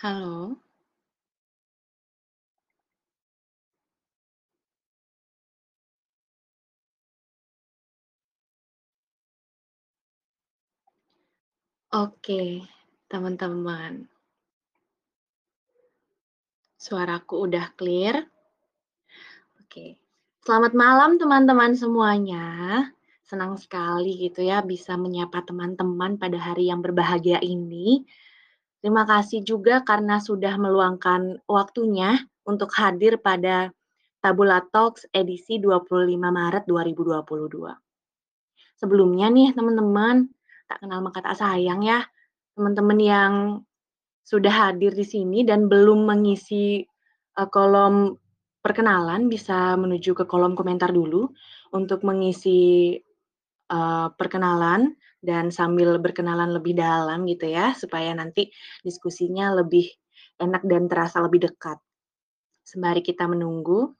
Halo. 0.00 0.56
Oke, 11.92 12.64
teman-teman. 13.12 14.08
Suaraku 16.80 17.44
udah 17.44 17.76
clear? 17.76 18.24
Oke. 19.60 20.00
Selamat 20.48 20.72
malam 20.72 21.20
teman-teman 21.20 21.76
semuanya. 21.76 22.48
Senang 23.20 23.60
sekali 23.60 24.16
gitu 24.16 24.40
ya 24.48 24.64
bisa 24.64 24.96
menyapa 24.96 25.44
teman-teman 25.44 26.16
pada 26.16 26.40
hari 26.40 26.72
yang 26.72 26.80
berbahagia 26.80 27.44
ini. 27.44 28.08
Terima 28.80 29.04
kasih 29.04 29.44
juga 29.44 29.84
karena 29.84 30.16
sudah 30.24 30.56
meluangkan 30.56 31.44
waktunya 31.44 32.16
untuk 32.48 32.72
hadir 32.80 33.20
pada 33.20 33.68
Tabula 34.24 34.64
Talks 34.72 35.04
edisi 35.12 35.60
25 35.60 36.32
Maret 36.32 36.64
2022. 36.64 37.76
Sebelumnya 38.80 39.28
nih 39.28 39.52
teman-teman, 39.52 40.32
tak 40.64 40.80
kenal 40.80 41.04
maka 41.04 41.20
tak 41.20 41.36
sayang 41.36 41.84
ya, 41.84 42.00
teman-teman 42.56 42.98
yang 43.00 43.32
sudah 44.24 44.52
hadir 44.52 44.96
di 44.96 45.04
sini 45.04 45.44
dan 45.44 45.68
belum 45.68 46.08
mengisi, 46.08 46.80
eee, 47.36 47.48
kolom 47.52 48.16
perkenalan 48.64 49.28
bisa 49.28 49.76
menuju 49.76 50.16
ke 50.16 50.24
kolom 50.28 50.56
komentar 50.56 50.92
dulu 50.92 51.28
untuk 51.76 52.04
mengisi, 52.08 52.96
eee, 53.68 54.06
perkenalan 54.16 54.96
dan 55.20 55.52
sambil 55.52 56.00
berkenalan 56.00 56.50
lebih 56.56 56.76
dalam 56.76 57.28
gitu 57.28 57.48
ya, 57.48 57.76
supaya 57.76 58.12
nanti 58.16 58.48
diskusinya 58.84 59.52
lebih 59.60 59.86
enak 60.40 60.64
dan 60.64 60.88
terasa 60.88 61.20
lebih 61.20 61.48
dekat. 61.48 61.76
Sembari 62.64 63.04
kita 63.04 63.28
menunggu 63.28 63.92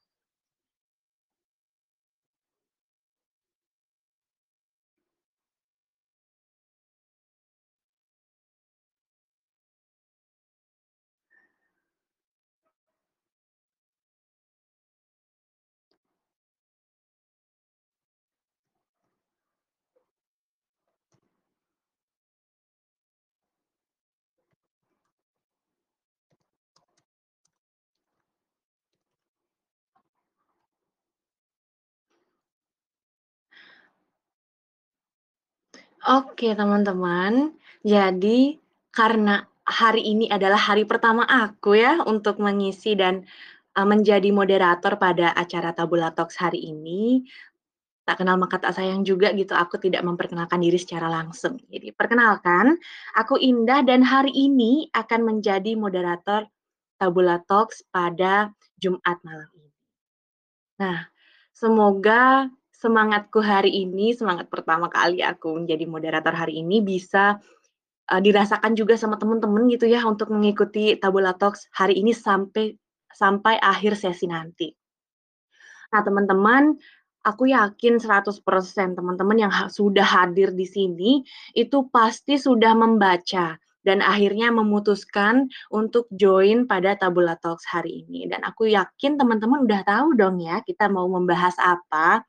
Oke 36.10 36.58
teman-teman, 36.58 37.54
jadi 37.86 38.58
karena 38.90 39.46
hari 39.62 40.02
ini 40.02 40.26
adalah 40.26 40.58
hari 40.58 40.82
pertama 40.82 41.22
aku 41.22 41.78
ya 41.78 42.02
untuk 42.02 42.42
mengisi 42.42 42.98
dan, 42.98 43.22
eee, 43.78 43.86
menjadi 43.86 44.34
moderator 44.34 44.98
pada 44.98 45.30
acara 45.38 45.70
Tabula 45.70 46.10
Talks 46.10 46.34
hari 46.34 46.66
ini, 46.66 47.22
tak 48.02 48.26
kenal 48.26 48.42
maka 48.42 48.58
tak 48.58 48.74
sayang 48.74 49.06
juga 49.06 49.30
gitu 49.38 49.54
aku 49.54 49.78
tidak 49.78 50.02
memperkenalkan 50.02 50.58
diri 50.58 50.82
secara 50.82 51.06
langsung. 51.06 51.62
Jadi 51.70 51.94
perkenalkan, 51.94 52.74
aku 53.14 53.38
Indah 53.38 53.86
dan 53.86 54.02
hari 54.02 54.34
ini 54.34 54.90
akan 54.90 55.20
menjadi 55.22 55.78
moderator 55.78 56.50
Tabula 56.98 57.38
Talks 57.46 57.86
pada 57.86 58.50
Jumat 58.82 59.22
malam 59.22 59.46
ini. 59.54 59.70
Nah, 60.82 61.06
semoga 61.54 62.50
semangatku 62.80 63.44
hari 63.44 63.84
ini, 63.84 64.16
semangat 64.16 64.48
pertama 64.48 64.88
kali 64.88 65.20
aku 65.20 65.52
menjadi 65.60 65.84
moderator 65.84 66.32
hari 66.32 66.64
ini 66.64 66.80
bisa, 66.80 67.36
eee, 68.10 68.20
dirasakan 68.24 68.72
juga 68.74 68.96
sama 68.96 69.20
teman-teman 69.20 69.68
gitu 69.72 69.86
ya 69.88 70.02
untuk 70.08 70.32
mengikuti 70.32 70.96
Tabula 70.96 71.36
Talks 71.36 71.68
hari 71.76 72.00
ini 72.00 72.16
sampai 72.16 72.74
sampai 73.12 73.60
akhir 73.60 74.00
sesi 74.00 74.26
nanti. 74.30 74.72
Nah 75.92 76.00
teman-teman, 76.06 76.78
aku 77.26 77.50
yakin 77.50 77.98
100% 78.00 78.96
teman-teman 78.96 79.36
yang 79.36 79.52
ha 79.52 79.66
sudah 79.68 80.06
hadir 80.06 80.54
di 80.54 80.64
sini, 80.64 81.12
itu 81.52 81.90
pasti 81.90 82.38
sudah 82.40 82.72
membaca 82.78 83.58
dan 83.84 83.98
akhirnya 84.04 84.52
memutuskan 84.52 85.48
untuk 85.72 86.06
join 86.14 86.68
pada 86.68 86.94
Tabula 86.96 87.36
Talks 87.40 87.66
hari 87.68 88.06
ini. 88.06 88.28
Dan 88.30 88.44
aku 88.46 88.70
yakin 88.70 89.18
teman-teman 89.20 89.64
udah 89.66 89.82
tahu 89.84 90.16
dong 90.16 90.38
ya 90.40 90.60
kita 90.64 90.86
mau 90.92 91.08
membahas 91.10 91.56
apa, 91.58 92.22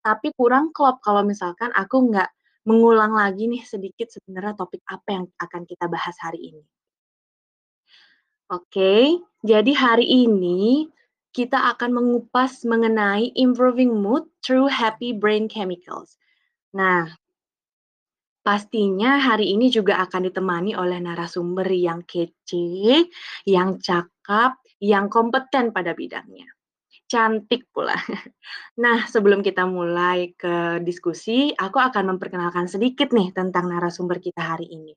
tapi 0.00 0.32
kurang 0.36 0.72
klop 0.72 1.00
kalau 1.04 1.24
misalkan 1.24 1.68
aku 1.76 2.10
nggak 2.10 2.28
mengulang 2.68 3.16
lagi 3.16 3.48
nih 3.48 3.64
sedikit 3.64 4.12
sebenarnya 4.12 4.56
topik 4.56 4.84
apa 4.88 5.08
yang 5.08 5.24
akan 5.40 5.62
kita 5.64 5.88
bahas 5.88 6.16
hari 6.20 6.52
ini. 6.52 6.64
Oke, 8.50 9.22
jadi 9.46 9.72
hari 9.78 10.04
ini 10.26 10.90
kita 11.30 11.70
akan 11.76 11.94
mengupas 11.94 12.66
mengenai 12.66 13.30
improving 13.38 13.94
mood 13.94 14.26
through 14.42 14.66
happy 14.66 15.14
brain 15.14 15.46
chemicals. 15.46 16.18
Nah, 16.74 17.06
pastinya 18.42 19.22
hari 19.22 19.54
ini 19.54 19.70
juga 19.70 20.02
akan 20.02 20.26
ditemani 20.26 20.74
oleh 20.74 20.98
narasumber 20.98 21.70
yang 21.70 22.02
kece, 22.02 23.06
yang 23.46 23.78
cakap, 23.78 24.58
yang 24.82 25.06
kompeten 25.06 25.70
pada 25.70 25.94
bidangnya. 25.94 26.50
Cantik 27.10 27.66
pula. 27.74 27.98
Nah, 28.80 29.04
sebelum 29.04 29.44
kita 29.44 29.68
mulai 29.68 30.32
ke 30.32 30.80
diskusi, 30.80 31.52
aku 31.52 31.76
akan 31.76 32.16
memperkenalkan 32.16 32.64
sedikit 32.64 33.12
nih 33.12 33.28
tentang 33.36 33.68
narasumber 33.68 34.16
kita 34.16 34.40
hari 34.40 34.72
ini. 34.72 34.96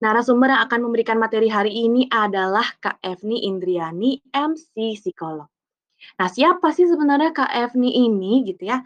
Narasumber 0.00 0.48
yang 0.48 0.62
akan 0.64 0.80
memberikan 0.88 1.20
materi 1.20 1.52
hari 1.52 1.76
ini 1.76 2.08
adalah 2.08 2.64
Kak 2.80 3.04
Efni 3.04 3.44
Indriani, 3.44 4.16
MC 4.32 4.96
psikolog. 4.96 5.50
Nah, 6.16 6.28
siapa 6.32 6.72
sih 6.72 6.88
sebenarnya 6.88 7.36
Kak 7.36 7.52
Efni 7.52 7.92
ini 8.08 8.40
gitu 8.48 8.64
ya? 8.64 8.80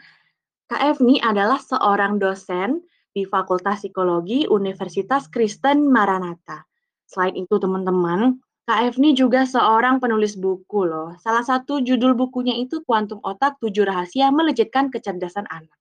Kak 0.66 0.82
Efni 0.94 1.22
adalah 1.22 1.62
seorang 1.62 2.18
dosen 2.18 2.82
di 3.14 3.22
Fakultas 3.24 3.86
Psikologi 3.86 4.44
Universitas 4.50 5.30
Kristen 5.30 5.86
Maranatha. 5.86 6.66
Selain 7.08 7.34
itu 7.38 7.56
teman-teman, 7.56 8.42
Kak 8.68 8.84
Efni 8.84 9.16
juga 9.16 9.48
seorang 9.48 9.96
penulis 9.96 10.36
buku 10.36 10.84
loh. 10.84 11.16
Salah 11.24 11.40
satu 11.40 11.80
judul 11.80 12.12
bukunya 12.12 12.52
itu 12.52 12.84
Kuantum 12.84 13.16
Otak, 13.24 13.56
7 13.64 13.88
Rahasia 13.88 14.28
Melejitkan 14.28 14.92
Kecerdasan 14.92 15.48
Anak. 15.48 15.72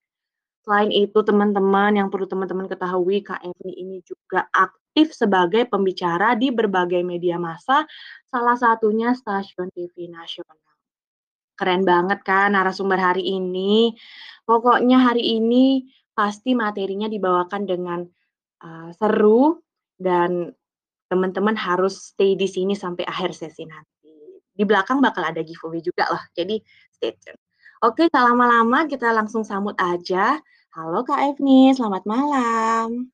Selain 0.64 0.88
itu 0.88 1.20
teman-teman, 1.20 2.00
yang 2.00 2.08
perlu 2.08 2.24
teman-teman 2.24 2.64
ketahui, 2.64 3.20
Kak 3.20 3.44
Efni 3.44 3.76
ini 3.76 4.00
juga 4.08 4.48
aktif 4.56 5.12
sebagai 5.12 5.68
pembicara 5.68 6.32
di 6.32 6.48
berbagai 6.48 7.04
media 7.04 7.36
massa, 7.36 7.84
salah 8.24 8.56
satunya 8.56 9.12
stasiun 9.12 9.68
TV 9.68 10.08
nasional. 10.08 10.56
Keren 11.60 11.84
banget 11.84 12.24
kan 12.24 12.56
narasumber 12.56 12.96
hari 12.96 13.20
ini. 13.36 13.92
Pokoknya 14.48 15.12
hari 15.12 15.36
ini 15.36 15.84
pasti 16.16 16.56
materinya 16.56 17.04
dibawakan 17.04 17.68
dengan, 17.68 18.00
eee, 18.64 18.90
seru 18.96 19.60
dan 20.00 20.56
teman-teman 21.08 21.56
harus 21.56 22.12
stay 22.12 22.36
di 22.36 22.46
sini 22.46 22.76
sampai 22.76 23.04
akhir 23.08 23.32
sesi 23.32 23.64
nanti. 23.64 24.12
Di 24.52 24.62
belakang 24.68 25.00
bakal 25.00 25.24
ada 25.24 25.40
giveaway 25.40 25.80
juga 25.80 26.06
loh, 26.12 26.22
jadi 26.36 26.60
stay 26.92 27.16
tune. 27.16 27.40
Oke, 27.82 28.10
tak 28.10 28.26
lama-lama 28.26 28.90
kita 28.90 29.10
langsung 29.14 29.46
sambut 29.46 29.74
aja. 29.78 30.36
Halo 30.74 31.06
Kak 31.06 31.34
Efni, 31.34 31.72
selamat 31.72 32.04
malam. 32.04 33.10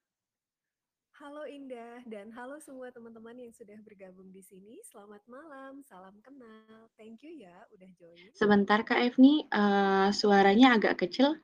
Halo 1.20 1.49
Indah 1.49 2.05
dan 2.05 2.29
halo 2.35 2.61
semua 2.61 2.91
teman-teman 2.93 3.37
yang 3.38 3.52
sudah 3.55 3.79
bergabung 3.81 4.29
di 4.35 4.43
sini. 4.44 4.81
Selamat 4.85 5.25
malam, 5.25 5.81
salam 5.85 6.17
kenal. 6.20 6.91
Thank 6.99 7.25
you 7.25 7.32
ya 7.32 7.64
udah 7.73 7.88
join. 7.96 8.29
Sebentar 8.35 8.82
Kak 8.85 9.00
Efni, 9.00 9.46
eee, 9.49 10.08
suaranya 10.12 10.76
agak 10.76 11.00
kecil. 11.00 11.38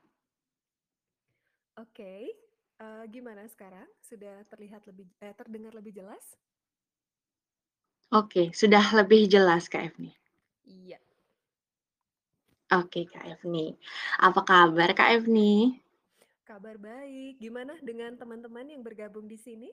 Oke, 1.80 2.28
eee, 2.82 3.04
gimana 3.14 3.42
sekarang? 3.54 3.88
Sudah 4.08 4.36
terlihat 4.50 4.82
lebih 4.90 5.06
eh, 5.26 5.34
terdengar 5.38 5.72
lebih 5.78 5.92
jelas? 6.00 6.24
Oke, 8.18 8.42
sudah 8.60 8.84
lebih 8.98 9.22
jelas 9.34 9.64
Kak 9.72 9.82
Efni. 9.88 10.10
Iya. 10.64 10.98
Oke 12.78 13.00
Kak 13.12 13.24
Efni. 13.32 13.66
Apa 14.26 14.40
kabar 14.48 14.88
Kak 14.98 15.10
Efni? 15.16 15.52
Kabar 16.48 16.76
baik. 16.86 17.34
Gimana 17.44 17.74
dengan 17.88 18.12
teman-teman 18.20 18.66
yang 18.72 18.82
bergabung 18.86 19.26
di 19.32 19.38
sini? 19.44 19.68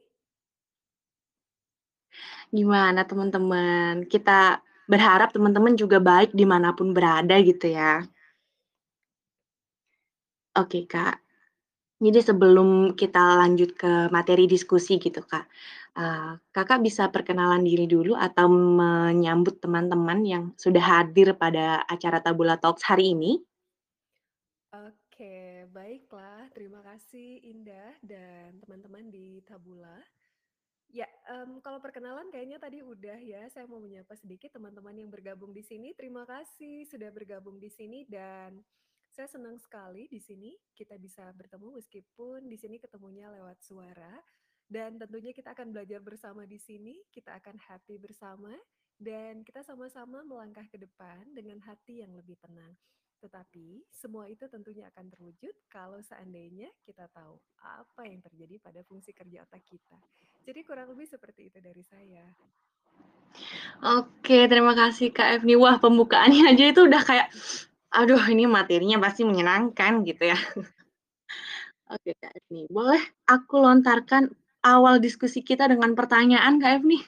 Gimana 2.57 3.01
teman-teman? 3.09 4.07
Kita 4.07 4.59
berharap 4.91 5.29
teman-teman 5.35 5.75
juga 5.81 5.97
baik 5.99 6.31
di 6.35 6.45
mana 6.47 6.71
pun 6.77 6.91
berada 6.95 7.35
gitu 7.43 7.67
ya. 7.71 8.03
Oke 10.61 10.79
Kak, 10.91 11.15
jadi 12.05 12.19
sebelum 12.29 12.93
kita 13.01 13.23
lanjut 13.41 13.69
ke 13.81 13.91
materi 14.15 14.45
diskusi 14.53 14.93
gitu 15.05 15.21
Kak, 15.31 15.45
Eee, 15.97 16.31
Kakak 16.55 16.79
bisa 16.85 17.03
perkenalan 17.15 17.65
diri 17.65 17.85
dulu 17.89 18.13
atau 18.13 18.45
menyambut 18.49 19.55
teman-teman 19.63 20.19
yang 20.33 20.43
sudah 20.63 20.83
hadir 20.91 21.33
pada 21.43 21.81
acara 21.89 22.21
Tabula 22.25 22.55
Talks 22.61 22.85
hari 22.85 23.17
ini? 23.17 23.41
Oke, 24.71 25.65
baiklah. 25.71 26.51
Terima 26.55 26.79
kasih 26.83 27.39
Indah 27.51 27.95
dan 28.03 28.59
teman-teman 28.63 29.07
di 29.09 29.39
Tabula. 29.47 29.97
Ya, 30.87 31.07
mmm, 31.27 31.59
kalau 31.65 31.79
perkenalan 31.83 32.31
kayaknya 32.31 32.57
tadi 32.63 32.79
udah 32.83 33.19
ya. 33.19 33.47
Saya 33.51 33.67
mau 33.67 33.79
menyapa 33.83 34.15
sedikit 34.15 34.55
teman-teman 34.55 34.95
yang 34.95 35.09
bergabung 35.11 35.51
di 35.51 35.63
sini. 35.63 35.91
Terima 35.95 36.23
kasih 36.27 36.87
sudah 36.87 37.09
bergabung 37.11 37.59
di 37.59 37.67
sini 37.71 38.07
dan 38.07 38.63
saya 39.17 39.33
senang 39.33 39.57
sekali 39.57 40.05
di 40.13 40.21
sini 40.21 40.53
kita 40.77 40.93
bisa 41.01 41.25
bertemu 41.33 41.81
meskipun 41.81 42.45
di 42.45 42.53
sini 42.53 42.77
ketemunya 42.77 43.33
lewat 43.33 43.57
suara. 43.65 44.13
Dan 44.69 45.01
tentunya 45.01 45.33
kita 45.33 45.57
akan 45.57 45.73
belajar 45.73 46.03
bersama 46.05 46.45
di 46.45 46.61
sini, 46.61 47.01
kita 47.09 47.33
akan 47.39 47.55
happy 47.55 47.97
bersama, 47.97 48.51
dan 49.01 49.41
kita 49.41 49.63
sama-sama 49.65 50.21
melangkah 50.21 50.67
ke 50.69 50.77
depan 50.77 51.23
dengan 51.33 51.57
hati 51.65 52.05
yang 52.05 52.13
lebih 52.13 52.37
tenang. 52.43 52.75
Tetapi 53.23 53.89
semua 53.89 54.29
itu 54.29 54.45
tentunya 54.51 54.85
akan 54.93 55.09
terwujud 55.09 55.55
kalau 55.71 55.97
seandainya 56.03 56.69
kita 56.85 57.09
tahu 57.09 57.41
apa 57.63 58.05
yang 58.05 58.21
terjadi 58.21 58.61
pada 58.61 58.85
fungsi 58.85 59.15
kerja 59.15 59.47
otak 59.49 59.65
kita. 59.65 59.97
Jadi 60.45 60.59
kurang 60.61 60.93
lebih 60.93 61.09
seperti 61.09 61.49
itu 61.49 61.57
dari 61.63 61.81
saya. 61.81 62.27
Oke, 63.81 64.45
terima 64.45 64.77
kasih 64.77 65.09
Kak 65.09 65.41
Efni. 65.41 65.55
Wah, 65.57 65.79
pembukaannya 65.81 66.53
aja 66.53 66.65
itu 66.69 66.85
udah 66.85 67.01
kayak, 67.01 67.31
aduh 67.93 68.21
ini 68.29 68.45
materinya 68.45 68.97
pasti 68.99 69.23
menyenangkan 69.23 70.03
gitu 70.03 70.23
ya. 70.31 70.39
Oke 71.87 72.11
Kak 72.19 72.35
Efni, 72.35 72.67
boleh 72.67 72.99
aku 73.23 73.63
lontarkan 73.63 74.27
awal 74.59 74.99
diskusi 74.99 75.39
kita 75.39 75.71
dengan 75.71 75.95
pertanyaan 75.95 76.59
Kak 76.59 76.83
Efni? 76.83 76.99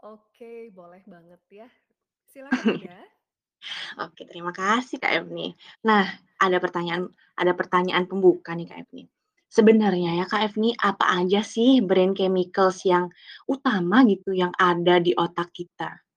Oke, 0.00 0.72
boleh 0.72 1.04
banget 1.04 1.42
ya. 1.52 1.68
Silakan 2.32 2.64
Indah. 2.80 3.04
Oke, 4.08 4.24
terima 4.24 4.56
kasih 4.56 4.96
Kak 4.96 5.12
Efni. 5.12 5.52
Nah, 5.84 6.08
ada 6.40 6.56
pertanyaan 6.62 7.10
ada 7.36 7.52
pertanyaan 7.52 8.08
pembuka 8.08 8.56
nih 8.56 8.70
Kak 8.70 8.88
Efni. 8.88 9.04
Sebenarnya 9.48 10.16
ya 10.16 10.24
Kak 10.24 10.48
Efni, 10.48 10.72
apa 10.76 11.20
aja 11.20 11.40
sih 11.44 11.84
brain 11.84 12.16
chemicals 12.16 12.84
yang 12.88 13.12
utama 13.44 14.04
gitu 14.08 14.32
yang 14.32 14.52
ada 14.56 14.96
di 15.00 15.12
otak 15.12 15.52
kita? 15.52 16.07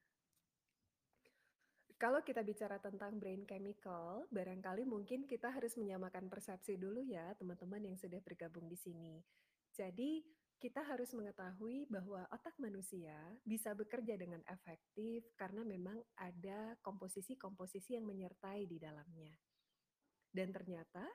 Kalau 2.01 2.25
kita 2.25 2.42
bicara 2.42 2.81
tentang 2.81 3.21
brain 3.21 3.45
chemical, 3.45 4.25
barangkali 4.33 4.89
mungkin 4.89 5.30
kita 5.30 5.53
harus 5.53 5.77
menyamakan 5.77 6.33
persepsi 6.33 6.74
dulu 6.74 7.06
ya, 7.06 7.30
teman-teman 7.38 7.77
yang 7.77 7.94
sudah 7.94 8.18
bergabung 8.25 8.65
di 8.65 8.74
sini. 8.74 9.21
Jadi, 9.69 10.25
kita 10.57 10.81
harus 10.81 11.13
mengetahui 11.13 11.86
bahwa 11.94 12.25
otak 12.33 12.57
manusia 12.57 13.13
bisa 13.45 13.77
bekerja 13.77 14.18
dengan 14.18 14.42
efektif 14.50 15.30
karena 15.38 15.62
memang 15.62 16.01
ada 16.18 16.74
komposisi-komposisi 16.81 17.94
yang 17.94 18.09
menyertai 18.09 18.65
di 18.65 18.81
dalamnya. 18.81 19.38
Dan 20.25 20.50
ternyata 20.50 21.06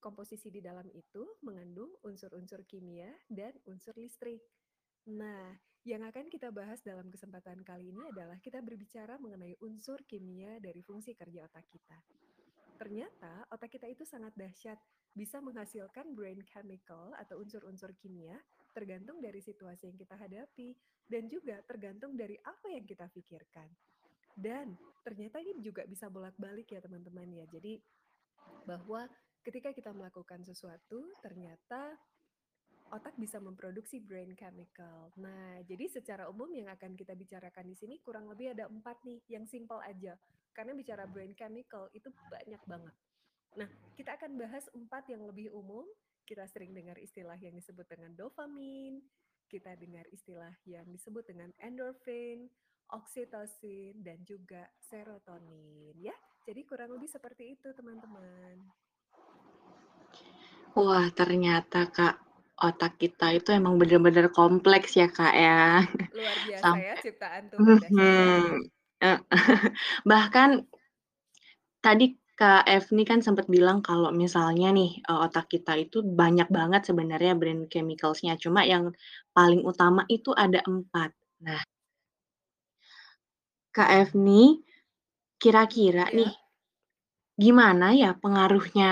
komposisi 0.00 0.48
di 0.48 0.64
dalam 0.64 0.88
itu 0.96 1.36
mengandung 1.44 1.92
unsur-unsur 2.00 2.64
kimia 2.64 3.12
dan 3.28 3.52
unsur 3.68 3.92
listrik. 4.00 4.40
Nah, 5.04 5.52
yang 5.88 6.04
akan 6.04 6.28
kita 6.28 6.52
bahas 6.52 6.84
dalam 6.84 7.08
kesempatan 7.08 7.64
kali 7.64 7.88
ini 7.88 8.04
adalah 8.12 8.36
kita 8.36 8.60
berbicara 8.60 9.16
mengenai 9.16 9.56
unsur 9.64 10.04
kimia 10.04 10.60
dari 10.60 10.84
fungsi 10.84 11.16
kerja 11.16 11.48
otak 11.48 11.64
kita. 11.72 11.96
Ternyata 12.76 13.48
otak 13.48 13.76
kita 13.76 13.88
itu 13.88 14.04
sangat 14.04 14.36
dahsyat, 14.36 14.76
bisa 15.16 15.40
menghasilkan 15.40 16.12
brain 16.12 16.40
chemical 16.44 17.12
atau 17.16 17.40
unsur-unsur 17.40 17.96
kimia 17.96 18.36
tergantung 18.76 19.18
dari 19.24 19.40
situasi 19.40 19.90
yang 19.90 19.98
kita 19.98 20.16
hadapi 20.16 20.76
dan 21.08 21.26
juga 21.26 21.58
tergantung 21.64 22.14
dari 22.14 22.36
apa 22.44 22.70
yang 22.70 22.84
kita 22.84 23.08
pikirkan. 23.12 23.68
Dan 24.36 24.76
ternyata 25.04 25.42
ini 25.42 25.60
juga 25.60 25.84
bisa 25.88 26.08
bolak-balik 26.08 26.70
ya 26.72 26.80
teman-teman 26.80 27.28
ya. 27.34 27.44
Jadi 27.50 27.80
bahwa 28.64 29.08
ketika 29.44 29.72
kita 29.72 29.90
melakukan 29.96 30.44
sesuatu 30.44 31.08
ternyata 31.24 31.96
otak 32.90 33.14
bisa 33.16 33.38
memproduksi 33.38 34.02
brain 34.02 34.34
chemical. 34.34 35.14
Nah, 35.18 35.62
jadi 35.66 35.86
secara 35.86 36.26
umum 36.26 36.50
yang 36.50 36.68
akan 36.70 36.98
kita 36.98 37.14
bicarakan 37.14 37.70
di 37.70 37.76
sini 37.78 37.98
kurang 38.02 38.26
lebih 38.26 38.52
ada 38.54 38.66
empat 38.66 39.02
nih, 39.06 39.22
yang 39.30 39.46
simple 39.46 39.78
aja. 39.82 40.18
Karena 40.50 40.74
bicara 40.74 41.06
brain 41.06 41.32
chemical 41.38 41.86
itu 41.94 42.10
banyak 42.28 42.62
banget. 42.66 42.94
Nah, 43.58 43.70
kita 43.94 44.18
akan 44.18 44.38
bahas 44.38 44.66
empat 44.74 45.06
yang 45.10 45.22
lebih 45.26 45.54
umum. 45.54 45.86
Kita 46.26 46.46
sering 46.46 46.70
dengar 46.74 46.94
istilah 46.98 47.34
yang 47.42 47.58
disebut 47.58 47.90
dengan 47.90 48.14
dopamin, 48.14 49.02
kita 49.50 49.74
dengar 49.74 50.06
istilah 50.14 50.54
yang 50.62 50.86
disebut 50.86 51.26
dengan 51.26 51.50
endorphin, 51.58 52.46
oksitosin, 52.94 53.98
dan 54.06 54.22
juga 54.22 54.70
serotonin. 54.78 55.98
Ya, 55.98 56.14
jadi 56.46 56.62
kurang 56.62 56.94
lebih 56.94 57.10
seperti 57.10 57.58
itu 57.58 57.74
teman-teman. 57.74 58.62
Wah, 60.78 61.10
ternyata 61.10 61.90
Kak, 61.90 62.29
otak 62.66 62.92
kita 63.02 63.24
itu 63.38 63.48
emang 63.58 63.74
bener-bener 63.80 64.26
kompleks 64.38 64.90
ya 65.00 65.06
Kak 65.16 65.34
ya. 65.44 65.58
Luar 66.16 66.36
biasa 66.46 66.74
ya 66.86 66.94
Sampai 66.94 67.00
ciptaan 67.02 67.46
Tuhan 67.54 67.94
ya. 68.06 68.18
mhm, 68.18 68.68
heeh. 69.02 69.18
Bahkan 70.10 70.50
tadi 71.84 72.06
Kak 72.40 72.64
Efni 72.76 73.02
kan 73.10 73.20
sempat 73.26 73.46
bilang 73.54 73.78
kalau 73.88 74.08
misalnya 74.22 74.68
nih, 74.78 74.90
eee, 75.08 75.18
otak 75.26 75.46
kita 75.52 75.72
itu 75.84 75.98
banyak 76.20 76.48
banget 76.58 76.82
sebenarnya 76.88 77.32
brain 77.40 77.60
chemicals-nya, 77.72 78.32
cuma 78.42 78.60
yang 78.72 78.84
paling 79.36 79.60
utama 79.70 80.02
itu 80.16 80.30
ada 80.44 80.60
4. 80.72 81.10
Nah 81.46 81.60
Kak 83.76 83.90
Efni, 84.00 84.42
kira-kira 85.42 86.04
nih, 86.16 86.30
Iya. 86.30 86.40
gimana 87.44 87.86
ya 88.02 88.10
pengaruhnya 88.22 88.90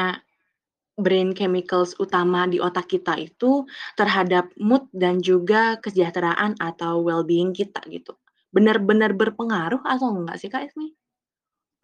brain 1.05 1.31
chemicals 1.39 1.91
utama 2.05 2.41
di 2.53 2.59
otak 2.69 2.87
kita 2.93 3.15
itu 3.29 3.53
terhadap 3.99 4.45
mood 4.69 4.85
dan 5.03 5.15
juga 5.29 5.63
kesejahteraan 5.85 6.53
atau 6.69 6.95
well-being 7.07 7.51
kita 7.59 7.81
gitu? 7.89 8.13
Bener-bener 8.55 9.11
berpengaruh 9.21 9.83
atau 9.93 10.09
enggak 10.17 10.37
sih 10.41 10.51
Kak 10.53 10.65
Efni? 10.69 10.89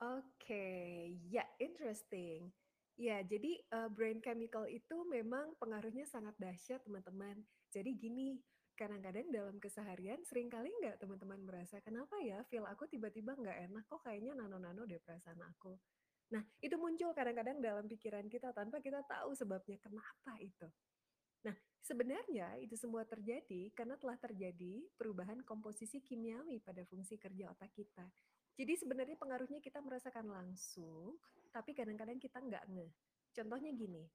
Oke, 0.03 0.67
ya 1.35 1.45
interesting. 1.59 2.53
Ya, 2.95 3.19
jadi 3.27 3.59
uh, 3.75 3.91
brain 3.91 4.23
chemical 4.23 4.65
itu 4.71 4.97
memang 5.11 5.47
pengaruhnya 5.59 6.07
sangat 6.07 6.35
dahsyat, 6.39 6.81
teman-teman. 6.87 7.43
Jadi 7.75 7.91
gini, 7.99 8.39
kadang-kadang 8.79 9.27
dalam 9.35 9.57
keseharian 9.59 10.23
sering 10.23 10.47
kali 10.51 10.71
nggak 10.83 11.03
teman-teman 11.03 11.41
merasa, 11.43 11.83
kenapa 11.83 12.15
ya 12.23 12.39
feel 12.47 12.67
aku 12.71 12.87
tiba-tiba 12.87 13.35
nggak 13.35 13.59
enak, 13.71 13.85
kok 13.91 14.03
kayaknya 14.07 14.39
nano-nano 14.39 14.87
deh 14.87 15.01
perasaan 15.03 15.43
aku. 15.43 15.75
Nah, 16.33 16.43
itu 16.65 16.75
muncul 16.81 17.13
kadang-kadang 17.13 17.61
dalam 17.61 17.85
pikiran 17.85 18.25
kita 18.33 18.55
tanpa 18.57 18.81
kita 18.81 19.05
tahu 19.05 19.37
sebabnya 19.37 19.77
kenapa 19.77 20.33
itu. 20.41 20.69
Nah, 21.45 21.57
sebenarnya 21.85 22.57
itu 22.65 22.73
semua 22.81 23.05
terjadi 23.05 23.69
karena 23.77 24.01
telah 24.01 24.17
terjadi 24.17 24.81
perubahan 24.97 25.45
komposisi 25.45 26.01
kimiawi 26.01 26.65
pada 26.65 26.81
fungsi 26.89 27.21
kerja 27.21 27.53
otak 27.53 27.71
kita. 27.77 28.09
Jadi 28.55 28.73
sebenarnya 28.79 29.19
pengaruhnya 29.19 29.59
kita 29.59 29.83
merasakan 29.83 30.31
langsung, 30.31 31.19
tapi 31.51 31.75
kadang-kadang 31.75 32.17
kita 32.23 32.39
nggak 32.39 32.65
ngeh. 32.71 32.93
Contohnya 33.35 33.75
gini, 33.75 34.07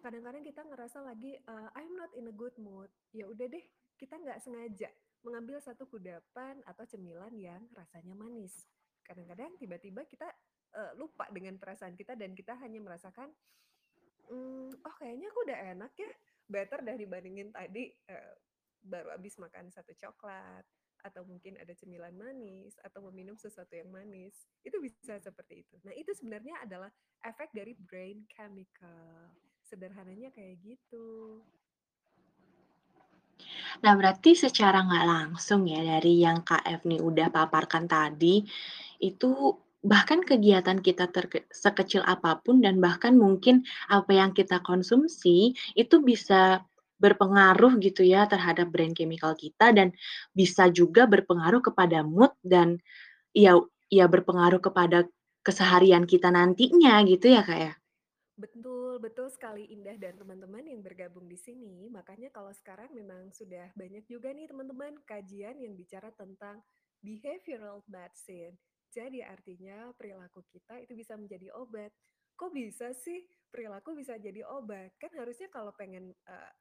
kadang-kadang 0.00 0.40
kita 0.40 0.64
ngerasa 0.64 1.04
lagi 1.04 1.36
uh, 1.46 1.68
I'm 1.76 1.92
not 1.94 2.10
in 2.16 2.32
a 2.32 2.34
good 2.34 2.56
mood. 2.56 2.88
Ya 3.12 3.28
udah 3.28 3.44
deh, 3.44 3.64
kita 4.00 4.16
nggak 4.16 4.40
sengaja 4.40 4.88
mengambil 5.20 5.60
satu 5.60 5.84
kudapan 5.84 6.64
atau 6.64 6.88
cemilan 6.88 7.34
yang 7.36 7.60
rasanya 7.76 8.16
manis. 8.16 8.64
Kadang-kadang 9.04 9.52
tiba-tiba 9.60 10.08
kita 10.08 10.32
uh, 10.74 10.92
lupa 10.98 11.28
dengan 11.32 11.56
perasaan 11.56 11.94
kita 11.96 12.18
dan 12.18 12.34
kita 12.36 12.56
hanya 12.58 12.80
merasakan, 12.82 13.30
mmm, 14.28 14.84
oh 14.84 14.94
kayaknya 15.00 15.28
aku 15.32 15.40
udah 15.48 15.58
enak 15.76 15.92
ya, 15.96 16.10
better 16.48 16.80
dari 16.84 17.04
bandingin 17.04 17.52
tadi 17.52 17.92
uh, 18.10 18.34
baru 18.84 19.12
habis 19.14 19.36
makan 19.36 19.68
satu 19.68 19.92
coklat 19.98 20.64
atau 21.06 21.22
mungkin 21.22 21.54
ada 21.62 21.70
cemilan 21.78 22.14
manis 22.18 22.74
atau 22.82 23.06
meminum 23.10 23.38
sesuatu 23.38 23.70
yang 23.70 23.90
manis. 23.90 24.34
Itu 24.66 24.82
bisa 24.82 25.18
seperti 25.22 25.62
itu. 25.62 25.74
Nah, 25.86 25.94
itu 25.94 26.10
sebenarnya 26.10 26.58
adalah 26.66 26.90
efek 27.22 27.54
dari 27.54 27.78
brain 27.78 28.26
chemical. 28.26 29.30
Sederhananya 29.62 30.34
kayak 30.34 30.58
gitu. 30.64 31.38
Nah, 33.78 33.94
berarti 33.94 34.34
secara 34.34 34.82
nggak 34.82 35.06
langsung 35.06 35.62
ya 35.70 35.78
dari 35.78 36.26
yang 36.26 36.42
Kak 36.42 36.66
Efni 36.66 36.98
udah 36.98 37.30
paparkan 37.30 37.86
tadi, 37.86 38.42
itu 38.98 39.30
bahkan 39.84 40.26
kegiatan 40.26 40.82
kita 40.82 41.10
terke 41.14 41.46
sekecil 41.54 42.02
apa 42.02 42.42
pun 42.42 42.58
dan 42.58 42.82
bahkan 42.82 43.14
mungkin 43.14 43.62
apa 43.86 44.10
yang 44.10 44.34
kita 44.34 44.58
konsumsi, 44.66 45.54
itu 45.78 46.02
bisa 46.02 46.62
berpengaruh 46.98 47.78
gitu 47.78 48.02
ya 48.02 48.26
terhadap 48.26 48.74
brain 48.74 48.90
chemical 48.90 49.30
kita 49.38 49.70
dan 49.70 49.94
bisa 50.34 50.66
juga 50.66 51.06
berpengaruh 51.06 51.62
kepada 51.62 52.02
mood 52.02 52.34
dan 52.42 52.82
ya 53.30 53.54
ya 53.86 54.10
berpengaruh 54.10 54.58
kepada 54.58 55.06
keseharian 55.46 56.04
kita 56.04 56.28
nantinya 56.28 57.00
gitu 57.08 57.32
ya, 57.32 57.40
Kak, 57.46 57.58
ya? 57.58 57.72
Betul, 58.38 59.02
betul 59.02 59.26
sekali 59.34 59.66
Indah 59.74 59.98
dan 59.98 60.14
teman-teman 60.14 60.62
yang 60.62 60.78
bergabung 60.78 61.26
di 61.26 61.34
sini. 61.34 61.90
Makanya 61.90 62.30
kalau 62.30 62.54
sekarang 62.54 62.86
memang 62.94 63.34
sudah 63.34 63.66
banyak 63.74 64.06
juga 64.06 64.30
nih 64.30 64.46
teman-teman 64.46 64.94
kajian 65.08 65.58
yang 65.58 65.74
bicara 65.74 66.14
tentang 66.14 66.62
behavioral 67.02 67.82
medicine. 67.90 68.54
Jadi 68.88 69.20
artinya 69.20 69.92
perilaku 69.94 70.44
kita 70.48 70.80
itu 70.80 70.96
bisa 70.96 71.14
menjadi 71.14 71.52
obat. 71.56 71.92
Kok 72.38 72.52
bisa 72.54 72.94
sih 72.96 73.26
perilaku 73.50 73.98
bisa 73.98 74.16
jadi 74.16 74.44
obat? 74.48 74.96
Kan 74.96 75.12
harusnya 75.16 75.50
kalau 75.52 75.74
pengen 75.76 76.14
uh, 76.28 76.52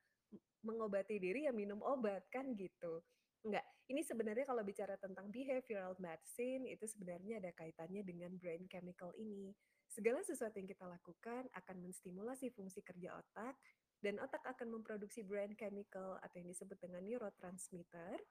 mengobati 0.66 1.22
diri 1.22 1.48
ya 1.48 1.54
minum 1.56 1.80
obat 1.86 2.28
kan 2.28 2.52
gitu. 2.58 3.00
Enggak, 3.48 3.64
ini 3.88 4.02
sebenarnya 4.04 4.44
kalau 4.44 4.66
bicara 4.66 5.00
tentang 5.00 5.32
behavioral 5.32 5.96
medicine 6.02 6.68
itu 6.68 6.84
sebenarnya 6.84 7.40
ada 7.40 7.54
kaitannya 7.56 8.04
dengan 8.04 8.36
brain 8.36 8.68
chemical 8.68 9.16
ini. 9.16 9.56
Segala 9.88 10.20
sesuatu 10.26 10.60
yang 10.60 10.68
kita 10.68 10.84
lakukan 10.84 11.48
akan 11.56 11.78
menstimulasi 11.80 12.52
fungsi 12.52 12.84
kerja 12.84 13.16
otak, 13.16 13.56
dan 14.04 14.22
otak 14.22 14.44
akan 14.46 14.78
memproduksi 14.78 15.26
brain 15.26 15.58
chemical 15.58 16.22
atau 16.22 16.36
yang 16.38 16.50
disebut 16.52 16.78
dengan 16.78 17.02
neurotransmitter, 17.02 18.22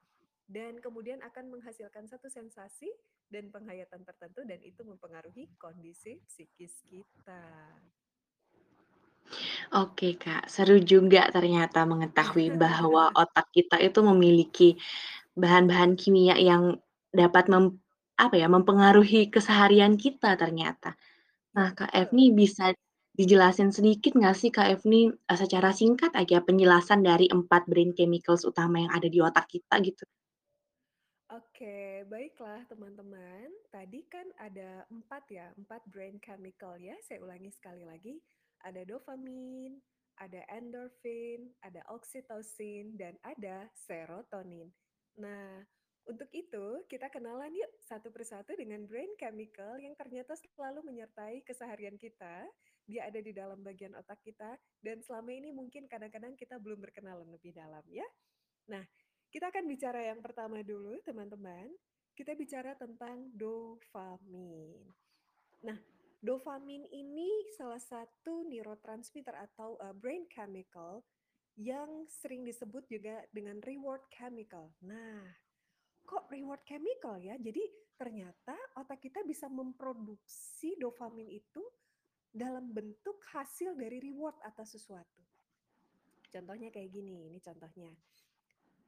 dan 0.47 0.79
kemudian 0.79 1.19
akan 1.19 1.51
menghasilkan 1.51 2.07
satu 2.07 2.31
sensasi 2.31 2.87
dan 3.27 3.51
penghayatan 3.51 4.07
tertentu, 4.07 4.47
dan 4.47 4.63
itu 4.63 4.81
mempengaruhi 4.87 5.51
kondisi 5.59 6.23
psikis 6.23 6.79
kita. 6.87 7.43
Oke 9.75 10.15
Kak, 10.15 10.47
seru 10.47 10.79
juga 10.79 11.27
ternyata 11.27 11.83
mengetahui 11.83 12.55
bahwa 12.63 13.11
otak 13.11 13.51
kita 13.51 13.75
itu 13.83 13.99
memiliki 13.99 14.69
bahan-bahan 15.35 15.99
kimia 15.99 16.39
yang 16.39 16.79
dapat 17.11 17.51
mem 17.51 17.77
apa 18.17 18.33
ya, 18.33 18.49
mempengaruhi 18.49 19.29
keseharian 19.29 19.93
kita 19.99 20.33
ternyata. 20.39 20.97
Ya, 21.53 21.59
Nah, 21.59 21.69
Kak. 21.77 21.91
Efni 21.93 22.33
bisa 22.33 22.73
dijelasin 23.17 23.73
sedikit 23.73 24.13
nggak 24.13 24.35
sih 24.37 24.49
Kak 24.53 24.69
Efni, 24.77 25.09
eee, 25.09 25.37
secara 25.37 25.73
singkat 25.73 26.13
aja 26.13 26.41
penjelasan 26.41 27.01
dari 27.01 27.27
4 27.29 27.65
brain 27.69 27.91
chemicals 27.97 28.45
utama 28.45 28.85
yang 28.85 28.93
ada 28.93 29.09
di 29.09 29.19
otak 29.21 29.49
kita 29.49 29.75
gitu? 29.81 30.05
Oke, 31.27 32.07
baiklah 32.07 32.63
teman-teman. 32.71 33.51
Tadi 33.67 33.99
kan 34.07 34.31
ada 34.39 34.87
empat 34.87 35.27
ya, 35.27 35.51
empat 35.59 35.83
brain 35.91 36.23
chemical 36.23 36.79
ya. 36.79 36.95
Saya 37.03 37.19
ulangi 37.19 37.51
sekali 37.51 37.83
lagi. 37.83 38.15
Ada 38.63 38.87
dopamin, 38.87 39.75
ada 40.23 40.39
endorfin, 40.47 41.51
ada 41.59 41.83
oksitosin, 41.91 42.95
dan 42.95 43.19
ada 43.27 43.67
serotonin. 43.75 44.71
Nah, 45.19 45.67
untuk 46.07 46.31
itu 46.31 46.87
kita 46.87 47.11
kenalan 47.11 47.51
yuk 47.51 47.75
satu 47.83 48.07
persatu 48.07 48.55
dengan 48.55 48.87
brain 48.87 49.11
chemical 49.19 49.75
yang 49.83 49.99
ternyata 49.99 50.31
selalu 50.39 50.79
menyertai 50.87 51.43
keseharian 51.43 51.99
kita. 51.99 52.47
Dia 52.87 53.11
ada 53.11 53.19
di 53.19 53.35
dalam 53.35 53.67
bagian 53.67 53.99
otak 53.99 54.23
kita, 54.23 54.55
dan 54.79 55.03
selama 55.03 55.35
ini 55.35 55.51
mungkin 55.51 55.91
kadang-kadang 55.91 56.39
kita 56.39 56.55
belum 56.55 56.79
berkenalan 56.79 57.27
lebih 57.27 57.51
dalam 57.51 57.83
ya. 57.91 58.07
Nah, 58.71 58.87
kita 59.31 59.51
akan 59.51 59.65
bicara 59.67 59.99
yang 60.07 60.23
pertama 60.23 60.63
dulu, 60.63 60.97
teman-teman. 61.03 61.67
Kita 62.17 62.33
bicara 62.33 62.73
tentang 62.73 63.29
dopamin. 63.35 64.81
Nah, 65.67 65.77
dopamin 66.17 66.87
ini 66.89 67.29
salah 67.53 67.81
satu 67.81 68.47
neurotransmitter 68.49 69.37
atau 69.37 69.77
uh, 69.77 69.93
brain 69.93 70.25
chemical 70.31 71.05
yang 71.57 72.05
sering 72.09 72.45
disebut 72.45 72.85
juga 72.89 73.25
dengan 73.33 73.61
reward 73.65 74.05
chemical. 74.13 74.73
Nah, 74.85 75.25
kok 76.05 76.29
reward 76.29 76.61
chemical 76.65 77.17
ya? 77.21 77.37
Jadi 77.37 77.61
ternyata 77.97 78.53
otak 78.77 79.01
kita 79.01 79.25
bisa 79.25 79.49
memproduksi 79.49 80.77
dopamin 80.77 81.29
itu 81.33 81.61
dalam 82.29 82.69
bentuk 82.69 83.17
hasil 83.33 83.73
dari 83.73 83.97
reward 83.97 84.37
atas 84.45 84.77
sesuatu. 84.77 85.21
Contohnya 86.29 86.69
kayak 86.69 86.93
gini, 86.93 87.25
ini 87.25 87.41
contohnya. 87.41 87.89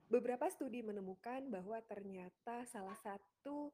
Beberapa 0.10 0.50
studi 0.50 0.82
menemukan 0.82 1.46
bahwa 1.54 1.78
ternyata 1.86 2.66
salah 2.66 2.98
satu 2.98 3.70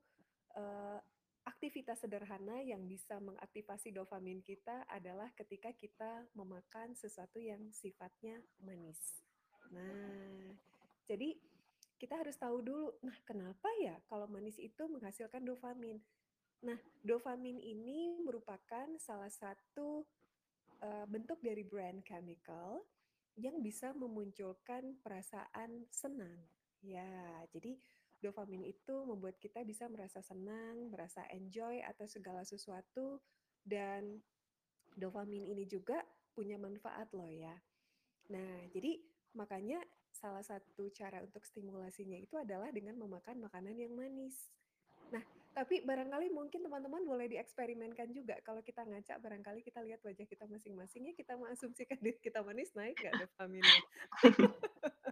uh, 0.51 0.99
aktivitas 1.47 2.03
sederhana 2.03 2.59
yang 2.59 2.83
bisa 2.83 3.23
mengaktifasi 3.23 3.95
dopamin 3.95 4.43
kita 4.43 4.83
adalah 4.91 5.31
ketika 5.39 5.71
kita 5.71 6.27
memakan 6.35 6.91
sesuatu 6.91 7.39
yang 7.39 7.71
sifatnya 7.71 8.43
manis. 8.59 9.23
Nah, 9.71 10.51
jadi 11.07 11.39
kita 11.95 12.19
harus 12.19 12.35
tahu 12.35 12.59
dulu, 12.59 12.91
nah 12.99 13.15
kenapa 13.23 13.71
ya 13.79 13.95
kalau 14.11 14.27
manis 14.27 14.59
itu 14.59 14.83
menghasilkan 14.91 15.39
dopamin? 15.39 16.03
Nah, 16.67 16.75
dopamin 16.99 17.63
ini 17.63 18.19
merupakan 18.19 18.91
salah 18.99 19.31
satu 19.31 20.03
uh, 20.83 21.05
bentuk 21.07 21.39
dari 21.39 21.63
brain 21.63 22.03
chemical 22.03 22.83
yang 23.35 23.59
bisa 23.59 23.91
memunculkan 23.95 24.95
perasaan 25.03 25.87
senang. 25.91 26.39
Ya, 26.79 27.43
jadi 27.51 27.75
dopamin 28.23 28.63
itu 28.63 28.95
membuat 29.05 29.37
kita 29.37 29.61
bisa 29.67 29.85
merasa 29.91 30.23
senang, 30.23 30.89
merasa 30.89 31.27
enjoy 31.29 31.83
atas 31.83 32.15
segala 32.15 32.47
sesuatu 32.47 33.19
dan 33.61 34.23
dopamin 34.95 35.43
ini 35.45 35.67
juga 35.67 35.99
punya 36.31 36.55
manfaat 36.55 37.11
loh 37.11 37.29
ya. 37.29 37.53
Nah, 38.31 38.65
jadi 38.71 38.97
makanya 39.35 39.83
salah 40.15 40.41
satu 40.41 40.87
cara 40.95 41.19
untuk 41.19 41.43
stimulasinya 41.43 42.15
itu 42.15 42.39
adalah 42.39 42.71
dengan 42.71 42.95
memakan 42.95 43.43
makanan 43.45 43.75
yang 43.75 43.91
manis. 43.91 44.47
Nah, 45.11 45.21
tapi 45.55 45.79
barangkali 45.87 46.35
mungkin 46.35 46.67
teman-teman 46.67 47.07
boleh 47.07 47.31
dieksperimenkan 47.31 48.11
juga. 48.11 48.35
Kalau 48.43 48.59
kita 48.59 48.83
ngaca, 48.83 49.15
barangkali 49.23 49.63
kita 49.63 49.79
lihat 49.87 50.03
wajah 50.03 50.27
kita 50.27 50.43
masing-masing, 50.51 51.07
ya 51.07 51.13
kita 51.15 51.39
mengasumsikan 51.39 51.95
diri 52.03 52.19
kita 52.19 52.43
manis, 52.43 52.75
naik 52.75 52.99
nggak 52.99 53.23
dopaminnya? 53.23 53.79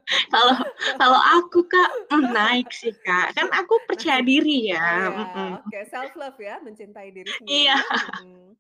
Kalau 0.04 0.60
kalau 1.00 1.22
aku 1.40 1.64
Kak, 1.64 2.12
mmm, 2.12 2.36
naik 2.36 2.68
sih 2.76 2.92
Kak, 3.08 3.40
kan 3.40 3.48
aku 3.56 3.80
percaya 3.88 4.20
diri 4.20 4.76
ya, 4.76 4.84
ya, 4.84 5.08
mhm. 5.16 5.64
oke 5.64 5.80
self 5.88 6.12
love 6.20 6.36
ya, 6.44 6.60
mencintai 6.60 7.08
diri 7.16 7.32
Iya. 7.32 7.40
sendiri 7.40 7.64
ya, 7.64 7.78
mhm. 8.20 8.52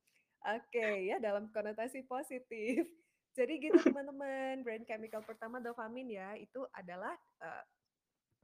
Oke, 0.43 0.87
ya 1.07 1.19
dalam 1.19 1.51
konotasi 1.51 2.07
positif. 2.07 2.87
Jadi 3.35 3.53
gitu 3.59 3.75
teman-teman, 3.99 4.63
brain 4.63 4.87
chemical 4.87 5.19
pertama 5.27 5.59
dopamin 5.59 6.15
ya, 6.15 6.31
itu 6.39 6.63
adalah, 6.71 7.11
uh, 7.43 7.63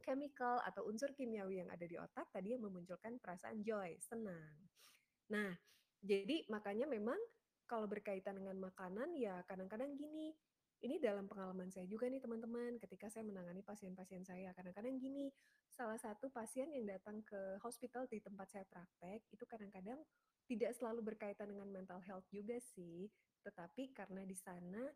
chemical 0.09 0.57
atau 0.65 0.89
unsur 0.89 1.13
kimiawi 1.13 1.61
yang 1.61 1.69
ada 1.69 1.85
di 1.85 1.93
otak 2.01 2.33
tadi 2.33 2.57
yang 2.57 2.65
memunculkan 2.65 3.21
perasaan 3.21 3.61
joy, 3.61 3.93
senang. 4.01 4.57
Nah, 5.29 5.53
jadi 6.01 6.49
makanya 6.49 6.89
memang 6.89 7.21
kalau 7.69 7.85
berkaitan 7.85 8.41
dengan 8.41 8.57
makanan 8.57 9.13
ya 9.13 9.45
kadang-kadang 9.45 9.93
gini, 9.93 10.33
ini 10.81 10.97
dalam 10.97 11.29
pengalaman 11.29 11.69
saya 11.69 11.85
juga 11.85 12.09
nih 12.09 12.17
teman-teman, 12.17 12.81
ketika 12.81 13.13
saya 13.13 13.21
menangani 13.21 13.61
pasien-pasien 13.61 14.25
saya, 14.25 14.49
kadang-kadang 14.57 14.97
gini, 14.97 15.29
salah 15.69 16.01
satu 16.01 16.33
pasien 16.33 16.73
yang 16.73 16.89
datang 16.89 17.21
ke 17.21 17.61
hospital 17.61 18.09
di 18.09 18.17
tempat 18.23 18.49
saya 18.49 18.65
praktek, 18.65 19.21
itu 19.29 19.45
kadang-kadang 19.45 20.01
tidak 20.49 20.73
selalu 20.73 21.13
berkaitan 21.13 21.53
dengan 21.53 21.69
mental 21.69 22.01
health 22.01 22.25
juga 22.33 22.57
sih, 22.73 23.05
tetapi 23.45 23.93
karena 23.93 24.25
di 24.25 24.33
sana 24.33 24.89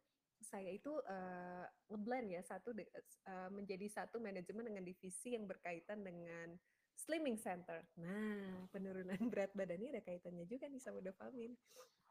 saya 0.44 0.70
itu 0.70 0.92
uh, 0.92 1.66
ngeblend 1.90 2.30
ya 2.30 2.42
satu 2.44 2.76
uh, 2.76 3.50
menjadi 3.50 3.88
satu 3.90 4.20
manajemen 4.20 4.68
dengan 4.68 4.84
divisi 4.84 5.34
yang 5.34 5.48
berkaitan 5.48 6.04
dengan 6.04 6.54
slimming 6.94 7.40
center. 7.40 7.82
Nah, 7.98 8.70
penurunan 8.70 9.18
berat 9.32 9.52
badannya 9.58 9.98
ada 9.98 10.02
kaitannya 10.06 10.46
juga 10.46 10.70
nih 10.70 10.82
sama 10.82 11.02
dopamin. 11.02 11.52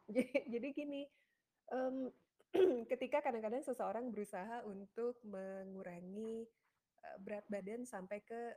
Jadi, 0.52 0.68
gini, 0.74 1.06
um, 1.70 2.10
ketika 2.90 3.22
kadang-kadang 3.24 3.62
seseorang 3.62 4.10
berusaha 4.10 4.66
untuk 4.66 5.22
mengurangi 5.24 6.44
uh, 7.06 7.18
berat 7.22 7.46
badan 7.48 7.86
sampai 7.86 8.20
ke 8.26 8.52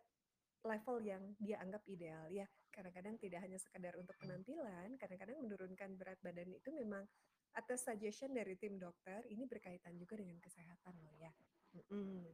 level 0.66 0.98
yang 1.06 1.24
dia 1.38 1.62
anggap 1.62 1.86
ideal 1.86 2.26
ya. 2.34 2.50
Kadang-kadang 2.74 3.16
tidak 3.22 3.40
hanya 3.46 3.56
sekedar 3.56 3.96
untuk 3.96 4.18
penampilan, 4.20 5.00
kadang-kadang 5.00 5.40
menurunkan 5.40 5.96
berat 5.96 6.20
badan 6.20 6.52
itu 6.52 6.76
memang 6.76 7.08
atas 7.56 7.88
suggestion 7.88 8.36
dari 8.36 8.60
tim 8.60 8.76
dokter 8.76 9.24
ini 9.32 9.48
berkaitan 9.48 9.96
juga 9.96 10.20
dengan 10.20 10.38
kesehatan 10.44 10.96
loh 11.00 11.16
ya. 11.16 11.32
Mm-mm. 11.76 12.28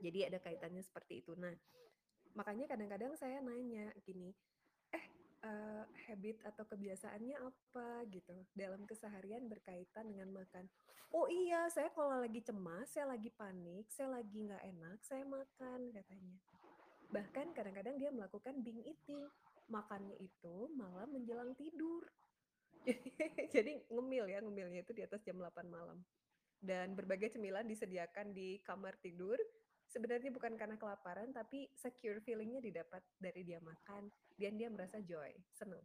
Jadi 0.00 0.26
ada 0.26 0.40
kaitannya 0.40 0.80
seperti 0.80 1.20
itu. 1.20 1.36
Nah, 1.36 1.52
makanya 2.32 2.72
kadang-kadang 2.72 3.12
saya 3.20 3.44
nanya 3.44 3.92
gini, 4.00 4.32
eh 4.96 5.04
uh, 5.44 5.84
habit 6.08 6.40
atau 6.44 6.64
kebiasaannya 6.64 7.36
apa 7.36 8.08
gitu 8.08 8.36
dalam 8.56 8.84
keseharian 8.88 9.44
berkaitan 9.48 10.08
dengan 10.08 10.32
makan. 10.32 10.64
Oh 11.10 11.26
iya, 11.26 11.66
saya 11.68 11.90
kalau 11.90 12.22
lagi 12.22 12.40
cemas, 12.40 12.86
saya 12.94 13.10
lagi 13.10 13.34
panik, 13.34 13.90
saya 13.90 14.14
lagi 14.20 14.46
nggak 14.46 14.62
enak, 14.62 14.98
saya 15.02 15.26
makan 15.26 15.90
katanya. 15.90 16.36
Bahkan 17.10 17.50
kadang-kadang 17.50 17.98
dia 17.98 18.14
melakukan 18.14 18.62
bing 18.62 18.78
eating, 18.86 19.18
makannya 19.66 20.14
itu 20.22 20.70
malah 20.78 21.10
menjelang 21.10 21.52
tidur. 21.58 22.06
Jadi 23.54 23.72
ngemil 23.90 24.24
ya, 24.30 24.38
ngemilnya 24.40 24.80
itu 24.84 24.92
di 24.96 25.02
atas 25.04 25.20
jam 25.24 25.36
8 25.36 25.66
malam. 25.68 26.00
Dan 26.60 26.92
berbagai 26.92 27.36
cemilan 27.36 27.64
disediakan 27.64 28.32
di 28.36 28.60
kamar 28.64 28.96
tidur. 29.00 29.36
Sebenarnya 29.90 30.30
bukan 30.30 30.54
karena 30.54 30.78
kelaparan, 30.78 31.34
tapi 31.34 31.66
secure 31.74 32.22
feelingnya 32.22 32.62
didapat 32.62 33.02
dari 33.18 33.42
dia 33.42 33.58
makan. 33.58 34.06
Dan 34.38 34.54
dia 34.60 34.70
merasa 34.70 35.02
joy, 35.02 35.34
senang. 35.52 35.82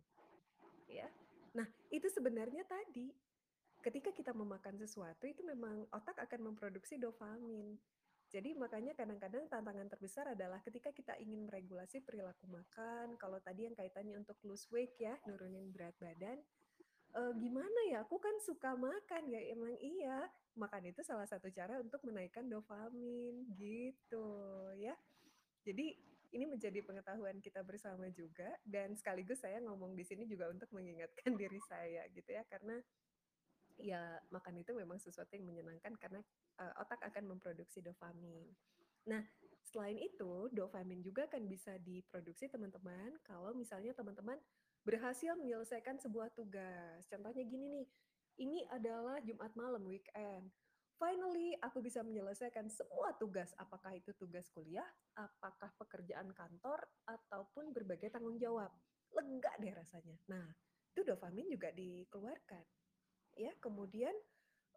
Ya. 0.85 1.09
Nah, 1.57 1.65
itu 1.89 2.05
sebenarnya 2.11 2.67
tadi 2.67 3.09
ketika 3.81 4.09
kita 4.09 4.33
memakan 4.33 4.81
sesuatu 4.81 5.29
itu 5.29 5.45
memang 5.45 5.85
otak 5.93 6.17
akan 6.17 6.51
memproduksi 6.53 6.97
dopamin. 6.97 7.77
Jadi 8.33 8.57
makanya 8.57 8.97
kadang-kadang 8.97 9.45
tantangan 9.47 9.87
terbesar 9.87 10.33
adalah 10.33 10.59
ketika 10.65 10.89
kita 10.89 11.13
ingin 11.21 11.45
meregulasi 11.45 12.01
perilaku 12.01 12.49
makan, 12.49 13.15
kalau 13.21 13.37
tadi 13.39 13.69
yang 13.69 13.77
kaitannya 13.77 14.17
untuk 14.17 14.35
lose 14.43 14.65
weight 14.73 14.97
ya, 14.97 15.13
nurunin 15.29 15.69
berat 15.69 15.93
badan, 16.01 16.41
uh, 17.15 17.33
gimana 17.39 17.79
ya, 17.89 18.03
aku 18.03 18.19
kan 18.19 18.35
suka 18.43 18.75
makan. 18.75 19.31
Ya, 19.31 19.41
emang 19.49 19.73
iya, 19.79 20.27
makan 20.59 20.91
itu 20.91 21.01
salah 21.01 21.25
satu 21.25 21.47
cara 21.49 21.79
untuk 21.79 22.03
menaikkan 22.03 22.45
dopamin, 22.45 23.47
gitu 23.55 24.27
ya. 24.75 24.93
Jadi 25.65 25.97
ini 26.35 26.45
menjadi 26.45 26.83
pengetahuan 26.83 27.39
kita 27.39 27.63
bersama 27.63 28.11
juga 28.11 28.51
dan 28.67 28.91
sekaligus 28.99 29.39
saya 29.39 29.63
ngomong 29.63 29.95
di 29.95 30.03
sini 30.03 30.27
juga 30.27 30.51
untuk 30.51 30.67
mengingatkan 30.75 31.31
diri 31.41 31.59
saya 31.65 32.03
gitu 32.11 32.29
ya. 32.29 32.43
Karena 32.45 32.75
ya 33.75 34.19
makan 34.31 34.63
itu 34.63 34.71
memang 34.75 34.99
sesuatu 34.99 35.31
yang 35.35 35.47
menyenangkan 35.47 35.95
karena 35.99 36.21
uh, 36.59 36.73
otak 36.83 36.99
akan 37.07 37.35
memproduksi 37.35 37.79
dopamin. 37.79 38.51
Nah, 39.05 39.21
selain 39.69 39.99
itu, 40.01 40.49
dopamin 40.49 40.99
juga 41.05 41.29
kan 41.29 41.45
bisa 41.45 41.77
diproduksi 41.81 42.49
teman-teman. 42.49 43.15
Kalau 43.21 43.53
misalnya 43.53 43.93
teman-teman 43.93 44.39
berhasil 44.85 45.33
menyelesaikan 45.33 45.97
sebuah 45.97 46.31
tugas. 46.37 47.01
Contohnya 47.09 47.41
gini 47.41 47.65
nih, 47.67 47.85
ini 48.37 48.59
adalah 48.69 49.17
Jumat 49.25 49.51
malam 49.57 49.81
weekend. 49.83 50.53
Finally, 50.95 51.59
aku 51.59 51.83
bisa 51.83 51.99
menyelesaikan 52.05 52.71
semua 52.71 53.11
tugas, 53.19 53.51
apakah 53.59 53.91
itu 53.97 54.15
tugas 54.15 54.47
kuliah, 54.55 54.87
apakah 55.17 55.67
pekerjaan 55.75 56.31
kantor, 56.31 56.79
ataupun 57.03 57.75
berbagai 57.75 58.13
tanggung 58.15 58.39
jawab. 58.39 58.71
Lega 59.11 59.51
deh 59.59 59.75
rasanya. 59.75 60.15
Nah, 60.31 60.47
itu 60.95 61.03
dopamin 61.03 61.51
juga 61.51 61.75
dikeluarkan. 61.75 62.63
Ya, 63.35 63.51
kemudian 63.59 64.15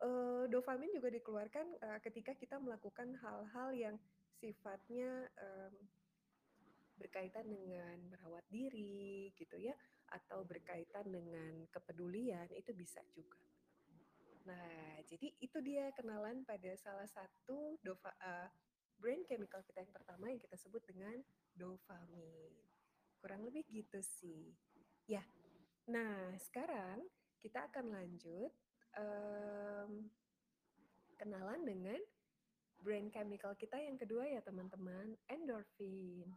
uh, 0.03 0.51
dopamin 0.51 0.91
juga 0.91 1.13
dikeluarkan 1.15 1.67
uh, 1.87 1.99
ketika 2.03 2.35
kita 2.35 2.59
melakukan 2.59 3.15
hal-hal 3.23 3.71
yang 3.71 3.97
sifatnya 4.43 5.31
um, 5.39 5.75
berkaitan 6.99 7.47
dengan 7.47 7.95
merawat 8.11 8.43
diri 8.51 9.31
gitu 9.39 9.55
ya 9.55 9.75
atau 10.13 10.45
berkaitan 10.45 11.09
dengan 11.09 11.69
kepedulian 11.69 12.49
itu 12.57 12.73
bisa 12.73 13.01
juga. 13.13 13.39
Nah, 14.49 15.05
jadi 15.05 15.29
itu 15.45 15.59
dia 15.61 15.93
kenalan 15.93 16.41
pada 16.49 16.73
salah 16.81 17.05
satu 17.05 17.77
dofa, 17.85 18.09
uh, 18.25 18.49
brain 18.97 19.21
chemical 19.29 19.61
kita 19.61 19.85
yang 19.85 19.93
pertama 19.93 20.33
yang 20.33 20.41
kita 20.41 20.57
sebut 20.57 20.81
dengan 20.89 21.21
dopamin. 21.53 22.53
Kurang 23.21 23.45
lebih 23.45 23.69
gitu 23.69 24.01
sih. 24.01 24.57
Ya. 25.05 25.21
Nah, 25.89 26.33
sekarang 26.41 27.05
kita 27.45 27.69
akan 27.69 27.93
lanjut 27.93 28.53
um, 28.97 30.09
kenalan 31.21 31.61
dengan 31.65 32.01
brain 32.81 33.11
chemical 33.11 33.53
kita 33.59 33.77
yang 33.77 33.99
kedua 33.99 34.25
ya 34.27 34.41
teman-teman, 34.41 35.19
endorfin. 35.29 36.31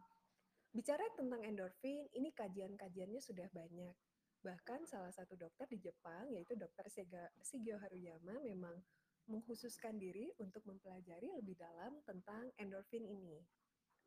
Bicara 0.72 1.04
tentang 1.12 1.44
endorfin, 1.44 2.08
ini 2.16 2.32
kajian-kajiannya 2.32 3.20
sudah 3.20 3.44
banyak. 3.52 3.92
Bahkan 4.40 4.88
salah 4.88 5.12
satu 5.12 5.36
dokter 5.36 5.68
di 5.68 5.78
Jepang, 5.78 6.32
yaitu 6.32 6.56
dokter 6.56 6.88
Shigeo 7.44 7.76
Haruyama, 7.76 8.40
memang 8.40 8.80
mengkhususkan 9.28 10.00
diri 10.00 10.32
untuk 10.40 10.64
mempelajari 10.64 11.28
lebih 11.36 11.60
dalam 11.60 12.00
tentang 12.08 12.50
endorfin 12.56 13.04
ini. 13.04 13.38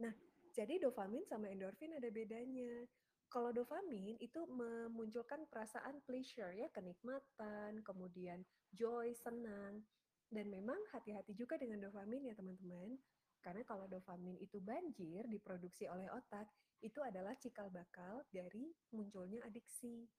Nah, 0.01 0.11
jadi 0.51 0.81
dopamin 0.81 1.23
sama 1.29 1.53
endorfin 1.53 1.95
ada 1.95 2.09
bedanya. 2.09 2.83
Kalau 3.29 3.53
dopamin 3.53 4.17
itu 4.17 4.43
memunculkan 4.49 5.45
perasaan 5.47 6.01
pleasure 6.03 6.51
ya, 6.51 6.67
kenikmatan, 6.73 7.85
kemudian 7.85 8.41
joy, 8.73 9.13
senang. 9.13 9.85
Dan 10.33 10.49
memang 10.49 10.81
hati-hati 10.91 11.37
juga 11.37 11.61
dengan 11.61 11.77
dopamin 11.77 12.25
ya 12.25 12.33
teman-teman. 12.33 12.97
Karena 13.45 13.61
kalau 13.61 13.85
dopamin 13.85 14.41
itu 14.41 14.57
banjir 14.57 15.29
diproduksi 15.29 15.85
oleh 15.85 16.09
otak, 16.09 16.49
itu 16.81 16.97
adalah 17.05 17.37
cikal 17.37 17.69
bakal 17.69 18.25
dari 18.33 18.73
munculnya 18.89 19.45
adiksi. 19.45 20.09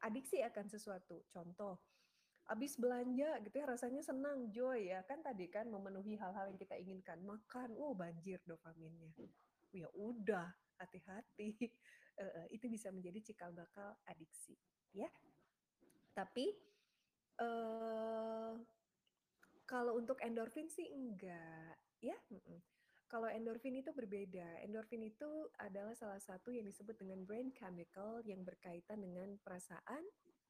Adiksi 0.00 0.40
akan 0.40 0.72
sesuatu. 0.72 1.28
Contoh, 1.28 1.76
habis 2.48 2.80
belanja 2.80 3.36
gitu 3.44 3.54
ya 3.60 3.68
rasanya 3.68 4.00
senang, 4.00 4.48
joy 4.48 4.88
ya. 4.88 5.04
Kan 5.04 5.20
tadi 5.20 5.52
kan 5.52 5.68
memenuhi 5.68 6.16
hal-hal 6.16 6.48
yang 6.48 6.56
kita 6.56 6.80
inginkan. 6.80 7.20
Makan, 7.20 7.76
oh 7.76 7.92
banjir 7.92 8.40
dopaminnya. 8.48 9.12
Ya 9.76 9.92
udah, 9.92 10.48
hati-hati 10.82 11.70
uh, 12.18 12.46
itu 12.56 12.66
bisa 12.66 12.90
menjadi 12.90 13.32
cikal 13.32 13.54
bakal 13.54 13.94
adiksi 14.10 14.58
ya 14.92 15.08
tapi 16.12 16.52
uh, 17.40 18.58
kalau 19.64 19.96
untuk 19.96 20.20
endorfin 20.20 20.68
sih 20.68 20.90
enggak 20.92 21.78
ya 22.02 22.18
kalau 23.06 23.28
endorfin 23.30 23.78
itu 23.78 23.94
berbeda 23.94 24.60
endorfin 24.66 25.06
itu 25.06 25.48
adalah 25.62 25.94
salah 25.94 26.18
satu 26.18 26.50
yang 26.50 26.66
disebut 26.66 26.98
dengan 26.98 27.22
brain 27.22 27.54
chemical 27.54 28.20
yang 28.26 28.42
berkaitan 28.42 29.00
dengan 29.00 29.38
perasaan 29.40 30.02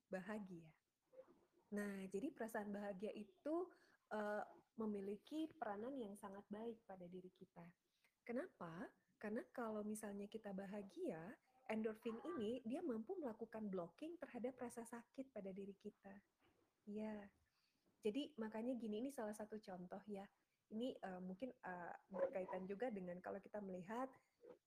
bahagia 0.09 0.67
nah 1.73 2.09
jadi 2.09 2.33
perasaan 2.33 2.73
bahagia 2.73 3.13
itu 3.13 3.69
uh, 4.13 4.45
memiliki 4.81 5.53
peranan 5.61 5.95
yang 6.01 6.17
sangat 6.17 6.43
baik 6.49 6.81
pada 6.89 7.05
diri 7.07 7.29
kita 7.37 7.65
kenapa 8.25 8.89
karena 9.23 9.39
kalau 9.55 9.87
misalnya 9.87 10.27
kita 10.27 10.51
bahagia, 10.51 11.23
endorfin 11.71 12.19
ini 12.35 12.59
dia 12.67 12.83
mampu 12.83 13.15
melakukan 13.23 13.71
blocking 13.71 14.19
terhadap 14.19 14.59
rasa 14.59 14.83
sakit 14.83 15.31
pada 15.31 15.55
diri 15.55 15.79
kita. 15.79 16.11
Ya. 16.91 17.31
Jadi 18.03 18.35
makanya 18.35 18.75
gini 18.75 18.99
ini 18.99 19.15
salah 19.15 19.31
satu 19.31 19.63
contoh 19.63 20.03
ya. 20.11 20.27
Ini 20.73 20.97
uh, 21.05 21.21
mungkin 21.21 21.53
uh, 21.63 21.95
berkaitan 22.09 22.65
juga 22.65 22.89
dengan 22.89 23.21
kalau 23.21 23.37
kita 23.39 23.61
melihat 23.61 24.09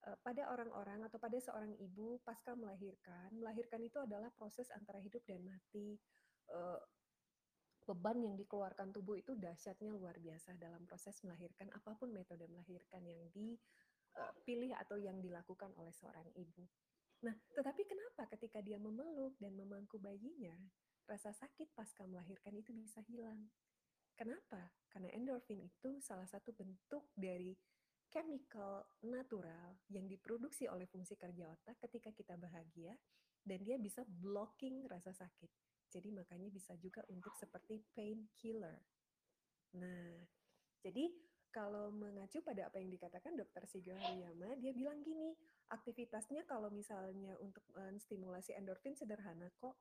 uh, 0.05 0.17
pada 0.21 0.47
orang-orang 0.53 1.01
atau 1.09 1.17
pada 1.17 1.41
seorang 1.41 1.73
ibu 1.81 2.21
pasca 2.21 2.53
melahirkan, 2.53 3.33
melahirkan 3.33 3.81
itu 3.81 3.97
adalah 3.97 4.29
proses 4.37 4.69
antara 4.71 5.01
hidup 5.01 5.25
dan 5.25 5.41
mati. 5.41 5.97
Uh, 6.53 6.77
beban 7.85 8.17
yang 8.17 8.33
dikeluarkan 8.33 8.89
tubuh 8.89 9.13
itu 9.13 9.37
dahsyatnya 9.37 9.93
luar 9.93 10.17
biasa 10.17 10.57
dalam 10.57 10.89
proses 10.89 11.21
melahirkan 11.21 11.69
apa 11.69 11.93
pun 11.93 12.09
metode 12.09 12.41
melahirkan 12.49 13.05
yang 13.05 13.21
di 13.29 13.53
Eh, 14.15 14.33
pilih 14.47 14.71
atau 14.79 14.95
yang 14.95 15.19
dilakukan 15.19 15.75
oleh 15.75 15.91
seorang 15.91 16.23
ibu. 16.39 16.63
Nah, 17.27 17.35
tetapi 17.51 17.83
kenapa 17.83 18.31
ketika 18.31 18.63
dia 18.63 18.79
memeluk 18.79 19.35
dan 19.43 19.51
memangku 19.59 19.99
bayinya, 19.99 20.55
rasa 21.03 21.35
sakit 21.35 21.75
pasca 21.75 22.07
melahirkan 22.07 22.55
itu 22.55 22.71
bisa 22.71 23.03
hilang? 23.11 23.51
Kenapa? 24.15 24.71
Karena 24.87 25.11
endorfin 25.11 25.59
itu 25.59 25.99
salah 25.99 26.27
satu 26.27 26.55
bentuk 26.55 27.11
dari 27.15 27.51
chemical 28.07 28.87
natural 29.03 29.75
yang 29.91 30.07
diproduksi 30.07 30.71
oleh 30.71 30.87
fungsi 30.87 31.19
kerja 31.19 31.51
otak 31.51 31.75
ketika 31.83 32.15
kita 32.15 32.39
bahagia 32.39 32.95
dan 33.43 33.59
dia 33.61 33.75
bisa 33.75 34.07
blocking 34.07 34.87
rasa 34.87 35.11
sakit. 35.11 35.51
Jadi 35.91 36.15
makanya 36.15 36.47
bisa 36.47 36.73
juga 36.79 37.03
untuk 37.11 37.35
seperti 37.35 37.83
painkiller. 37.91 38.79
Nah, 39.75 40.23
jadi 40.79 41.11
kalau 41.51 41.91
mengacu 41.91 42.43
pada 42.43 42.67
apa 42.67 42.83
yang 42.83 42.91
dikatakan 42.91 43.35
Dr. 43.35 43.63
Shigeo 43.63 43.95
Hariyama, 43.95 44.59
dia 44.59 44.75
bilang 44.75 44.99
gini, 44.99 45.31
aktivitasnya 45.71 46.43
kalau 46.43 46.67
misalnya 46.67 47.35
untuk 47.39 47.63
menstimulasi 47.71 48.55
endorfin 48.59 48.95
sederhana 48.95 49.47
kok. 49.55 49.75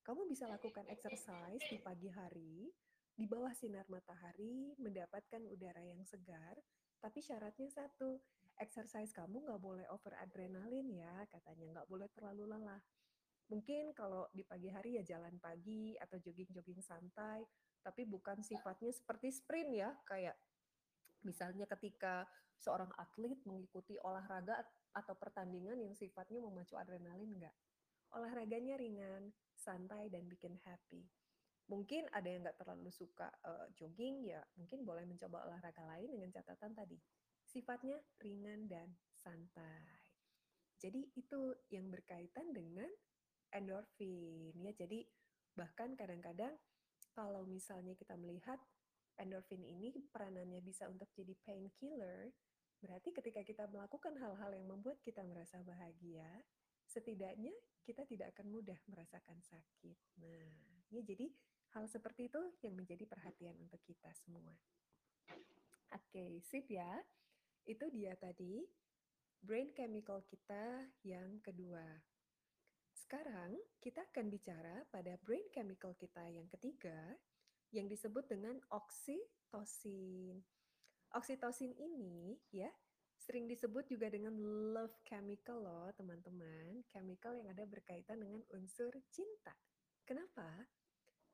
Kamu 0.00 0.26
bisa 0.26 0.48
lakukan 0.48 0.88
exercise 0.90 1.60
di 1.70 1.78
pagi 1.78 2.08
hari, 2.10 2.66
di 3.14 3.26
bawah 3.28 3.52
sinar 3.54 3.86
matahari, 3.90 4.74
mendapatkan 4.80 5.42
udara 5.46 5.82
yang 5.84 6.02
segar, 6.06 6.56
tapi 7.00 7.20
syaratnya 7.20 7.68
satu, 7.68 8.20
exercise 8.60 9.12
kamu 9.16 9.46
nggak 9.46 9.60
boleh 9.60 9.86
over 9.88 10.12
adrenalin 10.20 10.88
ya, 10.92 11.24
katanya 11.32 11.80
nggak 11.80 11.88
boleh 11.88 12.08
terlalu 12.12 12.44
lelah. 12.50 12.82
Mungkin 13.50 13.92
kalau 13.96 14.30
di 14.30 14.46
pagi 14.46 14.70
hari 14.70 15.00
ya 15.00 15.02
jalan 15.02 15.36
pagi 15.42 15.98
atau 15.98 16.20
jogging-jogging 16.22 16.80
santai, 16.84 17.42
tapi 17.80 18.06
bukan 18.06 18.44
sifatnya 18.44 18.92
seperti 18.92 19.32
sprint 19.32 19.70
ya, 19.74 19.90
kayak 20.06 20.36
Misalnya 21.20 21.68
ketika 21.68 22.24
seorang 22.60 22.88
atlet 22.96 23.36
mengikuti 23.44 23.96
olahraga 24.00 24.56
atau 24.92 25.14
pertandingan 25.16 25.76
yang 25.76 25.92
sifatnya 25.92 26.40
memacu 26.40 26.76
adrenalin 26.76 27.36
enggak. 27.36 27.56
Olahraganya 28.10 28.80
ringan, 28.80 29.30
santai, 29.54 30.10
dan 30.10 30.26
bikin 30.26 30.56
happy. 30.66 31.04
Mungkin 31.68 32.08
ada 32.14 32.26
yang 32.26 32.42
nggak 32.46 32.58
terlalu 32.58 32.90
suka 32.90 33.28
uh, 33.44 33.66
jogging, 33.76 34.26
ya 34.26 34.40
mungkin 34.56 34.82
boleh 34.82 35.04
mencoba 35.06 35.46
olahraga 35.46 35.84
lain 35.96 36.10
dengan 36.10 36.30
catatan 36.32 36.72
tadi. 36.74 36.98
Sifatnya 37.46 37.98
ringan 38.22 38.70
dan 38.70 38.94
santai. 39.14 40.00
Jadi 40.80 41.12
itu 41.12 41.54
yang 41.68 41.92
berkaitan 41.92 42.56
dengan 42.56 42.88
endorfin 43.52 44.56
ya. 44.56 44.72
Jadi 44.72 45.04
bahkan 45.52 45.92
kadang-kadang 45.98 46.56
kalau 47.12 47.44
misalnya 47.44 47.92
kita 47.98 48.16
melihat 48.16 48.58
endorfin 49.20 49.60
ini 49.60 49.92
peranannya 50.08 50.64
bisa 50.64 50.88
untuk 50.88 51.12
jadi 51.12 51.36
painkiller, 51.44 52.32
berarti 52.80 53.12
ketika 53.12 53.44
kita 53.44 53.68
melakukan 53.68 54.16
hal-hal 54.16 54.50
yang 54.56 54.64
membuat 54.64 54.96
kita 55.04 55.20
merasa 55.26 55.60
bahagia, 55.60 56.26
setidaknya 56.88 57.52
kita 57.84 58.08
tidak 58.08 58.32
akan 58.32 58.48
mudah 58.48 58.78
merasakan 58.88 59.36
sakit. 59.44 59.98
Nah, 60.22 60.48
ya 60.88 61.04
jadi 61.04 61.28
Hal 61.70 61.86
seperti 61.86 62.26
itu 62.26 62.42
yang 62.66 62.74
menjadi 62.74 63.06
perhatian 63.06 63.54
untuk 63.62 63.78
kita 63.86 64.10
semua. 64.26 64.50
Oke, 65.94 66.42
sip 66.42 66.66
ya. 66.66 66.98
Itu 67.62 67.86
dia 67.94 68.18
tadi 68.18 68.66
brain 69.40 69.70
chemical 69.70 70.26
kita 70.26 70.90
yang 71.06 71.38
kedua. 71.38 71.86
Sekarang 72.94 73.54
kita 73.78 74.02
akan 74.10 74.26
bicara 74.30 74.82
pada 74.90 75.14
brain 75.22 75.46
chemical 75.54 75.94
kita 75.94 76.26
yang 76.30 76.46
ketiga 76.50 77.14
yang 77.70 77.86
disebut 77.86 78.26
dengan 78.26 78.58
oksitosin. 78.74 80.42
Oksitosin 81.14 81.74
ini 81.78 82.38
ya 82.50 82.70
sering 83.18 83.46
disebut 83.46 83.86
juga 83.86 84.10
dengan 84.10 84.34
love 84.74 84.94
chemical 85.06 85.62
loh 85.62 85.90
teman-teman. 85.94 86.82
Chemical 86.90 87.38
yang 87.38 87.50
ada 87.50 87.62
berkaitan 87.66 88.22
dengan 88.22 88.42
unsur 88.54 88.90
cinta. 89.10 89.54
Kenapa? 90.02 90.66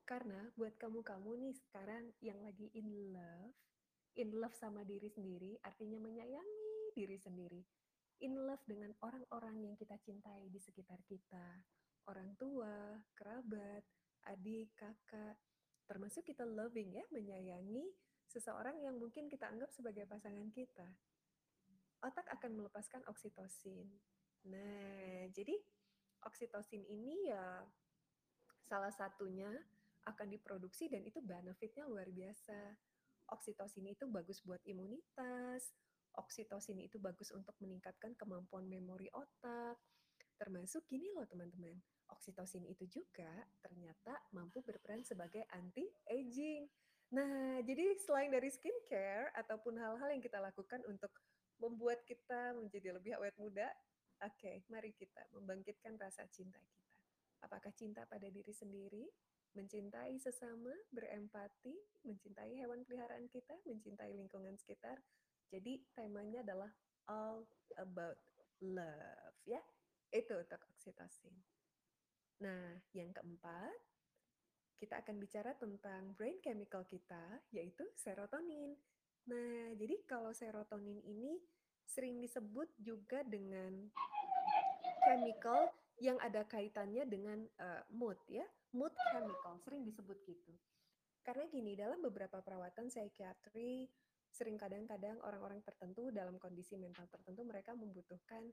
Karena 0.07 0.39
buat 0.55 0.79
kamu-kamu 0.79 1.35
nih 1.43 1.55
sekarang 1.67 2.15
yang 2.23 2.39
lagi 2.39 2.71
in 2.71 3.11
love, 3.11 3.51
in 4.15 4.31
love 4.39 4.55
sama 4.55 4.87
diri 4.87 5.11
sendiri 5.11 5.59
artinya 5.59 5.99
menyayangi 5.99 6.95
diri 6.95 7.19
sendiri. 7.19 7.59
In 8.23 8.39
love 8.47 8.63
dengan 8.63 8.95
orang-orang 9.03 9.67
yang 9.67 9.75
kita 9.75 9.99
cintai 9.99 10.47
di 10.47 10.63
sekitar 10.63 11.03
kita. 11.03 11.59
Orang 12.07 12.39
tua, 12.39 13.03
kerabat, 13.19 13.83
adik, 14.31 14.71
kakak, 14.79 15.35
termasuk 15.91 16.23
kita 16.23 16.47
loving 16.47 16.95
ya, 16.95 17.03
menyayangi 17.11 17.91
seseorang 18.31 18.79
yang 18.79 18.95
mungkin 18.95 19.27
kita 19.27 19.51
anggap 19.51 19.75
sebagai 19.75 20.07
pasangan 20.07 20.47
kita. 20.55 20.87
Otak 21.99 22.31
akan 22.31 22.63
melepaskan 22.63 23.03
oksitosin. 23.11 23.91
Nah, 24.47 25.27
jadi 25.35 25.59
oksitosin 26.23 26.87
ini 26.87 27.27
ya 27.27 27.59
salah 28.67 28.91
satunya 28.95 29.51
akan 30.07 30.27
diproduksi 30.31 30.87
dan 30.87 31.03
itu 31.03 31.19
benefitnya 31.19 31.83
luar 31.83 32.07
biasa. 32.07 32.75
Oksitosin 33.27 33.91
itu 33.91 34.07
bagus 34.07 34.39
buat 34.47 34.63
imunitas, 34.63 35.75
oksitosin 36.15 36.79
itu 36.79 36.95
bagus 36.97 37.29
untuk 37.35 37.53
meningkatkan 37.59 38.15
kemampuan 38.15 38.65
memori 38.65 39.11
otak. 39.11 39.75
Termasuk 40.39 40.87
gini 40.87 41.11
loh 41.11 41.27
teman-teman, 41.27 41.75
oksitosin 42.13 42.63
itu 42.65 42.87
juga 42.87 43.29
ternyata 43.59 44.15
mampu 44.31 44.63
berperan 44.63 45.03
sebagai 45.03 45.43
anti-aging. 45.51 46.65
Nah, 47.11 47.63
jadi 47.63 47.95
selain 48.03 48.31
dari 48.31 48.51
skincare 48.51 49.31
ataupun 49.35 49.79
hal-hal 49.79 50.09
yang 50.11 50.23
kita 50.23 50.39
lakukan 50.39 50.83
untuk 50.87 51.11
membuat 51.57 52.03
kita 52.05 52.53
menjadi 52.53 52.95
lebih 52.95 53.17
awet 53.17 53.33
muda, 53.39 53.67
oke, 54.21 54.35
okay, 54.37 54.61
mari 54.69 54.93
kita 54.93 55.25
membangkitkan 55.33 55.97
rasa 55.97 56.27
cinta 56.29 56.59
kita. 56.61 56.85
Apakah 57.47 57.71
cinta 57.73 58.05
pada 58.05 58.27
diri 58.29 58.53
sendiri, 58.53 59.05
mencintai 59.55 60.17
sesama, 60.19 60.73
berempati, 60.91 61.75
mencintai 62.03 62.57
hewan 62.59 62.83
peliharaan 62.83 63.29
kita, 63.31 63.55
mencintai 63.63 64.11
lingkungan 64.15 64.57
sekitar. 64.59 64.99
Jadi 65.47 65.79
temanya 65.95 66.43
adalah 66.43 66.71
all 67.07 67.47
about 67.79 68.19
love 68.59 69.37
ya. 69.47 69.63
Itu 70.11 70.39
untuk 70.39 70.59
oksitosin. 70.75 71.35
Nah, 72.43 72.79
yang 72.93 73.11
keempat, 73.15 73.77
kita 74.77 75.01
akan 75.01 75.17
bicara 75.17 75.57
tentang 75.57 76.13
brain 76.13 76.37
chemical 76.43 76.85
kita, 76.85 77.41
yaitu 77.49 77.87
serotonin. 77.97 78.77
Nah, 79.27 79.73
jadi 79.75 79.97
kalau 80.05 80.31
serotonin 80.31 81.01
ini 81.01 81.41
sering 81.87 82.21
disebut 82.21 82.69
juga 82.77 83.25
dengan 83.25 83.89
chemical 85.07 85.71
yang 85.97 86.17
ada 86.21 86.45
kaitannya 86.45 87.09
dengan 87.09 87.41
uh, 87.57 87.81
mood 87.89 88.17
ya 88.29 88.45
mood 88.75 88.93
chemical, 89.13 89.55
sering 89.63 89.81
disebut 89.87 90.17
gitu. 90.27 90.53
Karena 91.23 91.43
gini, 91.47 91.75
dalam 91.75 91.99
beberapa 91.99 92.39
perawatan 92.39 92.87
psikiatri, 92.87 93.87
sering 94.31 94.59
kadang-kadang 94.59 95.19
orang-orang 95.23 95.63
tertentu 95.63 96.11
dalam 96.11 96.37
kondisi 96.39 96.75
mental 96.75 97.07
tertentu 97.07 97.43
mereka 97.47 97.75
membutuhkan 97.75 98.43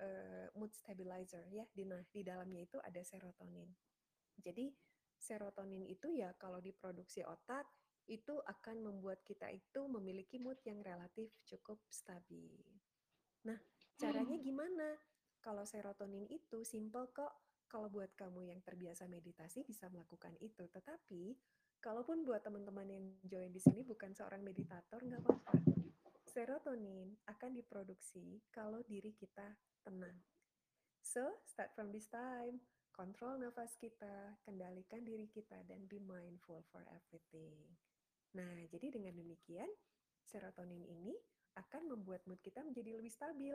uh, 0.00 0.46
mood 0.56 0.72
stabilizer 0.72 1.44
ya. 1.52 1.64
Di 1.72 1.84
nah, 1.84 2.00
di 2.08 2.20
dalamnya 2.24 2.64
itu 2.64 2.76
ada 2.80 3.00
serotonin. 3.00 3.68
Jadi 4.36 4.72
serotonin 5.16 5.84
itu 5.88 6.12
ya 6.12 6.32
kalau 6.36 6.60
diproduksi 6.60 7.24
otak 7.24 7.64
itu 8.06 8.38
akan 8.38 8.86
membuat 8.86 9.26
kita 9.26 9.50
itu 9.50 9.82
memiliki 9.90 10.38
mood 10.38 10.60
yang 10.62 10.78
relatif 10.84 11.32
cukup 11.42 11.82
stabil. 11.90 12.54
Nah, 13.50 13.58
caranya 13.98 14.38
hmm. 14.38 14.44
gimana? 14.46 14.88
Kalau 15.46 15.62
serotonin 15.62 16.26
itu 16.26 16.66
simple 16.66 17.06
kok 17.14 17.30
kalau 17.70 17.86
buat 17.86 18.10
kamu 18.18 18.50
yang 18.50 18.58
terbiasa 18.66 19.06
meditasi 19.06 19.62
bisa 19.62 19.86
melakukan 19.86 20.34
itu. 20.42 20.66
Tetapi 20.66 21.38
kalaupun 21.78 22.26
buat 22.26 22.42
teman-teman 22.42 22.90
yang 22.90 23.06
join 23.22 23.54
di 23.54 23.62
sini 23.62 23.86
bukan 23.86 24.10
seorang 24.10 24.42
meditator, 24.42 24.98
nggak 24.98 25.22
apa-apa. 25.22 25.54
Serotonin 26.26 27.14
akan 27.30 27.54
diproduksi 27.54 28.42
kalau 28.50 28.82
diri 28.90 29.14
kita 29.14 29.54
tenang. 29.86 30.18
So, 31.06 31.38
start 31.46 31.70
from 31.78 31.94
this 31.94 32.10
time. 32.10 32.58
Kontrol 32.90 33.38
nafas 33.38 33.78
kita, 33.78 34.42
kendalikan 34.42 35.06
diri 35.06 35.30
kita, 35.30 35.62
dan 35.70 35.86
be 35.86 36.02
mindful 36.02 36.66
for 36.74 36.82
everything. 36.90 37.54
Nah, 38.34 38.66
jadi 38.66 38.98
dengan 38.98 39.14
demikian, 39.14 39.70
serotonin 40.26 40.82
ini 40.82 41.14
akan 41.54 41.94
membuat 41.94 42.26
mood 42.26 42.42
kita 42.42 42.66
menjadi 42.66 42.98
lebih 42.98 43.14
stabil. 43.14 43.54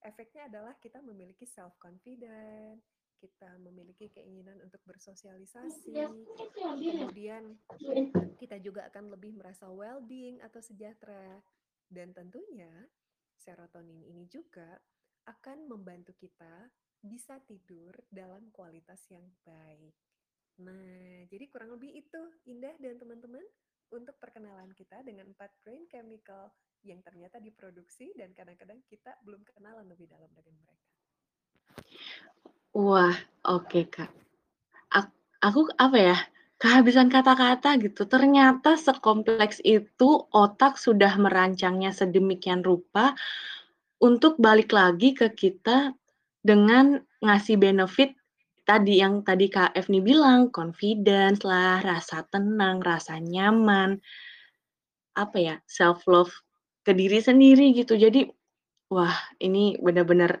Efeknya 0.00 0.48
adalah 0.48 0.74
kita 0.80 1.04
memiliki 1.04 1.44
self-confidence, 1.44 2.80
kita 3.20 3.60
memiliki 3.60 4.08
keinginan 4.08 4.56
untuk 4.64 4.80
bersosialisasi, 4.88 5.92
kemudian 6.56 7.60
kita 8.40 8.56
juga 8.64 8.88
akan 8.88 9.12
lebih 9.12 9.36
merasa 9.36 9.68
well-being 9.68 10.40
atau 10.40 10.64
sejahtera. 10.64 11.44
Dan 11.84 12.16
tentunya 12.16 12.70
serotonin 13.36 14.00
ini 14.08 14.24
juga 14.24 14.80
akan 15.28 15.68
membantu 15.68 16.16
kita 16.16 16.72
bisa 17.00 17.36
tidur 17.44 17.92
dalam 18.08 18.48
kualitas 18.52 19.04
yang 19.12 19.28
baik. 19.44 19.92
Nah, 20.60 21.24
jadi 21.28 21.44
kurang 21.48 21.76
lebih 21.76 21.92
itu 21.92 22.20
Indah 22.48 22.76
dan 22.80 22.96
teman-teman 23.00 23.44
untuk 23.90 24.16
perkenalan 24.20 24.70
kita 24.76 25.00
dengan 25.04 25.32
empat 25.32 25.50
brain 25.64 25.88
chemical 25.88 26.52
yang 26.84 27.00
ternyata 27.04 27.36
diproduksi 27.42 28.12
dan 28.16 28.32
kadang-kadang 28.32 28.80
kita 28.88 29.12
belum 29.24 29.44
kenalan 29.44 29.84
lebih 29.88 30.08
dalam 30.08 30.28
dengan 30.32 30.54
mereka. 30.64 30.86
Wah, 32.72 33.16
oke, 33.44 33.80
Kak. 33.90 34.10
Ak 34.94 35.12
aku 35.44 35.68
apa 35.76 35.98
ya, 35.98 36.18
kehabisan 36.60 37.12
kata-kata 37.12 37.76
gitu. 37.80 38.06
Ternyata 38.06 38.76
sekompleks 38.76 39.60
itu 39.64 40.24
otak 40.32 40.80
sudah 40.80 41.16
merancangnya 41.20 41.92
sedemikian 41.92 42.64
rupa 42.64 43.16
untuk 44.00 44.40
balik 44.40 44.72
lagi 44.72 45.12
ke 45.12 45.32
kita 45.32 45.92
dengan 46.40 47.00
ngasih 47.20 47.60
benefit 47.60 48.16
tadi 48.64 49.02
yang 49.02 49.26
tadi 49.26 49.50
Kak 49.50 49.74
Evni 49.76 50.00
bilang, 50.00 50.48
confidence 50.54 51.42
lah, 51.42 51.82
rasa 51.82 52.22
tenang, 52.30 52.80
rasa 52.80 53.18
nyaman, 53.18 53.98
apa 55.18 55.36
ya, 55.36 55.56
self 55.66 56.06
love 56.06 56.30
ke 56.84 56.92
diri 56.96 57.20
sendiri 57.20 57.72
gitu. 57.76 57.96
Jadi, 57.96 58.28
wah 58.90 59.14
ini 59.38 59.76
benar-benar 59.78 60.40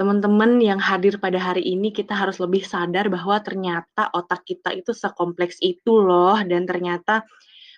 teman-teman 0.00 0.58
yang 0.58 0.80
hadir 0.80 1.20
pada 1.20 1.36
hari 1.36 1.62
ini 1.62 1.92
kita 1.92 2.16
harus 2.16 2.40
lebih 2.40 2.64
sadar 2.64 3.12
bahwa 3.12 3.38
ternyata 3.44 4.08
otak 4.16 4.42
kita 4.48 4.72
itu 4.72 4.90
sekompleks 4.96 5.60
itu 5.60 6.00
loh 6.00 6.40
dan 6.42 6.64
ternyata 6.64 7.22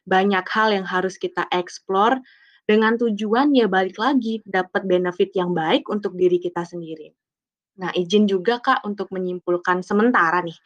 banyak 0.06 0.46
hal 0.46 0.70
yang 0.70 0.86
harus 0.86 1.18
kita 1.18 1.44
eksplor 1.50 2.20
dengan 2.64 2.96
tujuan 2.96 3.52
ya 3.52 3.68
balik 3.68 4.00
lagi 4.00 4.40
dapat 4.46 4.88
benefit 4.88 5.36
yang 5.36 5.52
baik 5.52 5.84
untuk 5.90 6.16
diri 6.16 6.40
kita 6.40 6.64
sendiri. 6.64 7.12
Nah, 7.76 7.90
izin 7.92 8.30
juga 8.30 8.62
Kak 8.62 8.86
untuk 8.86 9.10
menyimpulkan 9.10 9.82
sementara 9.82 10.40
nih 10.40 10.56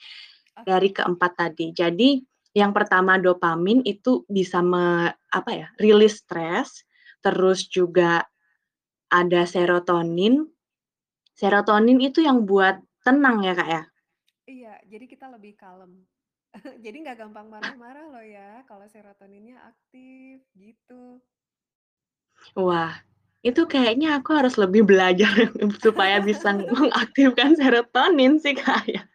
dari 0.63 0.93
keempat 0.93 1.33
tadi. 1.35 1.73
Jadi 1.73 2.21
yang 2.55 2.71
pertama 2.71 3.17
dopamin 3.17 3.83
itu 3.83 4.23
bisa 4.29 4.61
me, 4.61 5.11
apa 5.33 5.51
ya, 5.51 5.67
rilis 5.81 6.23
stres, 6.23 6.85
terus 7.29 7.69
juga 7.69 8.25
ada 9.13 9.43
serotonin 9.45 10.49
Serotonin 11.39 12.03
itu 12.03 12.19
yang 12.19 12.43
buat 12.43 12.83
tenang 13.07 13.47
ya, 13.47 13.55
Kak, 13.55 13.69
ya? 13.71 13.83
Iya, 14.51 14.75
jadi 14.91 15.07
kita 15.07 15.31
lebih 15.31 15.55
kalem. 15.55 16.03
jadi 16.85 16.97
nggak 16.99 17.15
gampang 17.15 17.47
marah-marah 17.47 18.11
loh 18.11 18.27
ya, 18.27 18.67
kalau 18.67 18.83
serotoninnya 18.91 19.55
aktif, 19.63 20.43
gitu. 20.59 21.23
Wah, 22.59 22.91
itu 23.47 23.71
kayaknya 23.71 24.19
aku 24.19 24.35
harus 24.35 24.59
lebih 24.59 24.83
belajar 24.83 25.31
supaya 25.87 26.19
bisa 26.19 26.59
mengaktifkan 26.59 27.55
serotonin 27.55 28.43
sih, 28.43 28.59
Kak, 28.59 28.83
ya. 28.91 29.07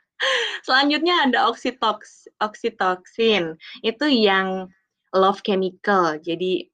Selanjutnya 0.64 1.28
ada 1.28 1.52
oksitoks 1.52 2.32
oksitoksin, 2.40 3.60
itu 3.84 4.06
yang 4.08 4.72
love 5.12 5.44
chemical. 5.44 6.16
Jadi 6.24 6.72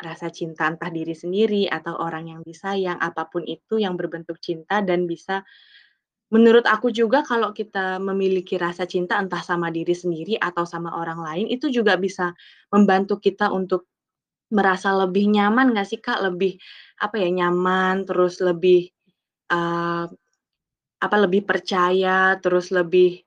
rasa 0.00 0.30
cinta 0.32 0.66
entah 0.70 0.90
diri 0.94 1.14
sendiri 1.16 1.66
atau 1.70 1.98
orang 2.00 2.30
yang 2.32 2.40
disayang, 2.46 2.98
apa 3.02 3.26
pun 3.30 3.42
itu 3.46 3.78
yang 3.82 3.94
berbentuk 3.98 4.38
cinta 4.42 4.80
dan 4.84 5.06
bisa 5.10 5.42
Menurut 6.28 6.68
aku 6.68 6.92
juga 6.92 7.24
kalau 7.24 7.56
kita 7.56 7.96
memiliki 8.04 8.60
rasa 8.60 8.84
cinta 8.84 9.16
entah 9.16 9.40
sama 9.40 9.72
diri 9.72 9.96
sendiri 9.96 10.36
atau 10.36 10.68
sama 10.68 10.92
orang 11.00 11.20
lain, 11.24 11.46
itu 11.48 11.72
juga 11.72 11.96
bisa 11.96 12.36
membantu 12.68 13.16
kita 13.16 13.48
untuk 13.48 13.88
merasa 14.52 14.92
lebih 14.96 15.28
nyaman 15.32 15.72
nggak 15.76 15.88
sih, 15.88 16.00
Kak? 16.02 16.20
Lebih, 16.26 16.58
apa 17.04 17.16
ya, 17.22 17.28
nyaman, 17.32 18.04
terus 18.08 18.40
lebih, 18.44 18.90
eee, 19.52 20.04
apa, 20.98 21.16
lebih 21.24 21.42
percaya, 21.46 22.36
terus 22.42 22.70
lebih 22.74 23.22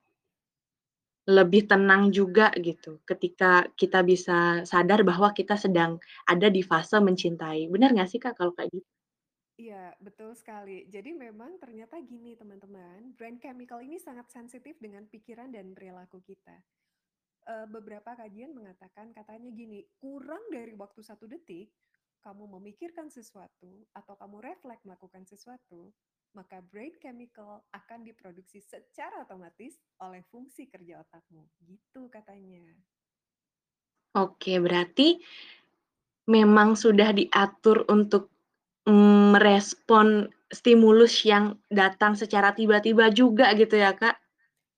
lebih 1.30 1.70
tenang 1.70 2.10
juga 2.14 2.50
gitu, 2.58 3.00
ketika 3.10 3.70
kita 3.78 4.02
bisa 4.02 4.66
sadar 4.66 5.02
bahwa 5.06 5.30
kita 5.38 5.56
sedang 5.60 6.02
ada 6.26 6.48
di 6.50 6.62
fase 6.66 6.98
mencintai. 7.02 7.70
Bener 7.74 7.90
nggak 7.94 8.10
sih, 8.12 8.20
Kak, 8.24 8.34
kalau 8.40 8.54
kayak 8.58 8.72
gitu? 8.74 8.90
Iya, 9.60 9.94
betul 10.02 10.32
sekali. 10.34 10.90
Jadi 10.90 11.12
memang 11.14 11.60
ternyata 11.62 11.96
gini 12.02 12.34
teman-teman, 12.34 13.14
brain 13.14 13.38
chemical 13.38 13.80
ini 13.88 13.98
sangat 14.02 14.28
sensitif 14.34 14.76
dengan 14.82 15.06
pikiran 15.06 15.50
dan 15.54 15.76
perilaku 15.78 16.18
kita. 16.30 16.58
Eee, 17.50 17.66
beberapa 17.76 18.12
kajian 18.22 18.52
mengatakan 18.58 19.08
katanya 19.18 19.50
gini, 19.54 19.80
kurang 20.02 20.44
dari 20.56 20.74
waktu 20.78 21.02
satu 21.06 21.26
detik, 21.30 21.70
kamu 22.26 22.46
memikirkan 22.60 23.08
sesuatu 23.12 23.86
atau 23.94 24.14
kamu 24.22 24.38
refleks 24.48 24.84
melakukan 24.88 25.24
sesuatu, 25.30 25.94
maka 26.32 26.64
brain 26.64 26.96
chemical 27.00 27.64
akan 27.76 28.08
diproduksi 28.08 28.64
secara 28.64 29.24
otomatis 29.24 29.76
oleh 30.00 30.24
fungsi 30.32 30.68
kerja 30.72 31.04
otakmu, 31.04 31.44
gitu 31.68 32.08
katanya. 32.08 32.64
Oke, 34.12 34.60
berarti 34.60 35.20
memang 36.28 36.76
sudah 36.76 37.16
diatur 37.16 37.88
untuk, 37.88 38.32
mmm, 38.88 39.36
merespon 39.36 40.28
stimulus 40.52 41.24
yang 41.24 41.56
datang 41.72 42.20
secara 42.20 42.52
tiba-tiba 42.52 43.08
juga 43.12 43.56
gitu 43.56 43.80
ya, 43.80 43.96
Kak? 43.96 44.20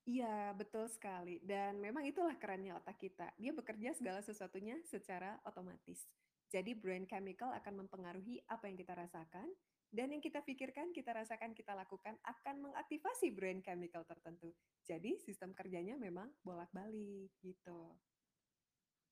Iya, 0.03 0.51
betul 0.53 0.85
sekali. 0.91 1.39
Dan 1.41 1.79
memang 1.79 2.03
itulah 2.03 2.35
kerennya 2.35 2.75
otak 2.77 2.99
kita. 2.99 3.31
Dia 3.39 3.55
bekerja 3.55 3.95
segala 3.95 4.19
sesuatunya 4.19 4.77
secara 4.83 5.39
otomatis. 5.47 6.05
Jadi 6.51 6.77
brain 6.77 7.09
chemical 7.09 7.49
akan 7.55 7.87
mempengaruhi 7.87 8.43
apa 8.45 8.69
yang 8.69 8.77
kita 8.77 8.93
rasakan, 8.93 9.49
dan 9.93 10.09
yang 10.09 10.25
kita 10.25 10.41
pikirkan, 10.41 10.89
kita 10.89 11.13
rasakan, 11.13 11.53
kita 11.53 11.77
lakukan 11.77 12.17
akan 12.25 12.65
mengaktifasi 12.65 13.29
brain 13.29 13.61
chemical 13.61 14.01
tertentu. 14.09 14.49
Jadi 14.81 15.21
sistem 15.21 15.53
kerjanya 15.53 15.93
memang 16.01 16.33
bolak-balik 16.41 17.29
gitu. 17.45 17.93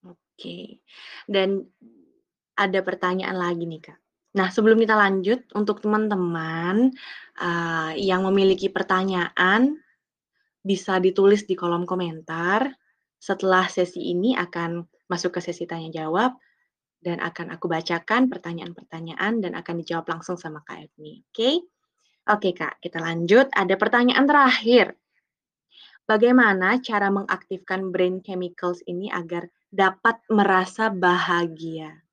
Oke. 0.10 0.82
Dan 1.30 1.62
ada 2.58 2.80
pertanyaan 2.82 3.38
lagi 3.38 3.70
nih, 3.70 3.82
Kak. 3.86 4.00
Nah, 4.42 4.50
sebelum 4.50 4.82
kita 4.82 4.98
lanjut, 4.98 5.46
untuk 5.54 5.86
teman-teman, 5.86 6.90
eee, 7.38 7.92
yang 8.02 8.26
memiliki 8.26 8.74
pertanyaan, 8.74 9.78
bisa 10.66 10.98
ditulis 10.98 11.46
di 11.46 11.54
kolom 11.54 11.86
komentar. 11.86 12.74
Setelah 13.22 13.70
sesi 13.70 14.02
ini 14.02 14.34
akan 14.34 14.82
masuk 15.06 15.38
ke 15.38 15.46
sesi 15.46 15.70
tanya 15.70 15.94
jawab, 15.94 16.34
dan 17.02 17.18
akan 17.20 17.58
aku 17.58 17.66
bacakan 17.66 18.30
pertanyaan-pertanyaan 18.30 19.42
dan 19.42 19.58
akan 19.58 19.76
dijawab 19.82 20.06
langsung 20.08 20.38
sama 20.38 20.62
Kak 20.62 20.88
Efni, 20.88 21.26
oke? 21.34 21.52
Oke, 22.30 22.54
Kak, 22.54 22.78
kita 22.78 23.02
lanjut. 23.02 23.50
Ada 23.50 23.74
pertanyaan 23.76 24.30
terakhir. 24.30 24.94
Bagaimana 26.06 26.78
cara 26.78 27.10
mengaktifkan 27.10 27.90
brain 27.90 28.22
chemicals 28.22 28.86
ini 28.86 29.10
agar 29.10 29.50
dapat 29.74 30.22
merasa 30.30 30.94
bahagia? 30.94 32.06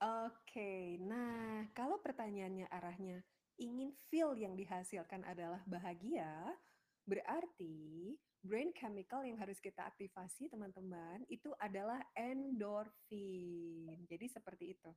Oke, 0.00 0.96
nah 1.04 1.68
kalau 1.76 2.00
pertanyaannya 2.00 2.68
arahnya 2.72 3.20
ingin 3.60 3.92
feel 4.08 4.32
yang 4.36 4.56
dihasilkan 4.56 5.24
adalah 5.28 5.60
bahagia, 5.68 6.56
berarti 7.06 8.12
brain 8.42 8.70
chemical 8.74 9.22
yang 9.26 9.38
harus 9.38 9.58
kita 9.58 9.86
aktifasi 9.86 10.50
teman-teman 10.50 11.22
itu 11.30 11.50
adalah 11.58 12.02
endorfin. 12.14 13.96
Jadi 14.06 14.26
seperti 14.30 14.74
itu. 14.74 14.90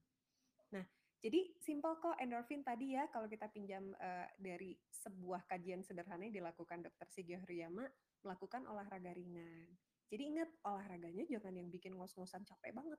Nah, 0.74 0.86
jadi 1.22 1.50
simpel 1.62 1.98
kok 2.02 2.18
endorfin 2.22 2.62
tadi 2.62 2.98
ya 2.98 3.10
kalau 3.10 3.26
kita 3.26 3.50
pinjam 3.50 3.94
uh, 3.98 4.28
dari 4.38 4.78
sebuah 4.90 5.46
kajian 5.50 5.82
sederhana 5.82 6.30
yang 6.30 6.46
dilakukan 6.46 6.86
Dr. 6.86 7.08
Sigio 7.10 7.40
Hariyama 7.42 7.86
melakukan 8.26 8.66
olahraga 8.68 9.14
ringan. 9.16 9.70
Jadi 10.10 10.24
ingat 10.26 10.50
olahraganya 10.66 11.24
jangan 11.30 11.54
yang 11.54 11.70
bikin 11.70 11.94
ngos-ngosan 11.94 12.42
capek 12.42 12.74
banget 12.74 12.98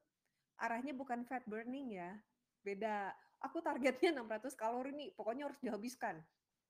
arahnya 0.60 0.92
bukan 0.92 1.24
fat 1.24 1.42
burning 1.48 1.96
ya. 1.96 2.20
Beda. 2.60 3.16
Aku 3.40 3.64
targetnya 3.64 4.12
600 4.12 4.52
kalori 4.52 4.92
nih, 4.92 5.16
pokoknya 5.16 5.48
harus 5.48 5.56
dihabiskan. 5.64 6.20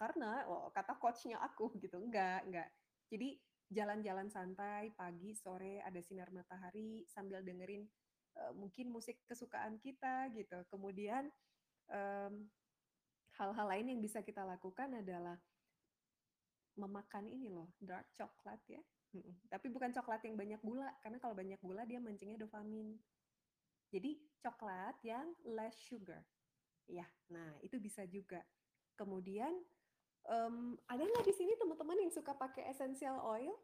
Karena 0.00 0.48
oh, 0.48 0.72
kata 0.72 0.96
coachnya 0.96 1.36
aku 1.44 1.68
gitu, 1.84 2.00
enggak, 2.00 2.48
enggak. 2.48 2.72
Jadi 3.12 3.36
jalan-jalan 3.68 4.32
santai 4.32 4.96
pagi, 4.96 5.36
sore 5.36 5.84
ada 5.84 6.00
sinar 6.00 6.32
matahari 6.32 7.04
sambil 7.06 7.44
dengerin 7.44 7.84
uh, 8.40 8.52
mungkin 8.56 8.88
musik 8.88 9.20
kesukaan 9.28 9.76
kita 9.76 10.32
gitu. 10.32 10.64
Kemudian 10.72 11.28
um, 11.92 12.48
hal-hal 13.36 13.66
lain 13.68 13.92
yang 13.92 14.00
bisa 14.00 14.24
kita 14.24 14.40
lakukan 14.42 15.04
adalah 15.04 15.36
memakan 16.80 17.28
ini 17.28 17.52
loh, 17.52 17.68
dark 17.76 18.08
coklat 18.16 18.60
ya. 18.66 18.80
Tapi 19.50 19.66
bukan 19.68 19.90
coklat 19.90 20.22
yang 20.24 20.38
banyak 20.38 20.62
gula, 20.62 20.86
karena 21.02 21.18
kalau 21.18 21.34
banyak 21.34 21.60
gula 21.60 21.82
dia 21.84 21.98
mancingnya 21.98 22.40
dopamin. 22.40 22.94
Jadi 23.90 24.22
coklat 24.38 24.96
yang 25.02 25.34
less 25.44 25.74
sugar. 25.82 26.22
Ya, 26.86 27.06
nah 27.30 27.58
itu 27.62 27.76
bisa 27.82 28.06
juga. 28.06 28.42
Kemudian 28.94 29.50
um, 30.28 30.76
ada 30.90 31.00
nggak 31.00 31.24
di 31.24 31.34
sini 31.36 31.54
teman-teman 31.56 31.96
yang 32.02 32.12
suka 32.12 32.36
pakai 32.36 32.68
essential 32.68 33.20
oil? 33.22 33.54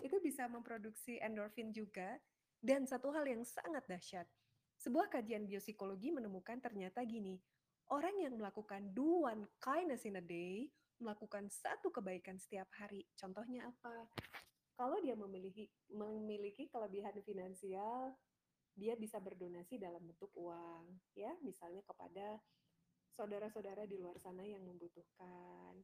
Itu 0.00 0.18
bisa 0.18 0.48
memproduksi 0.48 1.20
endorfin 1.20 1.70
juga. 1.70 2.18
Dan 2.64 2.88
satu 2.88 3.12
hal 3.12 3.28
yang 3.28 3.44
sangat 3.44 3.84
dahsyat, 3.84 4.24
sebuah 4.80 5.12
kajian 5.12 5.44
biopsikologi 5.44 6.08
menemukan 6.08 6.56
ternyata 6.64 7.04
gini, 7.04 7.36
orang 7.92 8.16
yang 8.16 8.40
melakukan 8.40 8.88
do 8.96 9.28
one 9.28 9.44
kindness 9.60 10.08
in 10.08 10.16
a 10.16 10.24
day, 10.24 10.72
melakukan 10.96 11.52
satu 11.52 11.92
kebaikan 11.92 12.40
setiap 12.40 12.72
hari. 12.80 13.04
Contohnya 13.20 13.68
apa? 13.68 14.08
Kalau 14.80 14.96
dia 15.04 15.12
memiliki 15.12 15.68
memiliki 15.92 16.72
kelebihan 16.72 17.12
finansial, 17.20 18.16
dia 18.74 18.96
bisa 18.98 19.20
berdonasi 19.22 19.78
dalam 19.78 20.02
bentuk 20.02 20.32
uang, 20.34 20.88
ya, 21.14 21.30
misalnya 21.44 21.84
kepada 21.86 22.40
saudara-saudara 23.14 23.86
di 23.86 23.96
luar 23.98 24.18
sana 24.18 24.42
yang 24.44 24.62
membutuhkan. 24.62 25.78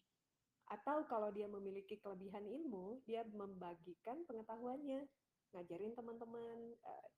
Atau 0.71 1.03
kalau 1.11 1.35
dia 1.35 1.51
memiliki 1.51 1.99
kelebihan 1.99 2.47
ilmu, 2.47 3.03
dia 3.07 3.27
membagikan 3.27 4.23
pengetahuannya, 4.27 5.03
ngajarin 5.51 5.95
teman-teman 5.99 6.79
uh, 6.87 7.09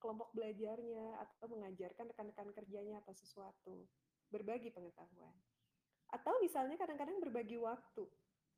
kelompok 0.00 0.32
belajarnya 0.32 1.20
atau 1.20 1.46
mengajarkan 1.52 2.08
rekan-rekan 2.12 2.48
kerjanya 2.56 3.04
atau 3.04 3.12
sesuatu, 3.12 3.84
berbagi 4.32 4.72
pengetahuan. 4.72 5.36
Atau 6.12 6.40
misalnya 6.40 6.80
kadang-kadang 6.80 7.20
berbagi 7.20 7.60
waktu. 7.60 8.08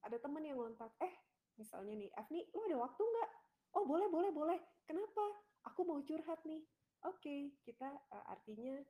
Ada 0.06 0.22
teman 0.22 0.46
yang 0.46 0.62
ngontak, 0.62 0.94
eh 1.02 1.14
misalnya 1.58 1.98
nih, 1.98 2.10
Afni, 2.14 2.46
lu 2.54 2.70
ada 2.70 2.86
waktu 2.86 3.02
nggak? 3.02 3.30
Oh 3.74 3.82
boleh, 3.82 4.06
boleh, 4.06 4.30
boleh. 4.30 4.58
Kenapa? 4.86 5.44
aku 5.68 5.80
mau 5.84 6.00
curhat 6.04 6.40
nih. 6.44 6.62
Oke, 7.04 7.20
okay, 7.20 7.40
kita 7.68 7.88
uh, 8.12 8.24
artinya 8.32 8.80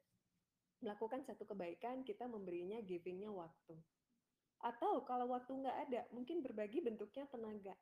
melakukan 0.82 1.22
satu 1.26 1.46
kebaikan, 1.46 2.02
kita 2.02 2.26
memberinya 2.26 2.80
givingnya 2.82 3.30
waktu. 3.30 3.76
Atau 4.64 5.04
kalau 5.04 5.28
waktu 5.30 5.52
nggak 5.52 5.78
ada, 5.88 6.02
mungkin 6.10 6.40
berbagi 6.40 6.80
bentuknya 6.80 7.28
tenaga. 7.28 7.76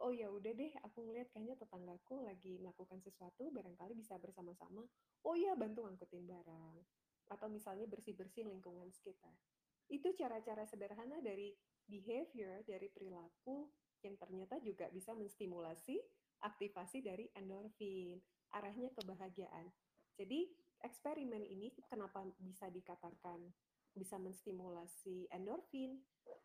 Oh 0.00 0.10
ya 0.10 0.32
udah 0.32 0.52
deh, 0.56 0.72
aku 0.80 1.04
ngeliat 1.04 1.28
kayaknya 1.28 1.60
tetanggaku 1.60 2.24
lagi 2.24 2.56
melakukan 2.56 3.04
sesuatu, 3.04 3.52
barangkali 3.52 3.92
bisa 3.94 4.16
bersama-sama. 4.16 4.82
Oh 5.22 5.36
ya, 5.36 5.52
bantu 5.52 5.84
ngangkutin 5.84 6.24
barang. 6.24 6.76
Atau 7.28 7.52
misalnya 7.52 7.84
bersih-bersih 7.84 8.48
lingkungan 8.48 8.88
sekitar. 8.90 9.36
Itu 9.92 10.16
cara-cara 10.16 10.64
sederhana 10.64 11.20
dari 11.20 11.52
behavior, 11.84 12.64
dari 12.64 12.88
perilaku 12.88 13.68
yang 14.00 14.16
ternyata 14.16 14.56
juga 14.64 14.88
bisa 14.88 15.12
menstimulasi 15.12 16.00
aktivasi 16.40 17.04
dari 17.04 17.28
endorfin, 17.36 18.16
arahnya 18.56 18.88
kebahagiaan. 18.96 19.68
Jadi 20.16 20.48
eksperimen 20.84 21.44
ini 21.46 21.72
kenapa 21.88 22.24
bisa 22.40 22.68
dikatakan 22.68 23.40
bisa 23.90 24.16
menstimulasi 24.16 25.26
endorfin? 25.34 25.98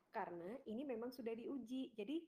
Karena 0.09 0.55
ini 0.65 0.87
memang 0.87 1.11
sudah 1.11 1.35
diuji. 1.35 1.91
Jadi 1.93 2.23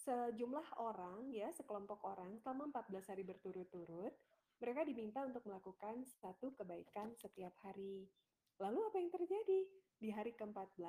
sejumlah 0.00 0.80
orang 0.80 1.28
ya, 1.30 1.52
sekelompok 1.52 2.00
orang 2.08 2.40
selama 2.40 2.72
14 2.72 3.10
hari 3.12 3.22
berturut-turut, 3.28 4.12
mereka 4.60 4.80
diminta 4.84 5.20
untuk 5.24 5.44
melakukan 5.44 6.04
satu 6.20 6.56
kebaikan 6.56 7.12
setiap 7.16 7.52
hari. 7.60 8.08
Lalu 8.60 8.80
apa 8.88 8.96
yang 9.00 9.10
terjadi? 9.12 9.60
Di 10.00 10.08
hari 10.12 10.32
ke-14, 10.32 10.80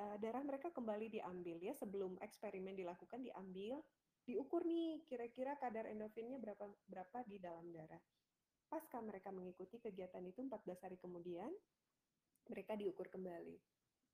uh, 0.00 0.16
darah 0.20 0.42
mereka 0.42 0.72
kembali 0.72 1.12
diambil 1.12 1.60
ya 1.60 1.76
sebelum 1.76 2.16
eksperimen 2.20 2.74
dilakukan 2.74 3.20
diambil 3.20 3.84
diukur 4.24 4.64
nih 4.64 5.04
kira-kira 5.04 5.60
kadar 5.60 5.84
endorfinnya 5.84 6.40
berapa 6.40 6.64
berapa 6.88 7.18
di 7.28 7.36
dalam 7.36 7.68
darah. 7.70 8.00
Pasca 8.68 8.98
mereka 9.00 9.30
mengikuti 9.30 9.78
kegiatan 9.78 10.24
itu 10.26 10.42
14 10.42 10.84
hari 10.84 10.96
kemudian, 10.98 11.50
mereka 12.50 12.74
diukur 12.74 13.08
kembali. 13.08 13.56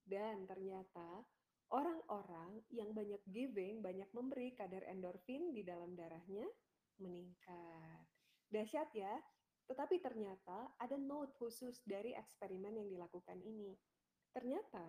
Dan 0.04 0.46
ternyata 0.46 1.24
orang-orang 1.70 2.62
yang 2.74 2.90
banyak 2.90 3.22
giving, 3.30 3.82
banyak 3.82 4.10
memberi, 4.10 4.54
kadar 4.54 4.82
endorfin 4.90 5.54
di 5.54 5.62
dalam 5.62 5.94
darahnya 5.94 6.46
meningkat. 6.98 8.04
Dahsyat 8.50 8.90
ya, 8.92 9.14
tetapi 9.70 10.02
ternyata 10.02 10.74
ada 10.82 10.98
note 10.98 11.30
khusus 11.38 11.78
dari 11.86 12.10
eksperimen 12.18 12.74
yang 12.74 12.90
dilakukan 12.90 13.38
ini. 13.38 13.70
Ternyata 14.34 14.82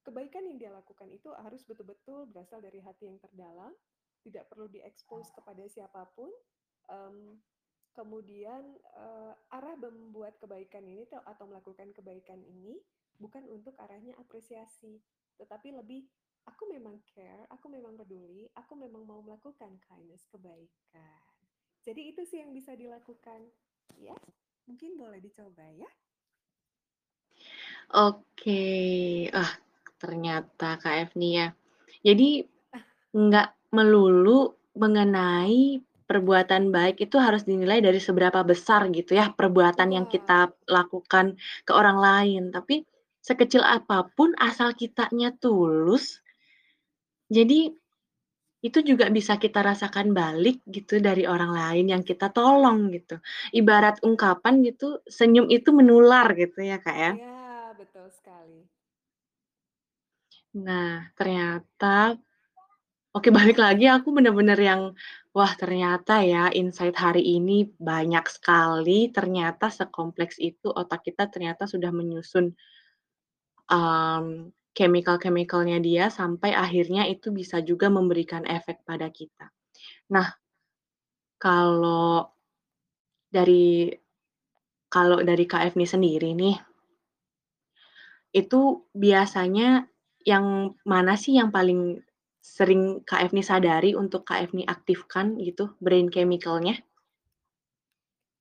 kebaikan 0.00 0.48
yang 0.48 0.56
dia 0.56 0.72
lakukan 0.72 1.12
itu 1.12 1.28
harus 1.36 1.60
betul-betul 1.68 2.28
berasal 2.32 2.64
dari 2.64 2.80
hati 2.80 3.08
yang 3.12 3.20
terdalam, 3.20 3.72
tidak 4.24 4.48
perlu 4.48 4.68
diekspos 4.72 5.28
kepada 5.36 5.68
siapa 5.68 6.08
pun. 6.16 6.32
Um, 6.88 7.36
kemudian 7.94 8.76
uh, 8.98 9.32
arah 9.54 9.78
membuat 9.78 10.36
kebaikan 10.42 10.84
ini 10.84 11.06
atau 11.08 11.46
melakukan 11.46 11.94
kebaikan 11.94 12.42
ini 12.42 12.76
bukan 13.18 13.46
untuk 13.48 13.78
arahnya 13.78 14.18
apresiasi, 14.18 14.98
tetapi 15.38 15.70
lebih 15.70 16.04
aku 16.44 16.68
memang 16.68 17.00
care, 17.06 17.46
aku 17.48 17.70
memang 17.70 17.94
peduli, 17.94 18.50
aku 18.58 18.74
memang 18.76 19.06
mau 19.06 19.22
melakukan 19.22 19.78
kindness, 19.86 20.26
kebaikan. 20.28 21.22
Jadi 21.84 22.10
itu 22.10 22.26
sih 22.26 22.42
yang 22.42 22.52
bisa 22.52 22.74
dilakukan. 22.74 23.44
Ya, 24.00 24.16
mungkin 24.66 24.96
boleh 24.98 25.20
dicoba 25.20 25.64
ya. 25.70 25.90
Oke, 27.94 29.28
ah 29.30 29.52
ternyata 30.00 30.80
Kak 30.80 30.96
Evni 31.08 31.38
ya. 31.38 31.52
Jadi 32.02 32.42
nggak 33.14 33.72
melulu 33.76 34.56
mengenai 34.74 35.78
perbuatan 36.04 36.68
baik 36.68 37.00
itu 37.00 37.16
harus 37.16 37.48
dinilai 37.48 37.80
dari 37.80 38.00
seberapa 38.00 38.44
besar 38.44 38.88
gitu 38.92 39.16
ya 39.16 39.32
perbuatan 39.32 39.88
yang 39.96 40.06
kita 40.08 40.52
lakukan 40.68 41.36
ke 41.64 41.72
orang 41.72 41.98
lain, 41.98 42.42
tapi 42.52 42.84
sekecil 43.24 43.64
apa 43.64 44.04
pun 44.12 44.36
asal 44.36 44.76
kitanya 44.76 45.32
tulus, 45.40 46.20
jadi 47.32 47.72
itu 48.64 48.80
juga 48.80 49.12
bisa 49.12 49.36
kita 49.36 49.60
rasakan 49.60 50.16
balik 50.16 50.64
gitu 50.64 50.96
dari 50.96 51.28
orang 51.28 51.52
lain 51.52 51.92
yang 51.92 52.00
kita 52.00 52.32
tolong 52.32 52.88
gitu. 52.96 53.20
Ibarat 53.52 54.00
ungkapan 54.00 54.64
gitu, 54.64 55.04
senyum 55.04 55.52
itu 55.52 55.68
menular 55.68 56.32
gitu 56.32 56.64
ya, 56.64 56.80
Kak, 56.80 56.96
ya? 56.96 57.12
Iya, 57.12 57.76
betul 57.76 58.08
sekali. 58.08 58.64
Nah, 60.56 61.12
ternyata 61.12 62.16
oke 63.14 63.30
balik 63.30 63.62
lagi 63.62 63.86
aku 63.86 64.10
bener-bener 64.10 64.58
yang, 64.58 64.82
wah 65.30 65.52
ternyata 65.54 66.18
ya 66.26 66.50
insight 66.50 66.98
hari 66.98 67.22
ini 67.22 67.70
banyak 67.78 68.26
sekali, 68.26 69.08
ternyata 69.14 69.70
sekompleks 69.70 70.42
itu 70.42 70.74
otak 70.74 71.06
kita 71.06 71.30
ternyata 71.30 71.70
sudah 71.70 71.94
menyusun 71.94 72.50
um, 73.70 74.50
chemical-chemical-nya 74.74 75.78
dia 75.78 76.10
sampai 76.10 76.50
akhirnya 76.50 77.06
itu 77.06 77.30
bisa 77.30 77.62
juga 77.62 77.86
memberikan 77.86 78.42
efek 78.42 78.82
pada 78.82 79.06
kita. 79.14 79.54
Nah, 80.10 80.34
kalau 81.38 82.26
dari 83.30 83.94
kalau 84.90 85.22
dari 85.22 85.46
Kak 85.46 85.70
Efni 85.70 85.86
sendiri 85.86 86.34
nih, 86.34 86.54
itu 88.34 88.82
biasanya 88.94 89.86
yang 90.26 90.74
mana 90.82 91.14
sih 91.14 91.38
yang 91.38 91.54
paling 91.54 92.02
sering 92.44 92.82
Kak 93.08 93.20
Efni 93.24 93.40
sadari 93.40 93.90
untuk 94.02 94.28
Kak 94.28 94.38
Efni 94.44 94.62
aktifkan 94.68 95.40
gitu 95.40 95.64
brain 95.84 96.12
chemical-nya? 96.14 96.76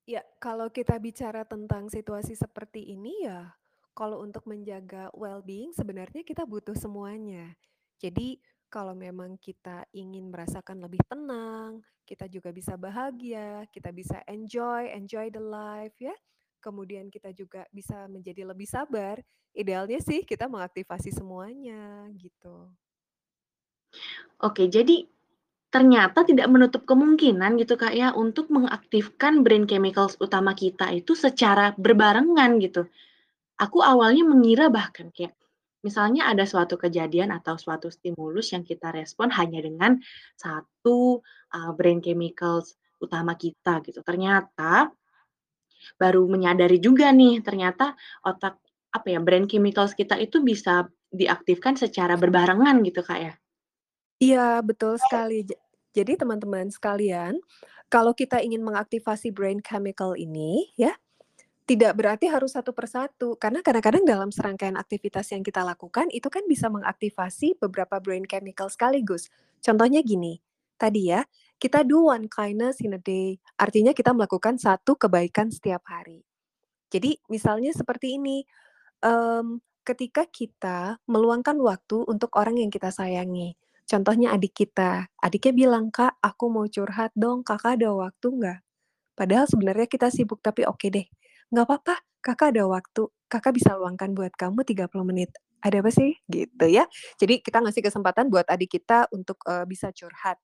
Ya, 0.04 0.20
kalau 0.44 0.68
kita 0.68 1.00
bicara 1.00 1.48
tentang 1.48 1.88
situasi 1.88 2.36
seperti 2.36 2.92
ini 2.92 3.24
ya 3.24 3.56
kalau 3.94 4.26
untuk 4.26 4.44
menjaga 4.50 5.14
well-being 5.14 5.72
sebenarnya 5.72 6.26
kita 6.26 6.44
butuh 6.44 6.74
semuanya. 6.76 7.54
Jadi 8.02 8.42
kalau 8.68 8.98
memang 8.98 9.38
kita 9.38 9.86
ingin 9.94 10.34
merasakan 10.34 10.82
lebih 10.82 11.00
tenang, 11.06 11.86
kita 12.10 12.26
juga 12.26 12.50
bisa 12.50 12.74
bahagia, 12.76 13.70
kita 13.70 13.94
bisa 13.94 14.20
enjoy, 14.26 14.90
enjoy 14.92 15.30
the 15.30 15.40
life 15.40 15.96
ya. 16.02 16.14
Kemudian 16.60 17.14
kita 17.14 17.30
juga 17.32 17.70
bisa 17.70 18.10
menjadi 18.10 18.50
lebih 18.50 18.66
sabar. 18.66 19.22
Idealnya 19.54 20.02
sih 20.02 20.26
kita 20.26 20.50
mengaktifasi 20.50 21.14
semuanya 21.14 22.10
gitu. 22.18 22.74
Oke, 24.44 24.68
jadi 24.68 25.08
ternyata 25.72 26.28
tidak 26.28 26.52
menutup 26.52 26.84
kemungkinan 26.84 27.56
gitu 27.64 27.80
Kak 27.80 27.96
ya 27.96 28.12
untuk 28.12 28.52
mengaktifkan 28.52 29.42
brain 29.42 29.64
chemicals 29.64 30.20
utama 30.20 30.52
kita 30.52 30.92
itu 30.92 31.16
secara 31.16 31.72
berbarengan 31.80 32.60
gitu. 32.60 32.86
Aku 33.56 33.80
awalnya 33.80 34.28
mengira 34.28 34.68
bahkan 34.68 35.16
kayak, 35.16 35.32
misalnya 35.80 36.28
ada 36.28 36.44
suatu 36.44 36.76
kejadian 36.76 37.32
atau 37.32 37.56
suatu 37.56 37.88
stimulus 37.88 38.52
yang 38.52 38.68
kita 38.68 38.92
respon 38.92 39.32
hanya 39.32 39.64
dengan 39.64 39.96
satu 40.36 41.24
uh, 41.56 41.72
brain 41.72 42.04
chemicals 42.04 42.76
utama 43.00 43.40
kita 43.40 43.80
gitu. 43.88 44.04
Ternyata 44.04 44.92
baru 45.96 46.28
menyadari 46.28 46.84
juga 46.84 47.16
nih, 47.16 47.40
ternyata 47.40 47.96
otak 48.28 48.60
apa 48.92 49.08
ya, 49.08 49.24
brain 49.24 49.48
chemicals 49.48 49.96
kita 49.96 50.20
itu 50.20 50.44
bisa 50.44 50.86
diaktifkan 51.10 51.80
secara 51.80 52.20
berbarengan 52.20 52.84
gitu, 52.84 53.00
Kak, 53.00 53.20
ya? 53.24 53.34
Iya, 54.22 54.62
betul 54.62 54.98
sekali. 55.02 55.46
jadi 55.94 56.18
teman-teman 56.18 56.74
sekalian, 56.74 57.38
kalau 57.86 58.18
kita 58.18 58.42
ingin 58.42 58.66
mengaktifasi 58.66 59.30
brain 59.30 59.62
chemical 59.62 60.18
ini 60.18 60.74
ya, 60.74 60.98
tidak 61.70 61.94
berarti 61.96 62.28
harus 62.28 62.58
satu 62.58 62.74
persatu, 62.74 63.38
karena 63.38 63.62
kadang-kadang 63.62 64.04
dalam 64.04 64.34
serangkaian 64.34 64.76
aktivitas 64.76 65.32
yang 65.32 65.46
kita 65.46 65.62
lakukan, 65.62 66.10
itu 66.10 66.28
kan 66.34 66.44
bisa 66.50 66.68
mengaktifasi 66.68 67.56
beberapa 67.62 68.02
brain 68.02 68.26
chemical 68.26 68.68
sekaligus. 68.68 69.30
Contohnya 69.64 70.02
gini, 70.04 70.42
tadi 70.76 71.14
ya, 71.14 71.24
kita 71.62 71.88
do 71.88 72.12
one 72.12 72.28
kindness 72.28 72.84
in 72.84 72.98
a 72.98 73.02
day, 73.02 73.40
artinya 73.56 73.96
kita 73.96 74.12
melakukan 74.12 74.60
satu 74.60 75.00
kebaikan 75.00 75.54
setiap 75.54 75.88
hari. 75.88 76.26
Jadi 76.92 77.16
misalnya 77.32 77.72
seperti 77.72 78.20
ini, 78.20 78.44
um, 79.06 79.64
ketika 79.88 80.28
kita 80.28 81.00
meluangkan 81.08 81.56
waktu 81.64 82.04
untuk 82.12 82.36
orang 82.36 82.60
yang 82.60 82.68
kita 82.68 82.92
sayangi, 82.92 83.56
contohnya 83.90 84.34
adik 84.36 84.54
kita, 84.66 85.08
adiknya 85.22 85.54
bilang, 85.56 85.86
"Kak, 85.94 86.18
aku 86.24 86.46
mau 86.52 86.66
curhat 86.70 87.12
dong, 87.18 87.44
Kakak 87.46 87.80
ada 87.82 87.92
waktu 87.94 88.28
nggak?" 88.30 88.60
Padahal 89.14 89.46
sebenarnya 89.46 89.88
kita 89.90 90.10
sibuk, 90.10 90.42
tapi 90.42 90.66
oke 90.66 90.90
deh, 90.90 91.06
nggak 91.54 91.66
apa-apa, 91.70 91.96
Kakak 92.24 92.56
ada 92.56 92.66
waktu, 92.66 93.04
Kakak 93.30 93.54
bisa 93.58 93.76
luangkan 93.78 94.16
buat 94.18 94.34
kamu 94.34 94.66
30 94.66 95.06
menit. 95.06 95.30
Ada 95.64 95.80
apa 95.84 95.92
sih? 95.94 96.18
Gitu 96.28 96.66
ya. 96.68 96.88
Jadi 97.20 97.40
kita 97.44 97.62
ngasih 97.64 97.84
kesempatan 97.86 98.28
buat 98.34 98.48
adik 98.50 98.80
kita 98.80 99.08
untuk 99.16 99.40
uh, 99.48 99.64
bisa 99.68 99.92
curhat. 99.96 100.40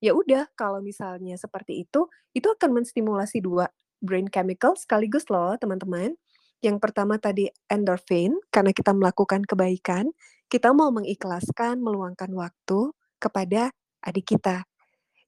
Ya 0.00 0.16
udah, 0.16 0.48
kalau 0.56 0.80
misalnya 0.80 1.36
seperti 1.36 1.84
itu, 1.84 2.08
itu 2.32 2.48
akan 2.48 2.82
menstimulasi 2.82 3.44
dua 3.44 3.68
brain 4.00 4.28
chemical 4.32 4.74
sekaligus 4.76 5.28
loh, 5.28 5.56
teman-teman. 5.60 6.16
Yang 6.64 6.76
pertama 6.80 7.16
tadi 7.20 7.48
endorphin, 7.68 8.36
karena 8.52 8.72
kita 8.72 8.92
melakukan 8.96 9.44
kebaikan, 9.44 10.12
kita 10.50 10.74
mau 10.74 10.90
mengikhlaskan, 10.90 11.78
meluangkan 11.78 12.28
waktu 12.34 12.90
kepada 13.22 13.70
adik 14.02 14.34
kita. 14.34 14.66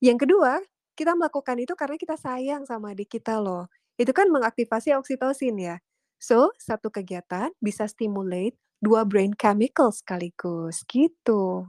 Yang 0.02 0.26
kedua, 0.26 0.58
kita 0.98 1.14
melakukan 1.14 1.56
itu 1.62 1.72
karena 1.78 1.96
kita 1.96 2.18
sayang 2.18 2.66
sama 2.66 2.92
adik 2.92 3.16
kita 3.16 3.38
loh 3.38 3.70
itu 4.00 4.12
kan 4.12 4.28
mengaktifasi 4.32 4.96
oksitosin 4.96 5.56
ya. 5.60 5.76
So, 6.22 6.54
satu 6.58 6.88
kegiatan 6.88 7.50
bisa 7.58 7.84
stimulate 7.90 8.54
dua 8.78 9.02
brain 9.02 9.34
chemical 9.34 9.90
sekaligus, 9.90 10.86
gitu. 10.86 11.66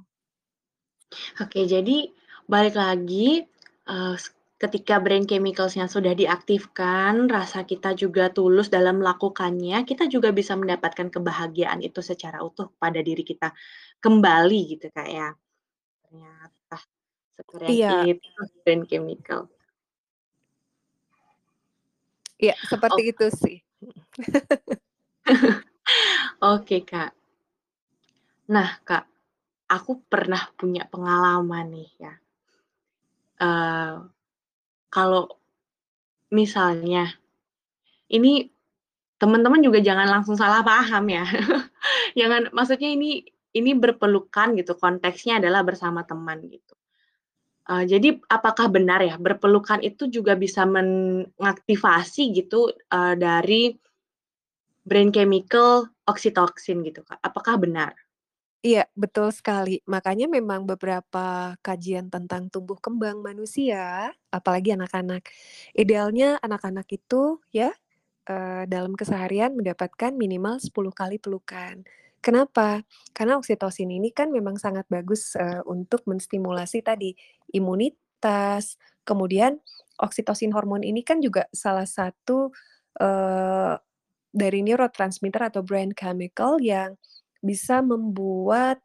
Oke, 1.42 1.66
jadi 1.66 2.10
balik 2.50 2.78
lagi, 2.78 3.46
uh, 3.90 4.18
ketika 4.64 5.04
brain 5.04 5.28
chemicals-nya 5.28 5.92
sudah 5.92 6.16
diaktifkan, 6.16 7.28
rasa 7.28 7.68
kita 7.68 7.92
juga 8.00 8.32
tulus 8.32 8.72
dalam 8.72 9.04
melakukannya, 9.04 9.84
kita 9.84 10.08
juga 10.08 10.32
bisa 10.32 10.56
mendapatkan 10.56 11.12
kebahagiaan 11.12 11.84
itu 11.84 12.00
secara 12.00 12.40
utuh 12.40 12.72
pada 12.80 13.04
diri 13.04 13.28
kita 13.28 13.52
kembali 14.00 14.60
gitu, 14.72 14.88
Kak, 14.88 15.10
ya. 15.12 15.36
Ternyata 16.08 16.78
seperti 17.36 17.72
Iya. 17.76 18.08
itu 18.08 18.28
brain 18.64 18.88
chemical. 18.88 19.52
Iya, 22.40 22.56
seperti 22.64 23.02
oh. 23.04 23.12
itu 23.12 23.28
sih. 23.36 23.58
Oke, 26.56 26.88
Kak. 26.88 27.12
Nah, 28.48 28.80
Kak, 28.88 29.12
aku 29.68 30.00
pernah 30.08 30.48
punya 30.56 30.88
pengalaman 30.88 31.68
nih 31.68 31.92
ya. 32.00 32.14
Uh, 33.44 34.08
kalau 34.94 35.26
misalnya 36.30 37.10
ini 38.14 38.54
teman-teman 39.18 39.58
juga 39.66 39.82
jangan 39.82 40.06
langsung 40.06 40.38
salah 40.38 40.62
paham 40.62 41.10
ya. 41.10 41.26
jangan 42.20 42.54
maksudnya 42.54 42.94
ini 42.94 43.26
ini 43.58 43.74
berpelukan 43.74 44.54
gitu, 44.54 44.78
konteksnya 44.78 45.42
adalah 45.42 45.66
bersama 45.66 46.06
teman 46.06 46.46
gitu. 46.46 46.78
Uh, 47.64 47.88
jadi 47.88 48.20
apakah 48.28 48.68
benar 48.68 49.00
ya 49.00 49.16
berpelukan 49.16 49.80
itu 49.80 50.12
juga 50.12 50.36
bisa 50.36 50.68
mengaktifasi 50.68 52.36
gitu, 52.36 52.70
uh, 52.92 53.16
dari 53.16 53.72
brain 54.84 55.10
chemical 55.16 55.88
oksitoksin 56.04 56.84
gitu, 56.84 57.02
Kak? 57.08 57.24
Apakah 57.24 57.56
benar? 57.56 57.96
Iya, 58.64 58.88
betul 58.96 59.28
sekali. 59.36 59.84
Makanya 59.92 60.32
memang 60.32 60.64
beberapa 60.64 61.52
kajian 61.60 62.08
tentang 62.08 62.48
tumbuh 62.48 62.80
kembang 62.80 63.20
manusia, 63.20 64.08
apalagi 64.32 64.72
anak-anak, 64.72 65.28
idealnya 65.76 66.40
anak-anak 66.40 66.88
itu 66.96 67.44
ya, 67.52 67.76
eee, 68.28 68.68
dalam 68.68 69.00
keseharian 69.00 69.56
mendapatkan 69.56 70.12
minimal 70.16 70.60
10 70.60 70.92
kali 70.92 71.24
pelukan. 71.24 71.88
Kenapa? 72.20 72.84
Karena 73.16 73.40
oksitosin 73.40 73.92
ini 73.96 74.12
kan 74.12 74.32
memang 74.32 74.60
sangat 74.60 74.88
bagus, 74.92 75.36
eee, 75.40 75.64
untuk 75.72 76.04
menstimulasi 76.12 76.84
tadi, 76.84 77.16
imunitas, 77.56 78.76
kemudian 79.08 79.60
oksitosin 80.04 80.52
hormon 80.56 80.84
ini 80.84 81.04
kan 81.08 81.24
juga 81.24 81.48
salah 81.56 81.88
satu, 81.88 82.52
eee, 83.00 83.76
dari 84.34 84.60
neurotransmitter 84.66 85.52
atau 85.54 85.62
brain 85.66 85.92
chemical 85.96 86.60
yang 86.64 86.98
bisa 87.44 87.84
membuat 87.86 88.80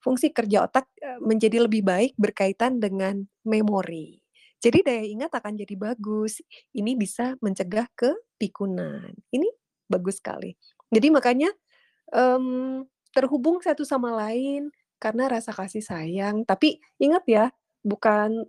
fungsi 0.00 0.30
kerja 0.32 0.66
otak, 0.68 0.86
eee, 1.02 1.18
menjadi 1.24 1.58
lebih 1.66 1.82
baik 1.86 2.12
berkaitan 2.20 2.78
dengan 2.80 3.24
memori. 3.46 4.20
Jadi 4.62 4.80
daya 4.86 5.04
ingat 5.04 5.32
akan 5.36 5.60
jadi 5.60 5.76
bagus, 5.76 6.40
ini 6.72 6.96
bisa 6.96 7.36
mencegah 7.44 7.84
kepikunan, 7.98 9.12
ini 9.34 9.48
bagus 9.90 10.18
sekali. 10.24 10.56
Jadi 10.88 11.08
makanya, 11.12 11.50
mmm, 12.14 12.86
terhubung 13.14 13.60
satu 13.64 13.82
sama 13.88 14.12
lain 14.14 14.70
karena 15.02 15.28
rasa 15.32 15.52
kasih 15.54 15.82
sayang, 15.84 16.44
tapi 16.48 16.80
ingat 17.02 17.24
ya, 17.28 17.46
bukan 17.84 18.46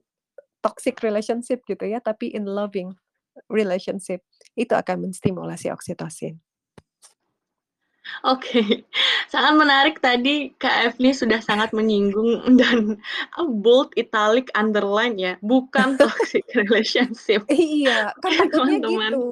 toxic 0.63 0.99
relationship 1.03 1.61
gitu 1.70 1.86
ya, 1.88 1.99
tapi 2.03 2.34
in 2.36 2.45
loving 2.49 2.93
relationship, 3.51 4.22
itu 4.57 4.74
akan 4.76 5.09
menstimulasi 5.11 5.70
oksitosin. 5.74 6.41
Oke, 8.26 8.62
sangat 9.34 9.53
menarik 9.58 9.97
tadi 10.01 10.53
Kak 10.58 10.93
Efni 10.93 11.12
sudah 11.14 11.41
sangat 11.41 11.74
menyinggung 11.74 12.41
dan, 12.62 13.01
bold, 13.62 13.93
italic, 13.97 14.49
underline 14.53 15.18
ya, 15.18 15.34
bukan 15.41 15.95
toxic 16.01 16.45
relationship. 16.53 17.45
Iya, 17.49 18.14
kan 18.22 18.32
Oke 18.34 18.39
takutnya 18.49 18.80
teman-teman. 18.82 19.12
gitu. 19.14 19.26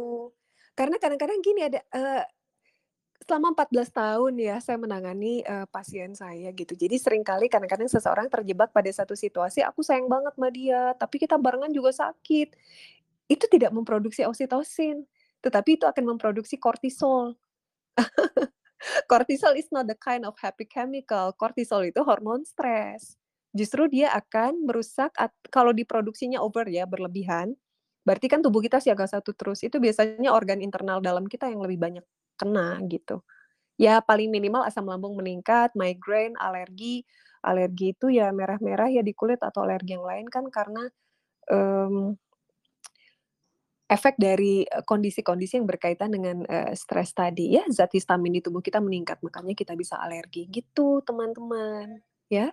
Karena 0.74 0.96
kadang-kadang 0.98 1.40
gini 1.46 1.62
ada, 1.70 1.80
eee, 1.94 2.24
selama 3.24 3.56
14 3.56 3.90
tahun 3.94 4.34
ya 4.36 4.58
saya 4.60 4.76
menangani, 4.82 5.46
eee, 5.46 5.66
pasien 5.70 6.12
saya 6.18 6.50
gitu. 6.52 6.74
Jadi 6.76 6.96
sering 6.98 7.24
kali 7.24 7.48
kadang-kadang 7.48 7.88
seseorang 7.88 8.28
terjebak 8.28 8.74
pada 8.74 8.90
satu 8.90 9.14
situasi, 9.14 9.64
"Aku 9.64 9.86
sayang 9.86 10.10
banget 10.10 10.34
sama 10.36 10.50
dia, 10.52 10.92
tapi 10.98 11.22
kita 11.22 11.38
barengan 11.38 11.72
juga 11.72 11.94
sakit." 11.94 12.58
Itu 13.30 13.46
tidak 13.48 13.72
memproduksi 13.72 14.28
oksitosin, 14.28 15.08
tetapi 15.40 15.80
itu 15.80 15.86
akan 15.88 16.18
memproduksi 16.18 16.60
kortisol. 16.60 17.38
Kortisol 19.12 19.56
is 19.60 19.68
not 19.72 19.88
the 19.90 19.98
kind 20.00 20.26
of 20.28 20.36
happy 20.40 20.66
chemical, 20.68 21.32
kortisol 21.38 21.84
itu 21.88 22.02
hormon 22.04 22.44
stres. 22.48 23.16
Justru 23.54 23.86
dia 23.92 24.10
akan 24.16 24.66
merusak 24.66 25.14
kalau 25.54 25.72
diproduksinya 25.76 26.42
over 26.42 26.66
ya, 26.68 26.86
berlebihan, 26.90 27.54
berarti 28.08 28.28
kan 28.32 28.42
tubuh 28.42 28.60
kita 28.66 28.82
siaga 28.82 29.06
1 29.10 29.32
terus, 29.38 29.62
itu 29.66 29.78
biasanya 29.78 30.34
organ 30.34 30.60
internal 30.64 31.00
dalam 31.04 31.26
kita 31.30 31.48
yang 31.52 31.62
lebih 31.64 31.78
banyak 31.82 32.06
kena 32.40 32.82
gitu. 32.90 33.22
Ya 33.80 34.00
paling 34.04 34.30
minimal 34.34 34.66
asam 34.68 34.86
lambung 34.90 35.18
meningkat, 35.20 35.74
migrain, 35.78 36.36
alergi. 36.40 37.06
Alergi 37.46 37.94
itu 37.98 38.10
ya 38.14 38.32
merah-merah 38.36 38.90
ya 38.92 39.02
di 39.06 39.14
kulit 39.16 39.40
atau 39.44 39.64
alergi 39.68 39.96
yang 40.00 40.06
lain 40.08 40.28
kan 40.32 40.46
karena, 40.52 40.90
mmm 41.52 42.18
efek 43.94 44.16
dari, 44.18 44.66
eee, 44.66 44.84
kondisi-kondisi 44.90 45.62
yang 45.62 45.68
berkaitan 45.70 46.10
dengan, 46.16 46.44
eee, 46.50 46.74
stres 46.78 47.14
tadi. 47.16 47.54
Ya 47.58 47.64
zat 47.70 47.94
histamin 47.94 48.40
di 48.40 48.42
tubuh 48.46 48.62
kita 48.66 48.82
meningkat, 48.82 49.22
makanya 49.26 49.54
kita 49.58 49.74
bisa 49.78 49.96
alergi, 50.02 50.50
gitu 50.50 51.00
teman-teman, 51.06 52.02
ya. 52.34 52.50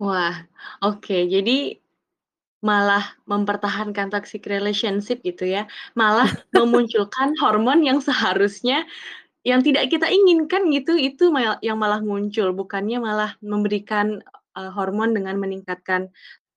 Wah, 0.00 0.44
oke. 0.84 1.16
Jadi, 1.32 1.80
malah 2.64 3.04
mempertahankan 3.30 4.10
toxic 4.10 4.42
relationship 4.50 5.20
gitu 5.22 5.44
ya, 5.46 5.68
malah 5.94 6.26
memunculkan 6.56 7.36
hormon 7.38 7.84
yang 7.86 8.00
seharusnya 8.02 8.84
yang 9.46 9.62
tidak 9.64 9.88
kita 9.92 10.06
inginkan 10.10 10.68
gitu, 10.74 10.94
itu 10.98 11.30
yang 11.64 11.78
malah 11.80 12.00
muncul, 12.04 12.52
bukannya 12.56 12.98
malah 13.02 13.32
memberikan, 13.44 14.20
eee, 14.58 14.70
hormon 14.74 15.14
dengan 15.16 15.36
meningkatkan, 15.40 16.10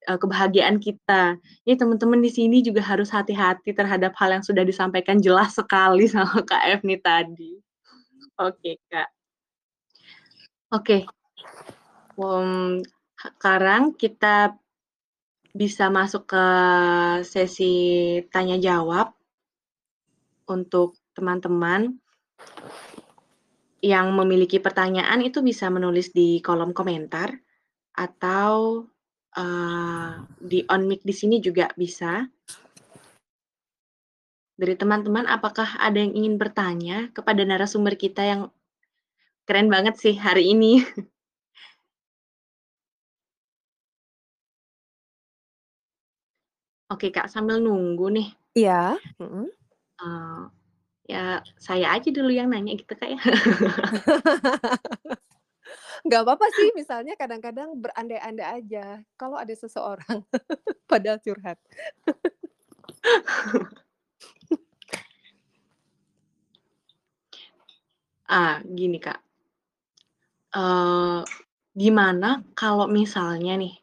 eee, 0.08 0.18
kebahagiaan 0.20 0.78
kita. 0.80 1.36
Jadi 1.66 1.76
teman-teman 1.76 2.22
di 2.24 2.32
sini 2.32 2.64
juga 2.64 2.80
harus 2.86 3.12
hati-hati 3.12 3.76
terhadap 3.76 4.16
hal 4.16 4.40
yang 4.40 4.44
sudah 4.46 4.64
disampaikan 4.64 5.20
jelas 5.20 5.56
sekali 5.58 6.06
sama 6.12 6.44
Kak 6.46 6.64
Efni 6.80 6.96
tadi. 7.00 7.60
Oke, 8.40 8.80
Kak. 8.88 9.10
Oke. 10.70 11.04
Mmm, 12.20 12.86
sekarang 13.18 13.98
kita 13.98 14.56
bisa 15.50 15.90
masuk 15.90 16.30
ke 16.30 16.46
sesi 17.26 17.74
tanya 18.30 18.56
jawab. 18.62 19.12
Untuk 20.50 20.98
teman-teman 21.14 21.94
yang 23.80 24.12
memiliki 24.12 24.60
pertanyaan 24.60 25.24
itu 25.24 25.40
bisa 25.40 25.72
menulis 25.72 26.12
di 26.12 26.44
kolom 26.44 26.76
komentar 26.76 27.32
atau, 27.96 28.84
eee, 29.38 30.10
di 30.42 30.60
on 30.74 30.82
mic 30.90 31.02
di 31.06 31.14
sini 31.14 31.38
juga 31.44 31.70
bisa. 31.78 32.26
Dari 34.60 34.76
teman-teman 34.76 35.24
apakah 35.30 35.80
ada 35.80 36.04
yang 36.04 36.12
ingin 36.20 36.36
bertanya 36.36 37.08
kepada 37.16 37.48
narasumber 37.48 37.96
kita 37.96 38.24
yang 38.28 38.42
keren 39.48 39.68
banget 39.74 39.96
sih 40.04 40.16
hari 40.20 40.52
ini? 40.54 40.84
Oke, 46.90 47.14
Kak, 47.14 47.30
sambil 47.30 47.62
nunggu 47.62 48.10
nih 48.10 48.28
Iya, 48.58 48.98
eee, 50.02 50.42
ya 51.14 51.24
saya 51.60 51.88
aja 51.96 52.10
dulu 52.14 52.32
yang 52.34 52.50
nanya 52.54 52.74
gitu, 52.80 52.94
Kak, 53.00 53.10
ya. 53.14 53.20
Nggak 56.06 56.22
apa-apa 56.26 56.48
sih, 56.56 56.70
misalnya 56.76 57.14
kadang-kadang 57.20 57.76
berandai-andai 57.78 58.48
aja, 58.64 59.04
kalau 59.20 59.36
ada 59.36 59.52
seseorang 59.54 60.24
padahal 60.92 61.20
curhat. 61.20 61.58
Ah, 68.30 68.62
gini, 68.64 69.02
Kak. 69.02 69.20
Eee, 70.54 71.22
gimana 71.78 72.42
kalau 72.58 72.86
misalnya 72.90 73.54
nih, 73.58 73.78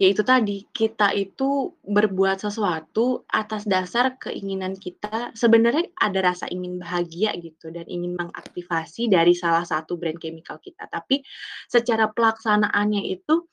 ya 0.00 0.08
itu 0.08 0.24
tadi, 0.24 0.64
kita 0.72 1.12
itu 1.12 1.76
berbuat 1.84 2.40
sesuatu 2.40 3.28
atas 3.28 3.68
dasar 3.68 4.16
keinginan 4.16 4.72
kita. 4.72 5.36
Sebenarnya 5.36 5.92
ada 6.00 6.32
rasa 6.32 6.48
ingin 6.48 6.80
bahagia 6.80 7.36
gitu 7.36 7.68
dan 7.68 7.84
ingin 7.84 8.16
mengaktifasi 8.16 9.12
dari 9.12 9.36
salah 9.36 9.68
satu 9.68 10.00
brain 10.00 10.16
chemical 10.16 10.56
kita, 10.56 10.88
tapi 10.88 11.20
secara 11.68 12.08
pelaksanaannya 12.08 13.12
itu 13.12 13.44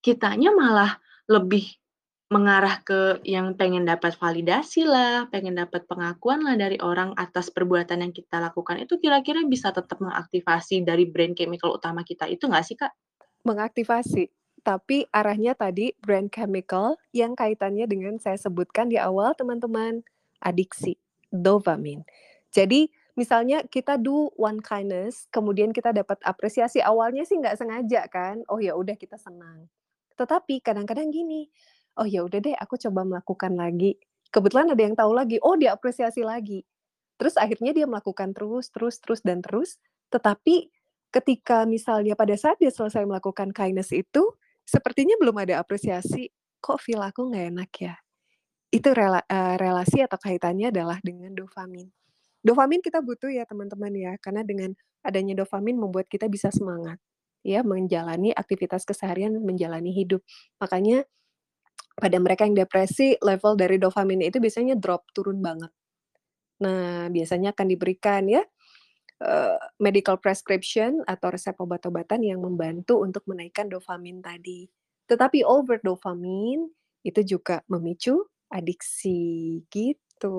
kitanya 0.00 0.56
malah 0.56 0.96
lebih 1.28 1.68
mengarah 2.32 2.80
ke 2.80 3.20
yang 3.28 3.52
pengen 3.54 3.84
dapat 3.84 4.16
validasilah, 4.16 5.28
pengen 5.28 5.60
dapat 5.60 5.84
pengakuanlah 5.84 6.56
dari 6.56 6.80
orang 6.80 7.12
atas 7.20 7.52
perbuatan 7.52 8.00
yang 8.00 8.12
kita 8.16 8.40
lakukan, 8.40 8.80
itu 8.80 8.96
kira-kira 8.96 9.44
bisa 9.44 9.68
tetap 9.68 10.00
mengaktifasi 10.00 10.80
dari 10.80 11.04
brain 11.04 11.36
chemical 11.36 11.76
utama 11.76 12.00
kita. 12.00 12.24
Itu 12.24 12.48
nggak 12.48 12.64
sih, 12.64 12.76
Kak? 12.80 12.90
Mengaktifasi, 13.44 14.43
tapi 14.64 15.04
arahnya 15.12 15.52
tadi 15.52 15.92
brain 16.00 16.32
chemical 16.32 16.96
yang 17.12 17.36
kaitannya 17.36 17.84
dengan 17.84 18.16
saya 18.16 18.40
sebutkan 18.40 18.88
di 18.88 18.96
awal 18.96 19.36
teman-teman, 19.36 20.00
adiksi, 20.40 20.96
dopamin. 21.28 22.00
Jadi 22.48 22.88
misalnya 23.12 23.60
kita 23.68 24.00
do 24.00 24.32
one 24.40 24.64
kindness, 24.64 25.28
kemudian 25.28 25.70
kita 25.76 25.92
dapat 25.92 26.16
apresiasi, 26.24 26.80
awalnya 26.80 27.28
sih 27.28 27.36
nggak 27.36 27.60
sengaja 27.60 28.08
kan, 28.08 28.40
oh 28.48 28.56
ya 28.56 28.72
udah 28.72 28.96
kita 28.96 29.20
senang. 29.20 29.68
Tetapi 30.16 30.64
kadang-kadang 30.64 31.12
gini, 31.12 31.52
"Oh 32.00 32.08
ya 32.08 32.24
udah 32.24 32.40
deh 32.40 32.56
aku 32.56 32.80
coba 32.80 33.04
melakukan 33.04 33.52
lagi." 33.58 34.00
Kebetulan 34.32 34.72
ada 34.72 34.82
yang 34.82 34.96
tahu 34.96 35.12
lagi, 35.14 35.36
oh 35.44 35.54
diapresiasi 35.60 36.24
lagi. 36.24 36.64
Terus 37.20 37.36
akhirnya 37.38 37.70
dia 37.76 37.86
melakukan 37.86 38.32
terus 38.34 38.72
terus 38.72 38.98
terus 38.98 39.20
dan 39.22 39.44
terus, 39.44 39.78
tetapi 40.10 40.72
ketika 41.14 41.62
misalnya 41.68 42.18
pada 42.18 42.34
saat 42.34 42.58
dia 42.58 42.74
selesai 42.74 43.06
melakukan 43.06 43.54
kindness 43.54 43.94
itu, 43.94 44.34
sepertinya 44.66 45.16
belum 45.20 45.36
ada 45.44 45.60
apresiasi, 45.62 46.28
"Kok 46.60 46.78
feel 46.82 47.00
aku 47.04 47.28
nggak 47.32 47.46
enak 47.54 47.70
ya?" 47.80 47.94
Itu 48.72 48.90
rela 48.96 49.22
eee, 49.28 49.56
relasi 49.60 50.02
atau 50.04 50.18
kaitannya 50.20 50.70
adalah 50.74 50.98
dengan 51.04 51.32
dopamin. 51.36 51.88
Dopamin 52.44 52.80
kita 52.84 53.00
butuh 53.04 53.30
ya 53.32 53.44
teman-teman 53.48 53.92
ya, 53.96 54.12
karena 54.22 54.42
dengan 54.46 54.72
adanya 55.04 55.34
dopamin 55.44 55.76
membuat 55.80 56.06
kita 56.10 56.26
bisa 56.30 56.50
semangat, 56.54 56.98
ya 57.46 57.62
menjalani 57.66 58.32
aktivitas 58.36 58.84
keseharian, 58.88 59.36
menjalani 59.42 59.92
hidup. 59.94 60.22
Makanya 60.62 61.04
pada 61.98 62.18
mereka 62.22 62.44
yang 62.48 62.56
depresi, 62.58 63.16
level 63.22 63.54
dari 63.58 63.78
dopaminnya 63.80 64.28
itu 64.32 64.38
biasanya 64.42 64.74
drop, 64.78 65.06
turun 65.16 65.40
banget. 65.44 65.70
Nah, 66.64 67.08
biasanya 67.12 67.52
akan 67.56 67.66
diberikan 67.70 68.24
ya 68.30 68.42
eee, 69.22 69.56
medical 69.82 70.18
prescription 70.18 71.02
atau 71.06 71.30
resep 71.34 71.54
obat-obatan 71.58 72.22
yang 72.24 72.40
membantu 72.42 73.02
untuk 73.02 73.22
menaikkan 73.30 73.68
dopamin 73.70 74.22
tadi. 74.24 74.66
Tetapi 75.06 75.44
over 75.44 75.78
dopamin 75.84 76.66
itu 77.04 77.20
juga 77.36 77.60
memicu 77.68 78.24
adiksi, 78.50 79.60
gitu. 79.68 80.38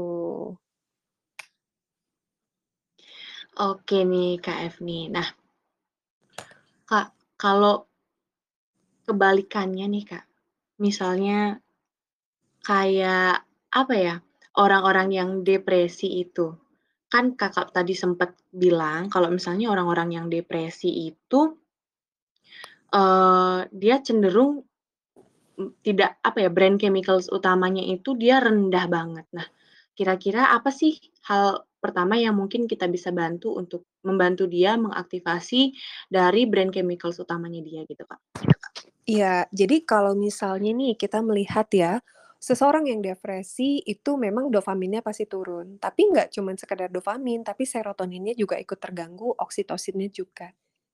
Oke 3.55 4.03
nih, 4.03 4.41
Kak 4.41 4.59
Efni. 4.67 5.07
Nah 5.07 5.28
Kak, 6.86 7.17
kalau 7.34 7.89
kebalikannya 9.09 9.86
nih, 9.89 10.05
Kak, 10.05 10.26
misalnya 10.82 11.61
kayak, 12.65 13.45
apa 13.73 13.93
ya, 13.93 14.15
orang-orang 14.57 15.09
yang 15.13 15.30
depresi 15.45 16.26
itu, 16.26 16.57
kan 17.16 17.32
Kakak 17.39 17.72
tadi 17.72 17.95
sempet 17.95 18.36
bilang 18.51 19.07
kalau 19.07 19.32
misalnya 19.32 19.72
orang-orang 19.72 20.20
yang 20.20 20.28
depresi 20.28 20.91
itu 21.07 21.55
eee, 22.91 23.59
dia 23.72 23.95
cenderung, 24.03 24.68
tidak, 25.80 26.20
apa 26.20 26.43
ya, 26.43 26.49
brain 26.51 26.76
chemicals 26.76 27.32
utamanya 27.32 27.80
itu 27.80 28.20
dia 28.20 28.43
rendah 28.43 28.86
banget. 28.91 29.24
Nah, 29.32 29.47
kira-kira 29.95 30.51
apa 30.51 30.68
sih 30.76 30.99
hal 31.32 31.63
pertama 31.80 32.20
yang 32.20 32.36
mungkin 32.36 32.68
kita 32.68 32.91
bisa 32.91 33.16
bantu 33.16 33.55
untuk 33.55 33.88
membantu 34.03 34.51
dia 34.51 34.76
mengaktifasi 34.76 35.72
dari 36.11 36.43
brain 36.43 36.76
chemicals 36.76 37.16
utamanya 37.24 37.63
dia 37.63 37.88
gitu, 37.88 38.03
Kak? 38.03 38.20
Iya, 39.05 39.45
jadi 39.53 39.86
kalau 39.86 40.18
misalnya 40.18 40.74
nih 40.76 40.97
kita 40.97 41.22
melihat 41.22 41.70
ya, 41.72 42.01
seseorang 42.45 42.85
yang 42.91 43.01
depresi 43.01 43.81
itu 43.81 44.11
memang 44.25 44.45
dopaminnya 44.53 45.01
pasti 45.07 45.25
turun, 45.25 45.81
tapi 45.81 46.01
nggak 46.13 46.29
cuman 46.35 46.55
sekedar 46.61 46.89
dopamin, 46.93 47.41
tapi 47.49 47.63
serotoninnya 47.65 48.33
juga 48.37 48.55
ikut 48.61 48.77
terganggu, 48.77 49.33
oksitosinnya 49.45 50.09
juga. 50.13 50.47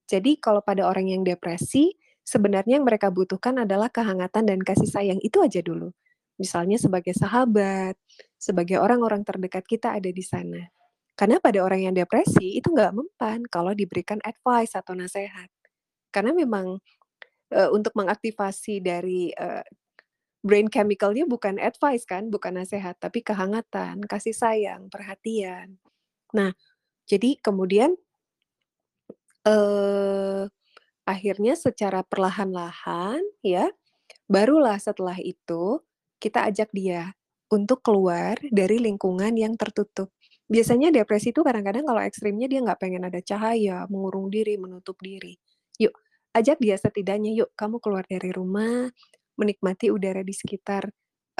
Jadi 0.07 0.39
kalau 0.39 0.61
pada 0.63 0.87
orang 0.87 1.07
yang 1.11 1.23
depresi, 1.27 1.91
sebenarnya 2.23 2.79
yang 2.79 2.87
mereka 2.87 3.09
butuhkan 3.11 3.63
adalah 3.67 3.89
kehangatan 3.91 4.43
dan 4.47 4.59
kasih 4.63 4.87
sayang, 4.89 5.19
itu 5.23 5.39
aja 5.43 5.59
dulu. 5.63 5.91
Misalnya 6.39 6.77
sebagai 6.79 7.13
sahabat, 7.15 7.95
sebagai 8.39 8.79
orang-orang 8.81 9.21
terdekat 9.27 9.63
kita 9.67 9.93
ada 9.99 10.09
di 10.09 10.23
sana. 10.25 10.61
Karena 11.15 11.37
pada 11.43 11.61
orang 11.61 11.91
yang 11.91 11.95
depresi, 11.95 12.57
itu 12.57 12.71
nggak 12.73 12.93
mempan 12.97 13.45
kalau 13.51 13.71
diberikan 13.77 14.17
advice 14.25 14.73
atau 14.75 14.97
nasehat. 14.97 15.47
Karena 16.13 16.31
memang, 16.35 16.79
eee, 17.53 17.69
untuk 17.73 17.93
mengaktifasi 17.97 18.81
dari, 18.83 19.31
eee, 19.35 19.63
brain 20.45 20.67
chemical-nya 20.71 21.25
bukan 21.29 21.57
advice 21.61 22.05
kan, 22.09 22.29
bukan 22.33 22.57
nasehat, 22.61 22.97
tapi 23.01 23.21
kehangatan, 23.25 24.01
kasih 24.05 24.33
sayang, 24.35 24.89
perhatian. 24.93 25.77
Nah, 26.35 26.53
jadi 27.09 27.37
kemudian 27.41 27.95
eee, 29.45 30.45
akhirnya 31.07 31.53
secara 31.59 32.01
perlahan-lahan 32.05 33.21
ya, 33.45 33.69
barulah 34.29 34.77
setelah 34.81 35.17
itu 35.21 35.81
kita 36.21 36.47
ajak 36.49 36.69
dia 36.75 37.13
untuk 37.51 37.81
keluar 37.85 38.37
dari 38.53 38.79
lingkungan 38.81 39.33
yang 39.37 39.55
tertutup. 39.59 40.11
Biasanya 40.51 40.91
depresi 40.93 41.31
itu 41.35 41.41
kadang-kadang 41.45 41.85
kalau 41.87 42.01
ekstrimnya 42.03 42.47
dia 42.51 42.61
nggak 42.63 42.79
pengen 42.81 43.03
ada 43.07 43.19
cahaya, 43.23 43.85
mengurung 43.91 44.29
diri, 44.33 44.55
menutup 44.59 44.97
diri. 45.01 45.35
Yuk, 45.81 45.93
ajak 46.37 46.59
dia 46.61 46.75
setidaknya, 46.79 47.31
"Yuk 47.35 47.51
kamu 47.57 47.79
keluar 47.83 48.05
dari 48.07 48.29
rumah, 48.35 48.89
menikmati 49.41 49.89
udara 49.89 50.21
di 50.21 50.33
sekitar, 50.37 50.89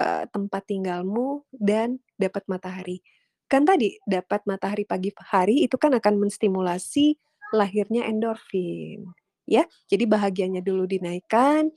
eee, 0.02 0.26
tempat 0.34 0.66
tinggalmu 0.70 1.46
dan 1.54 2.02
dapat 2.18 2.44
matahari." 2.50 3.06
Kan 3.52 3.68
tadi 3.70 4.00
dapat 4.10 4.44
matahari 4.50 4.84
pagi 4.90 5.14
hari 5.30 5.66
itu 5.68 5.78
kan 5.78 5.94
akan 5.96 6.18
menstimulasi 6.26 7.16
lahirnya 7.54 8.08
endorfin, 8.10 9.06
ya. 9.46 9.68
Jadi 9.92 10.06
bahagianya 10.10 10.64
dulu 10.66 10.88
dinaikkan, 10.90 11.70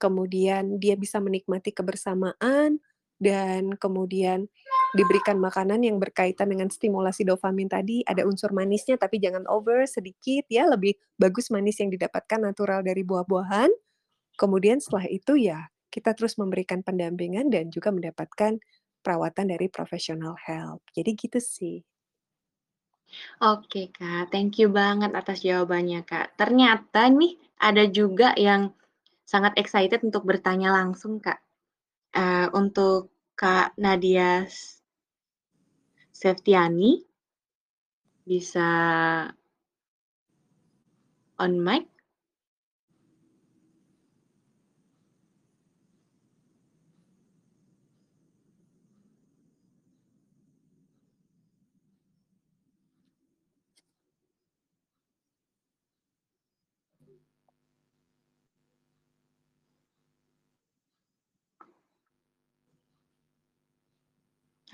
kemudian 0.00 0.80
dia 0.82 0.96
bisa 0.98 1.20
menikmati 1.22 1.72
kebersamaan, 1.76 2.80
dan 3.22 3.72
kemudian 3.80 4.48
diberikan 4.96 5.38
makanan 5.40 5.82
yang 5.86 5.98
berkaitan 6.02 6.50
dengan 6.52 6.68
stimulasi 6.72 7.24
dopamin 7.28 7.68
tadi, 7.70 8.02
ada 8.06 8.24
unsur 8.28 8.52
manisnya 8.54 8.96
tapi 9.00 9.18
jangan 9.22 9.44
over, 9.50 9.86
sedikit 9.88 10.44
ya, 10.52 10.66
lebih 10.70 10.94
bagus 11.20 11.48
manis 11.54 11.78
yang 11.82 11.90
didapatkan 11.94 12.40
natural 12.42 12.82
dari 12.84 13.02
buah-buahan. 13.06 13.70
Kemudian 14.34 14.82
setelah 14.82 15.06
itu 15.10 15.38
ya, 15.38 15.70
kita 15.94 16.10
terus 16.18 16.34
memberikan 16.36 16.82
pendampingan 16.82 17.50
dan 17.54 17.70
juga 17.70 17.94
mendapatkan 17.94 18.58
perawatan 19.04 19.46
dari 19.54 19.70
professional 19.70 20.34
help. 20.42 20.82
Jadi 20.90 21.10
gitu 21.14 21.38
sih. 21.38 21.78
Oke, 23.42 23.92
Kak, 23.94 24.32
thank 24.34 24.58
you 24.58 24.70
banget 24.70 25.12
atas 25.14 25.46
jawabannya, 25.46 26.02
Kak. 26.02 26.34
Ternyata 26.34 27.06
nih 27.10 27.38
ada 27.62 27.84
juga 27.86 28.34
yang 28.34 28.74
sangat 29.22 29.54
excited 29.60 30.02
untuk 30.02 30.26
bertanya 30.26 30.74
langsung, 30.74 31.22
Kak. 31.22 31.38
Eee, 32.14 32.48
untuk 32.54 33.10
Kak 33.38 33.74
Nadia 33.78 34.46
Septiani. 36.14 37.04
Bisa 38.24 38.68
on 41.38 41.52
mic. 41.60 41.93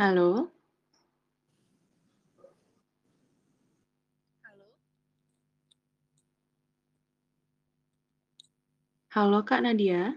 Halo? 0.01 0.49
Halo? 4.41 4.69
Halo, 9.13 9.39
Kak 9.45 9.61
Nadia? 9.61 10.17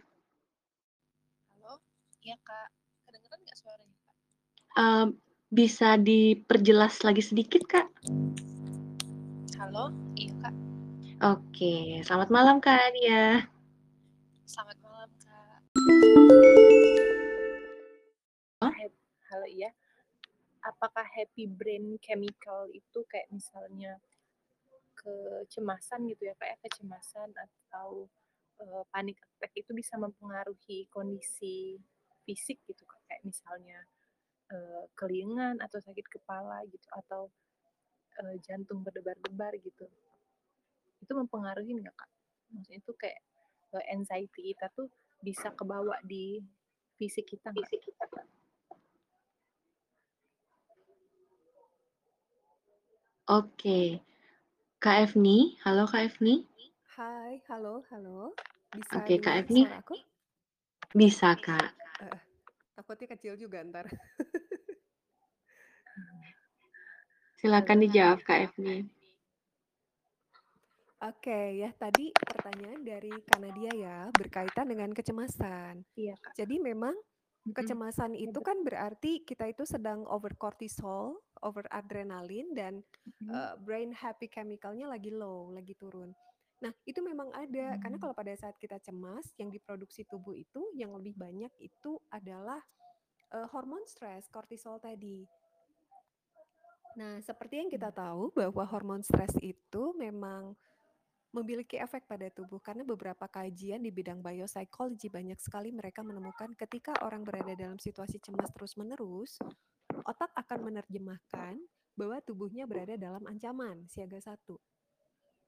Halo? 1.51 1.83
Iya, 2.23 2.39
Kak. 2.47 2.71
Kedengeran 3.03 3.43
nggak 3.43 3.57
suaranya, 3.59 3.97
Kak? 4.07 4.15
Mmm, 4.79 5.07
bisa 5.51 5.99
diperjelas 5.99 7.03
lagi 7.03 7.19
sedikit, 7.19 7.67
Kak? 7.67 7.91
Halo? 9.59 9.91
Iya, 10.15 10.31
Kak. 10.47 10.55
Oke, 11.27 11.99
selamat 12.07 12.31
malam, 12.31 12.63
Kak 12.63 12.79
Nadia. 12.87 13.51
Selamat 14.47 14.79
malam, 14.79 15.11
Kak. 15.19 16.71
Halo, 19.33 19.49
iya. 19.49 19.73
Apakah 20.61 21.01
happy 21.09 21.49
brain 21.49 21.97
chemical 22.05 22.69
itu 22.69 23.01
kayak 23.09 23.25
misalnya 23.33 23.97
kecemasan 24.93 26.05
gitu 26.13 26.29
ya, 26.29 26.37
Kak, 26.37 26.53
ya, 26.53 26.57
kecemasan 26.61 27.33
atau, 27.33 28.05
eee, 28.61 28.83
panic 28.93 29.17
attack 29.25 29.57
itu 29.57 29.73
bisa 29.73 29.97
mempengaruhi 29.97 30.85
kondisi 30.93 31.81
fisik 32.29 32.61
gitu, 32.69 32.85
kayak 33.09 33.25
misalnya, 33.25 33.81
eee, 34.53 34.85
keliengan 34.93 35.57
atau 35.65 35.81
sakit 35.81 36.05
kepala 36.13 36.61
gitu 36.69 36.85
atau, 36.93 37.33
eee, 38.21 38.37
jantung 38.45 38.85
berdebar-debar 38.85 39.57
gitu. 39.65 39.89
Itu 41.01 41.17
mempengaruhi 41.17 41.73
nggak, 41.81 41.95
Kak? 41.97 42.11
Maksudnya 42.53 42.77
itu 42.85 42.93
kayak, 43.01 43.17
anxiety 43.89 44.53
kita 44.53 44.69
tuh 44.77 44.93
bisa 45.25 45.49
kebawa 45.57 45.97
di 46.05 46.37
fisik 47.01 47.25
kita? 47.33 47.49
Fisik 47.57 47.81
kita, 47.81 48.05
Kak. 48.13 48.29
Oke. 53.23 54.03
Kak 54.83 55.07
Efni, 55.07 55.55
halo 55.63 55.87
Kak 55.87 56.11
Efni? 56.11 56.43
Hai, 56.99 57.39
halo 57.47 57.79
halo. 57.87 58.35
Bisa 58.75 58.99
Oke, 58.99 59.15
Kak 59.23 59.39
dengar 59.39 59.47
Efni? 59.47 59.63
suara 59.63 59.79
aku? 59.79 59.95
Bisa, 60.91 61.31
Kak. 61.39 61.71
Heeh. 62.03 62.19
Takutnya 62.75 63.15
kecil 63.15 63.39
juga 63.39 63.63
entar. 63.63 63.87
Silakan 67.39 67.87
dijawab, 67.87 68.19
Kak 68.27 68.51
Efni. 68.51 68.91
Oke, 70.99 71.63
ya 71.63 71.71
tadi 71.79 72.11
pertanyaan 72.11 72.83
dari 72.83 73.15
Kak 73.23 73.39
Nadia 73.39 73.71
ya, 73.71 74.11
berkaitan 74.11 74.67
dengan 74.67 74.91
kecemasan. 74.91 75.79
Iya, 75.95 76.19
Kak. 76.19 76.35
Jadi 76.35 76.59
memang. 76.59 76.91
Kecemasan 77.51 78.15
Iya, 78.15 78.31
itu 78.31 78.39
kan 78.39 78.63
berarti 78.63 79.21
kita 79.27 79.51
itu 79.51 79.67
sedang 79.67 80.07
over 80.07 80.31
kortisol, 80.39 81.19
over 81.43 81.67
adrenalin 81.69 82.55
dan, 82.55 82.73
Mhm. 83.05 83.33
eee, 83.33 83.53
brain 83.59 83.91
happy 83.91 84.31
chemical-nya 84.31 84.87
lagi 84.87 85.11
low, 85.11 85.51
lagi 85.51 85.75
turun. 85.75 86.15
Nah, 86.63 86.71
itu 86.87 87.03
memang 87.03 87.29
ada, 87.35 87.75
karena 87.83 87.97
Mmm. 87.97 88.03
kalau 88.03 88.15
pada 88.15 88.31
saat 88.39 88.55
kita 88.55 88.79
cemas, 88.79 89.35
yang 89.35 89.51
diproduksi 89.51 90.07
tubuh 90.07 90.33
itu 90.39 90.71
yang 90.77 90.95
lebih 90.95 91.13
banyak 91.19 91.51
itu 91.59 91.99
adalah, 92.09 92.63
eee, 93.33 93.47
hormon 93.51 93.83
stres, 93.89 94.27
kortisol 94.31 94.79
tadi. 94.81 95.27
Nah, 96.93 97.17
seperti 97.25 97.57
yang 97.57 97.69
kita 97.73 97.89
tahu 97.89 98.29
bahwa 98.37 98.63
hormon 98.69 99.01
stres 99.01 99.33
itu 99.41 99.97
memang 99.97 100.53
memiliki 101.33 101.81
efek 101.81 102.05
pada 102.05 102.29
tubuh 102.29 102.61
karena 102.61 102.85
beberapa 102.85 103.25
kajian 103.25 103.81
di 103.81 103.89
bidang 103.89 104.21
biopsychology 104.21 105.09
banyak 105.09 105.41
sekali 105.41 105.73
mereka 105.73 106.05
menemukan 106.05 106.53
ketika 106.53 106.93
orang 107.01 107.25
berada 107.25 107.57
dalam 107.57 107.81
situasi 107.81 108.21
cemas 108.21 108.53
terus-menerus, 108.53 109.41
otak 110.05 110.29
akan 110.37 110.69
menerjemahkan 110.69 111.57
bahwa 111.97 112.21
tubuhnya 112.21 112.69
berada 112.69 112.93
dalam 113.01 113.25
ancaman 113.25 113.89
siaga 113.89 114.21
satu. 114.21 114.61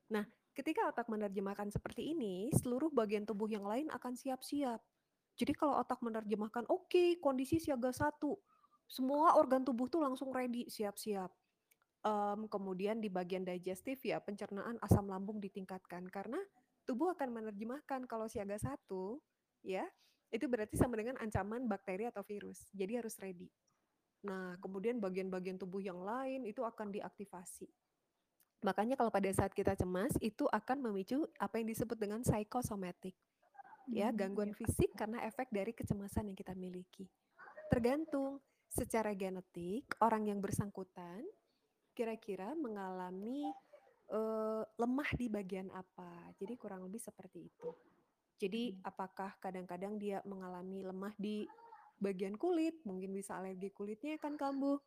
Nah, 0.10 0.26
ketika 0.58 0.90
otak 0.90 1.06
menerjemahkan 1.06 1.70
seperti 1.70 2.18
ini, 2.18 2.50
seluruh 2.54 2.90
bagian 2.90 3.26
tubuh 3.26 3.50
yang 3.50 3.66
lain 3.66 3.86
akan 3.94 4.18
siap-siap. 4.18 4.82
Jadi 5.38 5.54
kalau 5.54 5.78
otak 5.78 6.02
menerjemahkan, 6.02 6.66
oke, 6.66 6.90
okay, 6.90 7.08
kondisi 7.22 7.62
siaga 7.62 7.94
satu, 7.94 8.38
semua 8.90 9.38
organ 9.38 9.62
tubuh 9.62 9.86
tuh 9.86 10.02
langsung 10.02 10.34
ready, 10.34 10.66
siap-siap. 10.66 11.30
Um, 12.06 12.46
kemudian 12.46 13.02
di 13.02 13.10
bagian 13.10 13.42
digestif 13.42 14.06
ya 14.06 14.22
pencernaan 14.22 14.78
asam 14.86 15.10
lambung 15.10 15.42
ditingkatkan 15.42 16.06
karena 16.14 16.38
tubuh 16.86 17.18
akan 17.18 17.34
menerjemahkan 17.34 18.06
kalau 18.06 18.30
siaga 18.30 18.62
satu 18.62 19.18
ya 19.66 19.82
itu 20.30 20.46
berarti 20.46 20.78
sama 20.78 21.02
dengan 21.02 21.18
ancaman 21.18 21.66
bakteri 21.66 22.06
atau 22.06 22.22
virus. 22.22 22.70
Jadi 22.78 23.02
harus 23.02 23.18
ready. 23.18 23.50
Nah, 24.26 24.58
kemudian 24.62 25.02
bagian-bagian 25.02 25.58
tubuh 25.58 25.82
yang 25.82 26.02
lain 26.02 26.46
itu 26.46 26.62
akan 26.62 26.94
diaktifasi. 26.94 27.70
Makanya 28.66 28.98
kalau 28.98 29.14
pada 29.14 29.30
saat 29.30 29.54
kita 29.54 29.78
cemas 29.78 30.14
itu 30.18 30.50
akan 30.50 30.90
memicu 30.90 31.30
apa 31.38 31.62
yang 31.62 31.70
disebut 31.70 31.98
dengan 31.98 32.26
psikosomatik. 32.26 33.14
Ya, 33.86 34.10
hmm, 34.10 34.18
gangguan 34.18 34.52
iya, 34.54 34.58
fisik 34.66 34.98
karena 34.98 35.22
efek 35.30 35.54
dari 35.54 35.70
kecemasan 35.70 36.34
yang 36.34 36.38
kita 36.38 36.58
miliki. 36.58 37.06
Tergantung 37.70 38.42
secara 38.66 39.14
genetik 39.14 39.86
orang 40.02 40.26
yang 40.26 40.42
bersangkutan 40.42 41.22
kira-kira 41.96 42.52
mengalami 42.54 43.48
uh, 44.12 44.68
lemah 44.76 45.10
di 45.16 45.32
bagian 45.32 45.72
apa. 45.72 46.36
Jadi 46.36 46.54
kurang 46.60 46.84
lebih 46.84 47.00
seperti 47.00 47.48
itu. 47.48 47.72
Jadi 48.36 48.76
hmm. 48.76 48.84
apakah 48.84 49.32
kadang-kadang 49.40 49.96
dia 49.96 50.20
mengalami 50.28 50.84
lemah 50.84 51.16
di 51.16 51.48
bagian 51.96 52.36
kulit, 52.36 52.76
mungkin 52.84 53.16
bisa 53.16 53.40
alergi 53.40 53.72
kulitnya 53.72 54.20
akan 54.20 54.36
kambuh, 54.36 54.80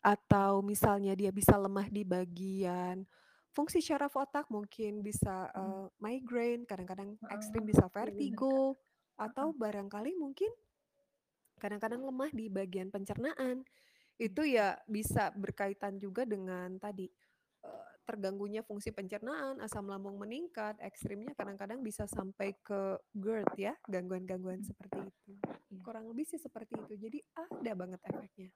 atau 0.00 0.64
misalnya 0.64 1.12
dia 1.12 1.28
bisa 1.28 1.60
lemah 1.60 1.92
di 1.92 2.08
bagian 2.08 3.04
fungsi 3.52 3.84
syaraf 3.84 4.16
otak, 4.16 4.48
mungkin 4.48 5.04
bisa 5.04 5.52
uh, 5.52 5.92
migraine, 6.00 6.64
kadang-kadang 6.64 7.20
ekstrim 7.28 7.68
bisa 7.68 7.84
iya, 7.86 7.92
vertigo, 7.92 8.80
atau 9.14 9.52
barangkali 9.52 10.16
mungkin 10.16 10.50
kadang-kadang 11.60 12.02
lemah 12.02 12.32
di 12.34 12.50
bagian 12.50 12.90
pencernaan 12.90 13.62
itu 14.18 14.42
ya 14.46 14.78
bisa 14.86 15.34
berkaitan 15.34 15.98
juga 15.98 16.22
dengan 16.22 16.78
tadi 16.78 17.10
terganggunya 18.04 18.60
fungsi 18.60 18.92
pencernaan, 18.92 19.64
asam 19.64 19.88
lambung 19.88 20.20
meningkat, 20.20 20.76
ekstrimnya 20.84 21.32
kadang-kadang 21.32 21.80
bisa 21.80 22.04
sampai 22.04 22.52
ke 22.60 23.00
GERD 23.16 23.56
ya, 23.56 23.74
gangguan-gangguan 23.88 24.60
seperti 24.60 25.08
itu. 25.08 25.32
Iya. 25.72 25.80
Kurang 25.80 26.12
lebih 26.12 26.28
sih 26.28 26.36
seperti 26.36 26.76
itu. 26.76 27.00
Jadi 27.00 27.18
ada 27.32 27.72
banget 27.72 28.00
efeknya. 28.04 28.52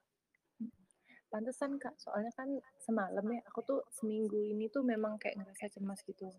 Pantesan 1.33 1.81
Kak, 1.81 1.97
soalnya 1.97 2.29
kan 2.37 2.49
semalam 2.81 3.25
ya 3.25 3.41
aku 3.49 3.61
tuh 3.65 3.81
seminggu 3.89 4.37
ini 4.37 4.69
tuh 4.69 4.85
memang 4.85 5.17
kayak 5.17 5.41
ngerasa 5.41 5.73
cemas 5.73 6.01
gitu. 6.05 6.29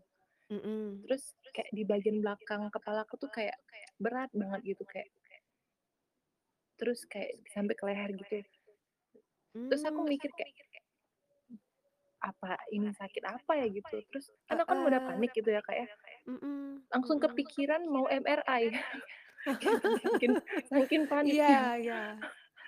Mm 0.50 0.62
-mm. 0.62 0.86
Terus 1.06 1.34
kayak 1.54 1.70
di 1.74 1.82
bagian 1.86 2.18
belakang 2.22 2.70
kepala 2.74 3.06
aku 3.06 3.18
tuh 3.18 3.30
kayak 3.30 3.54
berat 3.98 4.30
banget 4.34 4.74
gitu 4.74 4.82
kayak 4.86 5.10
terus 6.80 7.04
kayak 7.06 7.36
sampai 7.52 7.76
ke 7.76 7.84
leher 7.84 8.10
gitu 8.16 8.40
terus 9.50 9.82
aku 9.82 10.00
hmm. 10.06 10.10
mikir 10.14 10.30
kayak 10.34 10.54
apa 12.20 12.52
ini 12.76 12.92
sakit 12.92 13.24
apa 13.24 13.52
ya 13.56 13.66
gitu? 13.72 13.96
terus 14.12 14.28
karena 14.44 14.68
kan 14.68 14.84
udah 14.84 15.00
panik 15.08 15.32
gitu 15.32 15.48
ya 15.48 15.64
kayak 15.64 15.88
ya. 15.88 15.96
langsung 16.92 17.16
kepikiran 17.16 17.80
mau 17.88 18.04
MRI 18.12 18.76
saking 20.04 20.36
saking 20.68 21.02
panik. 21.08 21.40
Iya 21.40 21.80
iya. 21.80 22.02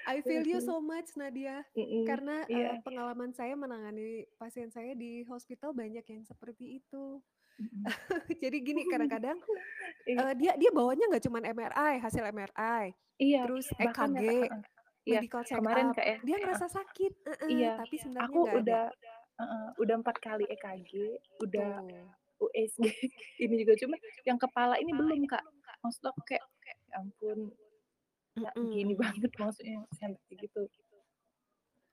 I 0.02 0.18
feel 0.24 0.42
you 0.42 0.58
so 0.58 0.82
much 0.82 1.14
Nadia. 1.14 1.62
Karena 2.08 2.42
yeah. 2.50 2.74
uh, 2.74 2.78
pengalaman 2.82 3.30
saya 3.30 3.54
menangani 3.54 4.26
pasien 4.34 4.66
saya 4.72 4.98
di 4.98 5.22
hospital 5.30 5.70
banyak 5.70 6.02
yang 6.02 6.22
seperti 6.26 6.82
itu. 6.82 7.22
Jadi 8.42 8.56
gini 8.64 8.82
kadang-kadang 8.92 9.38
uh, 10.18 10.32
dia 10.34 10.52
dia 10.58 10.70
bawanya 10.74 11.06
nggak 11.12 11.24
cuma 11.28 11.38
MRI 11.44 12.00
hasil 12.00 12.22
MRI 12.32 12.96
iya, 13.20 13.44
terus 13.46 13.68
EKG 13.76 14.48
Iya, 15.02 15.18
medical 15.18 15.42
check 15.42 15.58
kemarin 15.58 15.90
up. 15.90 15.96
kayak 15.98 16.18
dia 16.22 16.36
ngerasa 16.38 16.66
sakit, 16.70 17.12
uh 17.26 17.30
-uh, 17.34 17.50
iya, 17.50 17.70
tapi 17.74 17.96
sebenarnya 17.98 18.30
aku 18.30 18.40
udah 18.62 18.84
uh 18.86 19.42
-uh, 19.42 19.66
udah 19.82 19.94
empat 19.98 20.16
kali 20.22 20.44
EKG, 20.46 20.92
udah. 21.42 21.82
USG 22.42 22.82
ini 23.44 23.62
juga 23.62 23.78
cuma 23.78 23.94
yang 24.26 24.34
kepala 24.34 24.74
ini 24.82 24.90
belum 24.90 25.30
kak. 25.30 25.42
Maksud 25.82 26.02
aku 26.10 26.20
kayak 26.26 26.42
ya 26.66 26.74
ampun, 26.98 27.54
mm 28.34 28.42
-mm. 28.42 28.66
gini 28.74 28.94
banget 28.98 29.30
maksudnya 29.40 29.86
sampai 29.94 30.34
gitu. 30.34 30.66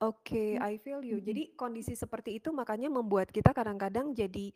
okay, 0.00 0.50
I 0.56 0.80
feel 0.80 1.04
you. 1.04 1.20
Jadi 1.20 1.52
kondisi 1.54 1.92
seperti 1.92 2.40
itu 2.40 2.50
makanya 2.56 2.88
membuat 2.88 3.28
kita 3.28 3.52
kadang-kadang 3.52 4.16
jadi 4.16 4.48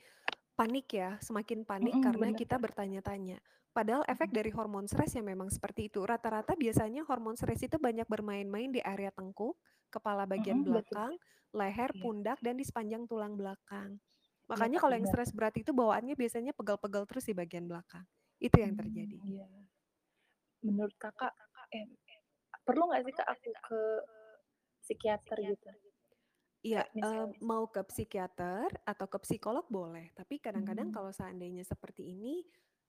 panik 0.56 0.88
ya, 0.88 1.20
semakin 1.20 1.68
panik 1.68 1.92
mm 1.92 2.00
-hmm, 2.00 2.06
karena 2.10 2.26
bener. 2.32 2.40
kita 2.40 2.56
bertanya-tanya. 2.56 3.38
Padahal 3.74 4.06
efek 4.06 4.30
dari 4.30 4.54
hormon 4.54 4.86
stres 4.86 5.18
yang 5.18 5.26
memang 5.26 5.50
seperti 5.50 5.90
itu. 5.90 6.06
Rata-rata 6.06 6.54
biasanya 6.54 7.02
hormon 7.10 7.34
stres 7.34 7.58
itu 7.66 7.74
banyak 7.74 8.06
bermain-main 8.06 8.70
di 8.70 8.78
area 8.78 9.10
tengkuk, 9.10 9.58
kepala 9.90 10.30
bagian 10.30 10.62
mm 10.62 10.64
-hmm, 10.64 10.70
belakang, 10.70 11.12
betul. 11.18 11.58
leher, 11.58 11.90
iya. 11.90 11.98
pundak, 11.98 12.38
dan 12.38 12.54
di 12.54 12.62
sepanjang 12.62 13.02
tulang 13.10 13.34
belakang. 13.34 13.98
Iya, 13.98 14.46
Makanya 14.46 14.78
kalau 14.78 14.94
yang 14.94 15.08
stres 15.10 15.34
berat 15.34 15.58
itu 15.58 15.74
bawaannya 15.74 16.14
biasanya 16.14 16.54
pegal-pegal 16.54 17.02
terus 17.10 17.26
di 17.26 17.34
bagian 17.34 17.66
belakang. 17.66 18.06
Itu 18.38 18.62
yang 18.62 18.78
terjadi. 18.78 19.18
Hmm, 19.18 19.30
iya. 19.34 19.46
Menurut 20.62 20.94
kakak, 20.94 21.34
eh, 21.74 21.90
perlu 22.62 22.94
nggak 22.94 23.02
sih 23.10 23.14
kak 23.18 23.26
aku 23.26 23.50
ke 23.58 23.80
psikiater 24.86 25.36
gitu? 25.42 25.68
Iya, 26.64 26.88
uh, 27.04 27.28
mau 27.44 27.68
ke 27.68 27.84
psikiater 27.92 28.72
atau 28.88 29.04
ke 29.04 29.20
psikolog 29.20 29.68
boleh, 29.68 30.14
tapi 30.16 30.40
kadang-kadang 30.40 30.88
hmm. 30.88 30.96
kalau 30.96 31.12
seandainya 31.12 31.60
seperti 31.60 32.08
ini, 32.16 32.40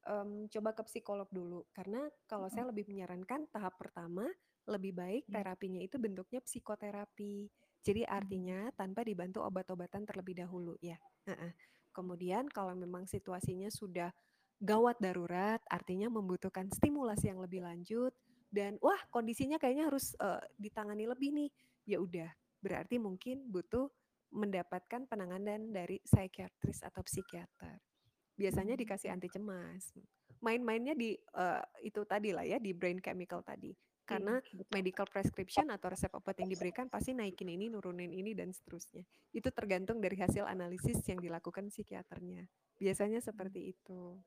um, 0.05 0.47
coba 0.49 0.73
ke 0.77 0.83
psikolog 0.87 1.29
dulu. 1.29 1.65
Karena 1.73 2.05
kalau 2.29 2.47
saya 2.49 2.69
lebih 2.69 2.85
menyarankan 2.89 3.49
tahap 3.49 3.75
pertama, 3.77 4.25
lebih 4.65 4.93
baik 4.97 5.23
iya. 5.29 5.41
terapinya 5.41 5.81
itu 5.81 5.97
bentuknya 6.01 6.41
psikoterapi. 6.41 7.49
Jadi 7.85 8.01
artinya 8.01 8.73
tanpa 8.73 9.05
dibantu 9.05 9.45
obat-obatan 9.45 10.09
terlebih 10.09 10.41
dahulu 10.41 10.73
ya. 10.81 10.97
uh-uh. 11.29 11.53
Kemudian 11.93 12.49
kalau 12.49 12.73
memang 12.73 13.05
situasinya 13.05 13.69
sudah 13.69 14.09
gawat 14.57 14.97
darurat, 14.97 15.61
artinya 15.69 16.09
membutuhkan 16.09 16.67
stimulasi 16.73 17.29
yang 17.29 17.39
lebih 17.43 17.61
lanjut 17.61 18.11
dan 18.49 18.79
wah 18.81 18.97
kondisinya 19.11 19.61
kayaknya 19.61 19.91
harus 19.91 20.17
uh, 20.17 20.41
ditangani 20.57 21.05
lebih 21.05 21.29
nih. 21.35 21.49
Ya 21.85 22.01
udah, 22.01 22.29
berarti 22.59 22.97
mungkin 22.97 23.45
butuh 23.53 23.87
mendapatkan 24.33 25.05
penanganan 25.05 25.69
dari 25.69 26.01
psikiatris 26.01 26.81
atau 26.81 27.05
psikiater. 27.05 27.94
Biasanya 28.35 28.75
hmm, 28.75 28.83
dikasih 28.83 29.09
anti 29.11 29.27
cemas. 29.31 29.95
Main-mainnya 30.43 30.93
di 30.93 31.15
uh, 31.35 31.63
itu 31.81 32.03
tadi 32.03 32.35
lah 32.35 32.43
ya, 32.43 32.59
di 32.59 32.75
brain 32.75 32.99
chemical 32.99 33.41
tadi. 33.41 33.71
Karena 34.05 34.37
iya, 34.37 34.61
medical 34.69 35.09
prescription 35.09 35.73
atau 35.73 35.89
resep 35.89 36.13
obat 36.13 36.37
yang 36.37 36.45
diberikan 36.45 36.85
pasti 36.85 37.17
naikin 37.17 37.49
ini, 37.49 37.73
nurunin 37.73 38.13
ini 38.13 38.37
dan 38.37 38.53
seterusnya. 38.53 39.01
Itu 39.33 39.49
tergantung 39.49 39.97
dari 39.97 40.13
hasil 40.13 40.45
analisis 40.45 41.01
yang 41.09 41.17
dilakukan 41.17 41.73
psikiaternya. 41.73 42.45
Biasanya 42.77 43.17
seperti 43.17 43.73
itu. 43.73 44.21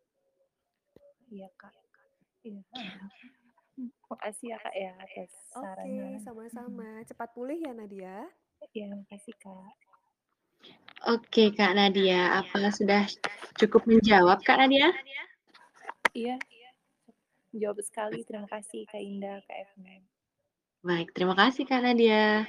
Iya, 1.30 1.46
Kak. 1.54 1.74
Iya. 2.42 2.62
Makasih 4.10 4.46
ya 4.50 4.58
Kak 4.58 4.74
ya 4.74 4.92
atas 4.98 5.30
sarannya. 5.54 6.18
Oke, 6.18 6.26
sama-sama. 6.26 6.88
Cepat 7.06 7.30
pulih 7.30 7.62
ya 7.62 7.70
Nadia. 7.70 8.26
Iya, 8.74 8.90
makasih 8.98 9.34
Kak. 9.38 9.87
Oke 11.06 11.54
Kak 11.54 11.78
Nadia, 11.78 12.42
apa 12.42 12.74
sudah 12.74 13.06
cukup 13.54 13.86
menjawab 13.86 14.42
Kak 14.42 14.58
Nadia? 14.58 14.90
Iya, 16.10 16.34
jawab 17.54 17.78
sekali. 17.86 18.26
Terima 18.26 18.50
kasih 18.50 18.82
Kak 18.90 18.98
Indah, 18.98 19.38
Kak 19.46 19.58
Evni. 19.62 20.02
Baik, 20.82 21.14
terima 21.14 21.38
kasih 21.38 21.62
Kak 21.70 21.86
Nadia. 21.86 22.42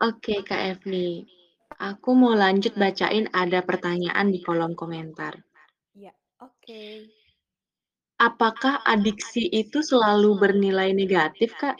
Oke 0.00 0.40
Kak 0.40 0.60
Evni, 0.72 1.28
aku 1.76 2.16
mau 2.16 2.32
lanjut 2.32 2.72
bacain 2.80 3.28
ada 3.36 3.60
pertanyaan 3.60 4.32
di 4.32 4.40
kolom 4.40 4.72
komentar. 4.72 5.36
Iya, 5.92 6.16
oke. 6.40 7.12
Apakah 8.16 8.80
adiksi 8.88 9.52
itu 9.52 9.84
selalu 9.84 10.40
bernilai 10.40 10.96
negatif, 10.96 11.52
Kak? 11.60 11.76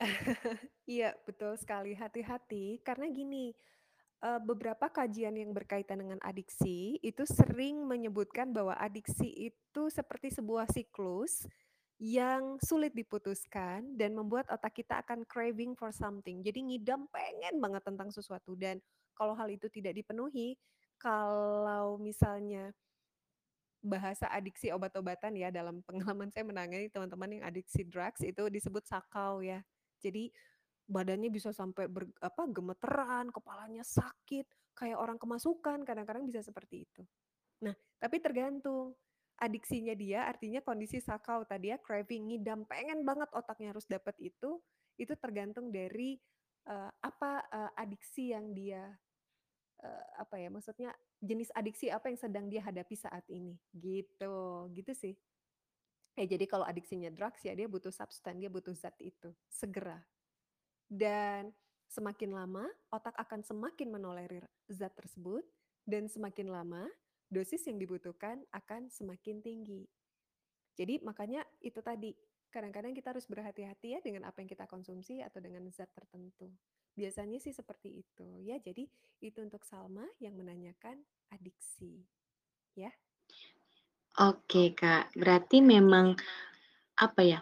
Iya, 0.84 1.16
betul 1.24 1.56
sekali. 1.56 1.96
Hati-hati 1.96 2.82
karena 2.84 3.08
gini, 3.08 3.56
uh, 4.24 4.40
beberapa 4.40 4.88
kajian 4.88 5.36
yang 5.36 5.52
berkaitan 5.52 6.00
dengan 6.00 6.20
adiksi 6.20 7.00
itu 7.00 7.24
sering 7.24 7.84
menyebutkan 7.88 8.52
bahwa 8.52 8.76
adiksi 8.76 9.52
itu 9.52 9.82
seperti 9.88 10.32
sebuah 10.32 10.68
siklus 10.72 11.48
yang 12.02 12.58
sulit 12.58 12.90
diputuskan 12.92 13.94
dan 13.94 14.12
membuat 14.18 14.50
otak 14.50 14.82
kita 14.82 15.00
akan 15.00 15.22
craving 15.24 15.78
for 15.78 15.94
something. 15.94 16.42
Jadi 16.42 16.74
ngidam 16.74 17.06
pengen 17.08 17.62
banget 17.62 17.82
tentang 17.86 18.10
sesuatu 18.10 18.58
dan 18.58 18.82
kalau 19.14 19.38
hal 19.38 19.46
itu 19.46 19.70
tidak 19.70 19.94
dipenuhi, 19.94 20.58
kalau 20.98 21.96
misalnya 22.02 22.74
bahasa 23.84 24.26
adiksi 24.32 24.72
obat-obatan 24.72 25.36
ya 25.36 25.52
dalam 25.52 25.80
pengalaman 25.86 26.32
saya 26.32 26.42
menangani 26.48 26.88
teman-teman 26.88 27.40
yang 27.40 27.44
adiksi 27.46 27.84
drugs 27.86 28.24
itu 28.24 28.48
disebut 28.50 28.82
sakau 28.88 29.44
ya. 29.44 29.62
Jadi 30.04 30.28
badannya 30.84 31.32
bisa 31.32 31.48
sampai 31.48 31.88
ber, 31.88 32.04
apa 32.20 32.44
gemeteran, 32.52 33.32
kepalanya 33.32 33.80
sakit, 33.80 34.76
kayak 34.76 35.00
orang 35.00 35.16
kemasukan, 35.16 35.80
kadang-kadang 35.88 36.28
bisa 36.28 36.44
seperti 36.44 36.84
itu. 36.84 37.02
Nah, 37.64 37.72
tapi 37.96 38.20
tergantung. 38.20 38.92
Adiksinya 39.34 39.98
dia 39.98 40.30
artinya 40.30 40.62
kondisi 40.62 41.02
sakau 41.02 41.42
tadi 41.42 41.74
ya 41.74 41.78
craving 41.82 42.30
ngidam 42.30 42.70
pengen 42.70 43.02
banget 43.02 43.26
otaknya 43.34 43.74
harus 43.74 43.82
dapat 43.82 44.14
itu 44.22 44.62
itu 44.94 45.10
tergantung 45.18 45.74
dari 45.74 46.14
uh, 46.70 46.86
apa 47.02 47.42
uh, 47.50 47.70
adiksi 47.74 48.30
yang 48.30 48.54
dia 48.54 48.94
uh, 49.82 50.04
apa 50.22 50.38
ya 50.38 50.54
maksudnya 50.54 50.94
jenis 51.18 51.50
adiksi 51.50 51.90
apa 51.90 52.14
yang 52.14 52.18
sedang 52.22 52.46
dia 52.46 52.62
hadapi 52.62 52.94
saat 52.94 53.26
ini. 53.26 53.58
Gitu 53.74 54.70
gitu 54.70 54.92
sih 54.94 55.18
eh 56.14 56.26
jadi 56.30 56.46
kalau 56.46 56.62
adiksinya 56.62 57.10
drugs 57.10 57.42
ya 57.42 57.54
dia 57.58 57.66
butuh 57.66 57.90
substan 57.90 58.38
dia 58.38 58.50
butuh 58.50 58.74
zat 58.74 58.94
itu 59.02 59.34
segera 59.50 59.98
dan 60.86 61.50
semakin 61.90 62.34
lama 62.34 62.64
otak 62.90 63.14
akan 63.18 63.42
semakin 63.42 63.88
menolerir 63.90 64.44
zat 64.70 64.94
tersebut 64.94 65.42
dan 65.84 66.08
semakin 66.08 66.48
lama 66.50 66.86
dosis 67.28 67.66
yang 67.66 67.80
dibutuhkan 67.80 68.40
akan 68.54 68.88
semakin 68.88 69.42
tinggi. 69.42 69.84
Jadi 70.74 71.02
makanya 71.02 71.42
itu 71.62 71.78
tadi 71.82 72.14
kadang-kadang 72.50 72.94
kita 72.94 73.10
harus 73.14 73.26
berhati-hati 73.26 73.98
ya 73.98 74.00
dengan 74.02 74.26
apa 74.30 74.42
yang 74.42 74.50
kita 74.50 74.66
konsumsi 74.70 75.18
atau 75.22 75.42
dengan 75.42 75.66
zat 75.70 75.90
tertentu. 75.94 76.50
Biasanya 76.94 77.42
sih 77.42 77.50
seperti 77.50 78.02
itu 78.02 78.26
ya. 78.42 78.58
Jadi 78.62 78.86
itu 79.22 79.38
untuk 79.42 79.66
Salma 79.66 80.06
yang 80.22 80.38
menanyakan 80.38 81.02
adiksi. 81.34 82.06
Ya. 82.78 82.90
Oke, 84.14 84.78
Kak. 84.78 85.10
Berarti 85.18 85.58
memang 85.58 86.14
apa 86.94 87.20
ya? 87.26 87.40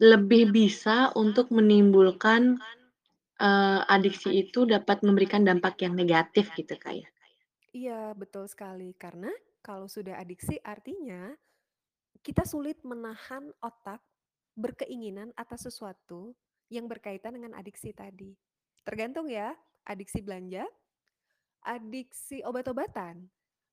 Lebih 0.00 0.50
bisa 0.50 1.12
untuk 1.12 1.52
menimbulkan 1.52 2.56
uh, 3.38 3.80
adiksi 3.86 4.48
itu 4.48 4.64
dapat 4.64 5.04
memberikan 5.04 5.44
dampak 5.44 5.84
yang 5.84 5.92
negatif 5.92 6.50
gitu, 6.56 6.74
Kak 6.80 6.94
ya. 6.94 7.08
Iya, 7.74 8.00
betul 8.16 8.48
sekali. 8.48 8.96
Karena 8.96 9.30
kalau 9.60 9.84
sudah 9.90 10.16
adiksi 10.16 10.56
artinya 10.64 11.34
kita 12.24 12.48
sulit 12.48 12.80
menahan 12.86 13.52
otak 13.60 14.00
berkeinginan 14.56 15.34
atas 15.36 15.68
sesuatu 15.68 16.32
yang 16.72 16.88
berkaitan 16.88 17.36
dengan 17.36 17.52
adiksi 17.52 17.92
tadi. 17.92 18.32
Tergantung 18.86 19.28
ya, 19.28 19.52
adiksi 19.84 20.24
belanja, 20.24 20.64
adiksi 21.66 22.40
obat-obatan, 22.46 23.28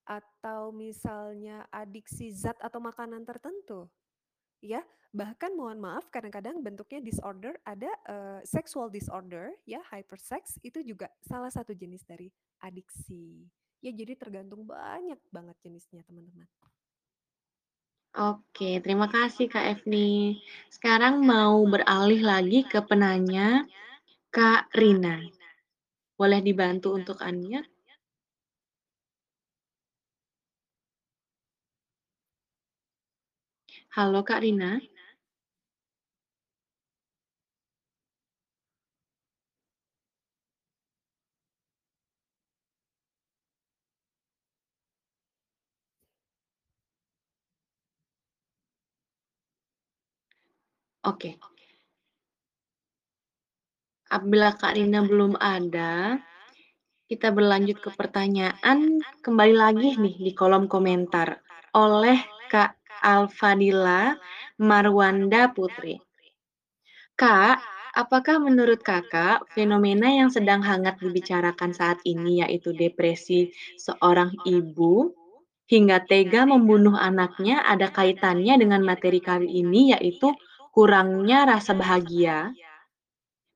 atau 0.05 0.73
misalnya 0.73 1.65
adiksi 1.69 2.33
zat 2.33 2.57
atau 2.59 2.81
makanan 2.81 3.23
tertentu. 3.23 3.89
Ya, 4.61 4.85
bahkan 5.09 5.53
mohon 5.57 5.81
maaf 5.81 6.07
kadang-kadang 6.13 6.61
bentuknya 6.61 7.01
disorder 7.01 7.57
ada 7.65 7.89
uh, 8.05 8.39
sexual 8.45 8.93
disorder 8.93 9.57
ya, 9.65 9.81
hypersex 9.89 10.61
itu 10.61 10.85
juga 10.85 11.09
salah 11.25 11.49
satu 11.49 11.73
jenis 11.73 12.05
dari 12.05 12.29
adiksi. 12.61 13.45
Ya 13.81 13.89
jadi 13.89 14.13
tergantung 14.13 14.69
banyak 14.69 15.17
banget 15.33 15.57
jenisnya 15.65 16.05
teman-teman. 16.05 16.45
Oke, 18.11 18.83
terima 18.83 19.07
kasih 19.07 19.47
Kak 19.47 19.65
Evni. 19.65 20.35
Sekarang 20.67 21.23
mau 21.23 21.63
beralih 21.63 22.19
lagi 22.19 22.67
ke 22.67 22.83
penanya 22.83 23.63
Kak 24.27 24.67
Rina. 24.75 25.23
Boleh 26.19 26.43
dibantu 26.43 26.91
untuk 26.91 27.23
unmute? 27.23 27.71
Halo 33.91 34.23
Kak 34.23 34.39
Rina. 34.39 34.79
Oke. 51.03 51.35
Apabila 54.07 54.55
Kak 54.55 54.79
Rina 54.79 55.03
belum 55.03 55.35
ada, 55.35 56.15
kita 57.11 57.27
berlanjut 57.35 57.83
ke 57.83 57.91
pertanyaan 57.91 59.03
kembali 59.19 59.51
lagi 59.51 59.99
nih 59.99 60.15
di 60.15 60.31
kolom 60.31 60.71
komentar 60.71 61.43
oleh 61.75 62.23
Kak 62.47 62.80
Alfadila 63.01 64.15
Marwanda 64.61 65.49
Putri. 65.49 65.97
Kak, 67.17 67.59
apakah 67.97 68.39
menurut 68.39 68.81
Kakak 68.81 69.45
fenomena 69.51 70.07
yang 70.09 70.31
sedang 70.31 70.63
hangat 70.63 70.97
dibicarakan 71.01 71.75
saat 71.75 71.99
ini 72.07 72.41
yaitu 72.45 72.71
depresi 72.71 73.51
seorang 73.77 74.31
ibu 74.47 75.11
hingga 75.67 76.03
tega 76.03 76.43
membunuh 76.47 76.95
anaknya 76.95 77.63
ada 77.63 77.91
kaitannya 77.91 78.59
dengan 78.59 78.81
materi 78.83 79.23
kali 79.23 79.47
ini 79.47 79.95
yaitu 79.95 80.31
kurangnya 80.71 81.47
rasa 81.47 81.75
bahagia. 81.75 82.51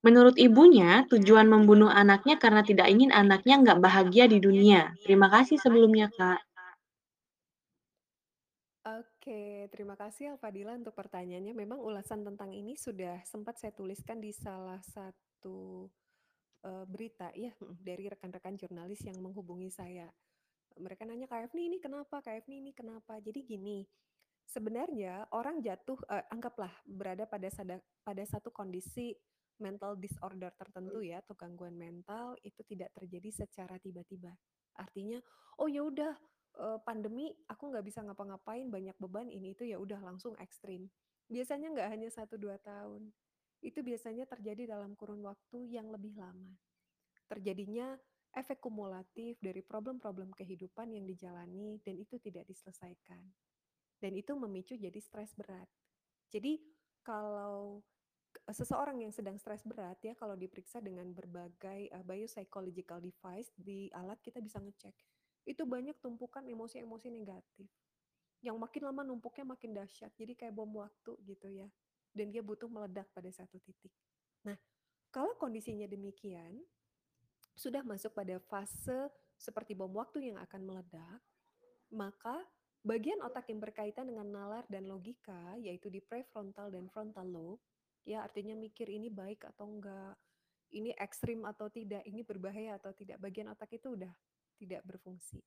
Menurut 0.05 0.37
ibunya, 0.37 1.01
tujuan 1.09 1.49
membunuh 1.49 1.89
anaknya 1.89 2.37
karena 2.37 2.61
tidak 2.61 2.87
ingin 2.93 3.09
anaknya 3.09 3.57
nggak 3.65 3.81
bahagia 3.81 4.29
di 4.29 4.37
dunia. 4.37 4.93
Terima 5.01 5.33
kasih 5.33 5.57
sebelumnya, 5.57 6.13
Kak. 6.13 6.54
Oke, 9.25 9.65
terima 9.73 9.97
kasih 9.97 10.37
Alfadila 10.37 10.77
untuk 10.77 10.93
pertanyaannya. 10.93 11.57
Memang 11.57 11.81
ulasan 11.81 12.21
tentang 12.21 12.53
ini 12.53 12.77
sudah 12.77 13.25
sempat 13.25 13.57
saya 13.57 13.73
tuliskan 13.73 14.21
di 14.21 14.29
salah 14.29 14.77
satu 14.85 15.89
uh, 16.61 16.85
berita 16.85 17.33
ya 17.33 17.49
dari 17.81 18.05
rekan-rekan 18.05 18.53
jurnalis 18.53 19.01
yang 19.01 19.17
menghubungi 19.17 19.73
saya. 19.73 20.05
Mereka 20.77 21.09
nanya 21.09 21.25
KF 21.25 21.57
ini 21.57 21.81
kenapa, 21.81 22.21
KF 22.21 22.45
ini 22.53 22.69
kenapa. 22.77 23.17
Jadi 23.17 23.41
gini, 23.49 23.81
sebenarnya 24.45 25.25
orang 25.33 25.57
jatuh 25.57 25.97
uh, 26.05 26.29
anggaplah 26.29 26.85
berada 26.85 27.25
pada 27.25 27.49
sada, 27.49 27.81
pada 28.05 28.21
satu 28.29 28.53
kondisi 28.53 29.09
mental 29.57 29.97
disorder 29.97 30.53
tertentu 30.53 31.01
ya 31.01 31.25
atau 31.25 31.33
gangguan 31.33 31.73
mental 31.73 32.37
itu 32.45 32.61
tidak 32.61 32.93
terjadi 32.93 33.41
secara 33.41 33.81
tiba-tiba. 33.81 34.37
Artinya, 34.77 35.17
oh 35.57 35.65
ya 35.65 35.81
udah 35.81 36.13
uh, 36.59 36.79
pandemi 36.83 37.31
aku 37.47 37.71
nggak 37.71 37.85
bisa 37.85 38.03
ngapa-ngapain 38.05 38.67
banyak 38.67 38.95
beban 38.99 39.27
ini 39.31 39.53
itu 39.53 39.67
ya 39.67 39.79
udah 39.79 39.99
langsung 40.01 40.33
ekstrim. 40.39 40.87
Biasanya 41.27 41.73
nggak 41.73 41.89
hanya 41.89 42.09
satu 42.11 42.37
dua 42.37 42.59
tahun. 42.61 43.09
Itu 43.63 43.81
biasanya 43.81 44.29
terjadi 44.29 44.77
dalam 44.77 44.93
kurun 44.93 45.25
waktu 45.25 45.69
yang 45.69 45.89
lebih 45.89 46.15
lama. 46.19 46.53
Terjadinya 47.25 47.97
efek 48.35 48.61
kumulatif 48.61 49.39
dari 49.39 49.63
problem-problem 49.63 50.35
kehidupan 50.35 50.91
yang 50.91 51.07
dijalani 51.07 51.79
dan 51.81 51.95
itu 51.97 52.19
tidak 52.19 52.45
diselesaikan 52.45 53.23
dan 54.03 54.11
itu 54.13 54.35
memicu 54.35 54.75
jadi 54.75 54.99
stres 54.99 55.31
berat. 55.33 55.65
Jadi 56.29 56.59
kalau 56.99 57.79
seseorang 58.51 58.99
yang 58.99 59.15
sedang 59.15 59.39
stres 59.39 59.63
berat 59.63 59.95
ya 60.03 60.11
kalau 60.19 60.35
diperiksa 60.35 60.83
dengan 60.83 61.07
berbagai 61.15 61.87
uh, 61.95 62.03
biopsychological 62.03 62.99
device 62.99 63.49
di 63.55 63.87
alat 63.95 64.19
kita 64.19 64.43
bisa 64.43 64.59
ngecek 64.59 64.91
itu 65.45 65.63
banyak 65.63 65.97
tumpukan 66.01 66.43
emosi-emosi 66.45 67.07
negatif. 67.13 67.69
Yang 68.41 68.57
makin 68.61 68.81
lama 68.89 69.01
numpuknya 69.05 69.45
makin 69.45 69.71
dahsyat. 69.77 70.13
Jadi 70.17 70.33
kayak 70.37 70.53
bom 70.53 70.69
waktu 70.77 71.13
gitu 71.25 71.47
ya. 71.49 71.69
Dan 72.11 72.33
dia 72.33 72.41
butuh 72.41 72.69
meledak 72.69 73.09
pada 73.13 73.29
satu 73.29 73.61
titik. 73.61 73.93
Nah 74.45 74.57
kalau 75.13 75.37
kondisinya 75.37 75.87
demikian 75.87 76.59
sudah 77.55 77.85
masuk 77.87 78.11
pada 78.11 78.35
fase 78.51 79.07
seperti 79.39 79.71
bom 79.77 79.91
waktu 79.95 80.27
yang 80.33 80.37
akan 80.43 80.61
meledak 80.65 81.23
maka 81.95 82.43
Bagian 82.85 83.17
otak 83.25 83.49
yang 83.49 83.57
berkaitan 83.57 84.05
dengan 84.05 84.29
nalar 84.29 84.61
dan 84.69 84.85
logika, 84.85 85.57
yaitu 85.57 85.89
di 85.89 86.05
prefrontal 86.05 86.69
dan 86.69 86.85
frontal 86.93 87.25
lobe, 87.25 87.65
ya 88.05 88.21
artinya 88.21 88.53
mikir 88.53 88.85
ini 88.85 89.09
baik 89.09 89.41
atau 89.41 89.65
enggak, 89.65 90.13
ini 90.69 90.93
ekstrim 90.93 91.49
atau 91.49 91.65
tidak, 91.65 92.05
ini 92.05 92.21
berbahaya 92.21 92.77
atau 92.77 92.93
tidak, 92.93 93.17
bagian 93.17 93.49
otak 93.49 93.73
itu 93.73 93.97
udah 93.97 94.13
tidak 94.55 94.81
berfungsi. 94.87 95.39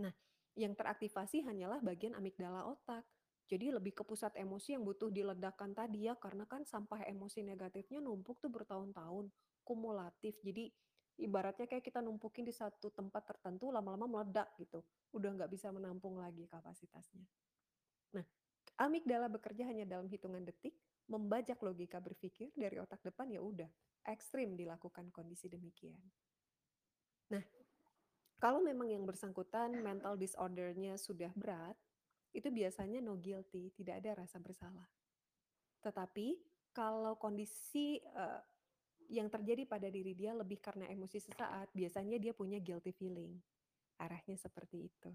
Nah, 0.00 0.12
yang 0.56 0.74
teraktivasi 0.74 1.44
hanyalah 1.46 1.78
bagian 1.80 2.16
amigdala 2.16 2.66
otak. 2.66 3.04
Jadi 3.50 3.74
lebih 3.74 3.90
ke 3.98 4.06
pusat 4.06 4.30
emosi 4.38 4.78
yang 4.78 4.86
butuh 4.86 5.10
diledakkan 5.10 5.74
tadi 5.74 6.06
ya, 6.06 6.14
karena 6.14 6.46
kan 6.46 6.62
sampah 6.62 7.02
emosi 7.02 7.42
negatifnya 7.42 7.98
numpuk 7.98 8.38
tuh 8.38 8.46
bertahun-tahun, 8.46 9.26
kumulatif. 9.66 10.38
Jadi 10.46 10.70
ibaratnya 11.18 11.66
kayak 11.66 11.82
kita 11.82 11.98
numpukin 12.00 12.46
di 12.46 12.54
satu 12.54 12.94
tempat 12.94 13.26
tertentu 13.26 13.68
lama-lama 13.68 14.08
meledak 14.08 14.56
gitu 14.56 14.80
udah 15.12 15.36
nggak 15.36 15.52
bisa 15.52 15.68
menampung 15.68 16.16
lagi 16.16 16.48
kapasitasnya 16.48 17.28
nah 18.16 18.24
Amigdala 18.80 19.28
bekerja 19.28 19.68
hanya 19.68 19.84
dalam 19.84 20.08
hitungan 20.08 20.40
detik, 20.40 20.72
membajak 21.04 21.60
logika 21.60 22.00
berpikir 22.00 22.48
dari 22.56 22.80
otak 22.80 23.04
depan 23.04 23.28
ya 23.28 23.44
udah, 23.44 23.68
ekstrim 24.08 24.56
dilakukan 24.56 25.12
kondisi 25.12 25.52
demikian. 25.52 26.00
Nah, 27.28 27.44
kalau 28.40 28.64
memang 28.64 28.88
yang 28.88 29.04
bersangkutan 29.04 29.76
mental 29.84 30.16
disordernya 30.16 30.96
sudah 30.96 31.28
berat, 31.36 31.76
itu 32.32 32.48
biasanya 32.48 33.04
no 33.04 33.20
guilty, 33.20 33.68
tidak 33.76 34.00
ada 34.00 34.24
rasa 34.24 34.40
bersalah. 34.40 34.88
Tetapi 35.84 36.40
kalau 36.72 37.20
kondisi 37.20 38.00
uh, 38.16 38.40
yang 39.12 39.28
terjadi 39.28 39.68
pada 39.68 39.92
diri 39.92 40.16
dia 40.16 40.32
lebih 40.32 40.56
karena 40.56 40.88
emosi 40.88 41.20
sesaat, 41.20 41.68
biasanya 41.76 42.16
dia 42.16 42.32
punya 42.32 42.56
guilty 42.62 42.96
feeling. 42.96 43.36
Arahnya 44.00 44.40
seperti 44.40 44.88
itu. 44.88 45.10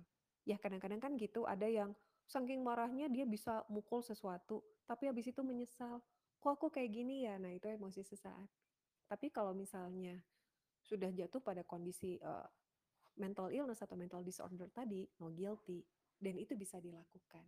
Ya 0.46 0.62
kadang-kadang 0.62 1.02
kan 1.02 1.18
gitu, 1.18 1.50
ada 1.50 1.66
yang 1.66 1.98
saking 2.30 2.62
marahnya 2.62 3.10
dia 3.10 3.26
bisa 3.26 3.66
mukul 3.74 4.06
sesuatu, 4.06 4.62
tapi 4.86 5.10
habis 5.10 5.34
itu 5.34 5.42
menyesal. 5.42 5.98
Kok 6.38 6.62
aku 6.62 6.68
kayak 6.70 6.94
gini 6.94 7.26
ya? 7.26 7.42
Nah, 7.42 7.50
itu 7.50 7.66
emosi 7.66 8.06
sesaat. 8.06 8.46
Tapi 9.10 9.34
kalau 9.34 9.58
misalnya 9.58 10.22
sudah 10.86 11.10
jatuh 11.10 11.42
pada 11.42 11.66
kondisi 11.66 12.22
uh, 12.22 12.46
mental 13.16 13.52
illness 13.52 13.82
atau 13.84 13.96
mental 13.96 14.22
disorder 14.24 14.68
tadi, 14.72 15.08
no 15.22 15.32
guilty, 15.32 15.84
dan 16.20 16.36
itu 16.40 16.56
bisa 16.56 16.80
dilakukan. 16.80 17.44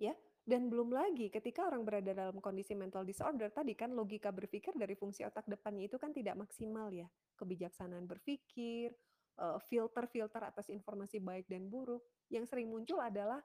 Ya, 0.00 0.16
dan 0.48 0.72
belum 0.72 0.90
lagi 0.90 1.28
ketika 1.28 1.68
orang 1.68 1.84
berada 1.84 2.16
dalam 2.16 2.40
kondisi 2.40 2.72
mental 2.72 3.04
disorder 3.04 3.52
tadi 3.52 3.76
kan 3.76 3.92
logika 3.92 4.32
berpikir 4.32 4.72
dari 4.72 4.96
fungsi 4.96 5.22
otak 5.22 5.44
depannya 5.44 5.86
itu 5.86 6.00
kan 6.00 6.10
tidak 6.16 6.34
maksimal 6.40 6.88
ya. 6.88 7.04
Kebijaksanaan 7.36 8.08
berpikir, 8.08 8.92
eh, 9.36 9.58
filter-filter 9.68 10.40
atas 10.40 10.72
informasi 10.72 11.20
baik 11.20 11.44
dan 11.46 11.68
buruk, 11.68 12.02
yang 12.32 12.48
sering 12.48 12.72
muncul 12.72 12.98
adalah 12.98 13.40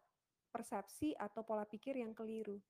persepsi 0.56 1.12
atau 1.20 1.44
pola 1.44 1.68
pikir 1.68 2.00
yang 2.00 2.16
keliru. 2.16 2.64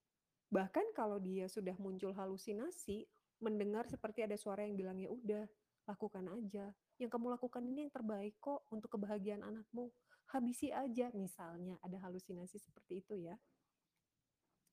Bahkan 0.49 0.97
kalau 0.97 1.21
dia 1.21 1.45
sudah 1.45 1.77
muncul 1.77 2.13
halusinasi, 2.17 3.05
mendengar 3.45 3.85
seperti 3.85 4.25
ada 4.25 4.33
suara 4.39 4.65
yang 4.65 4.73
bilang 4.73 4.97
ya 4.97 5.13
udah, 5.13 5.45
lakukan 5.85 6.25
aja. 6.33 6.73
Yang 7.01 7.09
kamu 7.15 7.35
lakukan 7.35 7.63
ini 7.67 7.87
yang 7.87 7.93
terbaik 7.93 8.39
kok 8.39 8.63
untuk 8.71 8.95
kebahagiaan 8.95 9.43
anakmu. 9.43 9.91
Habisi 10.31 10.73
aja 10.73 11.11
misalnya 11.13 11.77
ada 11.85 12.01
halusinasi 12.01 12.57
seperti 12.59 13.03
itu 13.03 13.15
ya. 13.19 13.35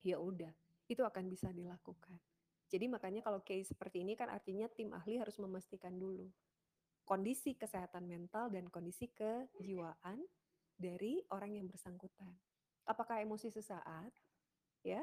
Ya 0.02 0.18
udah, 0.18 0.50
itu 0.90 1.02
akan 1.02 1.30
bisa 1.30 1.52
dilakukan. 1.54 2.18
Jadi 2.72 2.88
makanya 2.88 3.20
kalau 3.20 3.44
case 3.44 3.70
seperti 3.70 4.02
ini 4.02 4.16
kan 4.16 4.32
artinya 4.32 4.66
tim 4.72 4.90
ahli 4.96 5.20
harus 5.20 5.36
memastikan 5.36 5.92
dulu 5.94 6.26
kondisi 7.02 7.58
kesehatan 7.58 8.06
mental 8.06 8.48
dan 8.48 8.70
kondisi 8.70 9.10
kejiwaan 9.12 10.22
dari 10.78 11.22
orang 11.34 11.58
yang 11.58 11.66
bersangkutan. 11.66 12.30
Apakah 12.86 13.22
emosi 13.22 13.50
sesaat, 13.50 14.10
ya, 14.82 15.02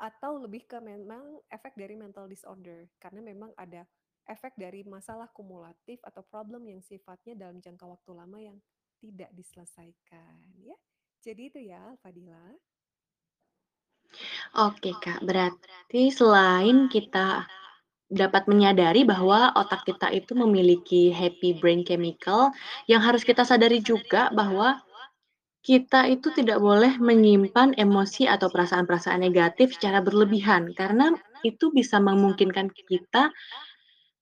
atau 0.00 0.40
lebih 0.40 0.64
ke 0.64 0.80
memang 0.80 1.40
efek 1.52 1.76
dari 1.76 1.96
mental 1.96 2.28
disorder 2.28 2.88
karena 2.96 3.20
memang 3.20 3.52
ada 3.56 3.84
efek 4.30 4.54
dari 4.54 4.86
masalah 4.86 5.26
kumulatif 5.34 5.98
atau 6.06 6.22
problem 6.22 6.70
yang 6.70 6.78
sifatnya 6.78 7.34
dalam 7.34 7.58
jangka 7.58 7.84
waktu 7.84 8.10
lama 8.14 8.38
yang 8.38 8.56
tidak 9.02 9.30
diselesaikan 9.34 10.38
ya. 10.62 10.76
Jadi 11.20 11.42
itu 11.50 11.58
ya 11.60 11.82
Fadila. 12.00 12.54
Oke 14.58 14.90
Kak, 14.98 15.22
berarti 15.22 16.10
selain 16.10 16.90
kita 16.90 17.46
dapat 18.10 18.50
menyadari 18.50 19.06
bahwa 19.06 19.54
otak 19.54 19.86
kita 19.86 20.10
itu 20.10 20.34
memiliki 20.34 21.14
happy 21.14 21.62
brain 21.62 21.86
chemical, 21.86 22.50
yang 22.90 22.98
harus 22.98 23.22
kita 23.22 23.46
sadari 23.46 23.78
juga 23.78 24.34
bahwa 24.34 24.82
kita 25.62 26.10
itu 26.10 26.32
tidak 26.34 26.58
boleh 26.58 26.98
menyimpan 26.98 27.76
emosi 27.78 28.26
atau 28.26 28.50
perasaan-perasaan 28.50 29.22
negatif 29.22 29.78
secara 29.78 30.02
berlebihan, 30.02 30.74
karena 30.74 31.14
itu 31.46 31.70
bisa 31.70 32.02
memungkinkan 32.02 32.72
kita 32.74 33.30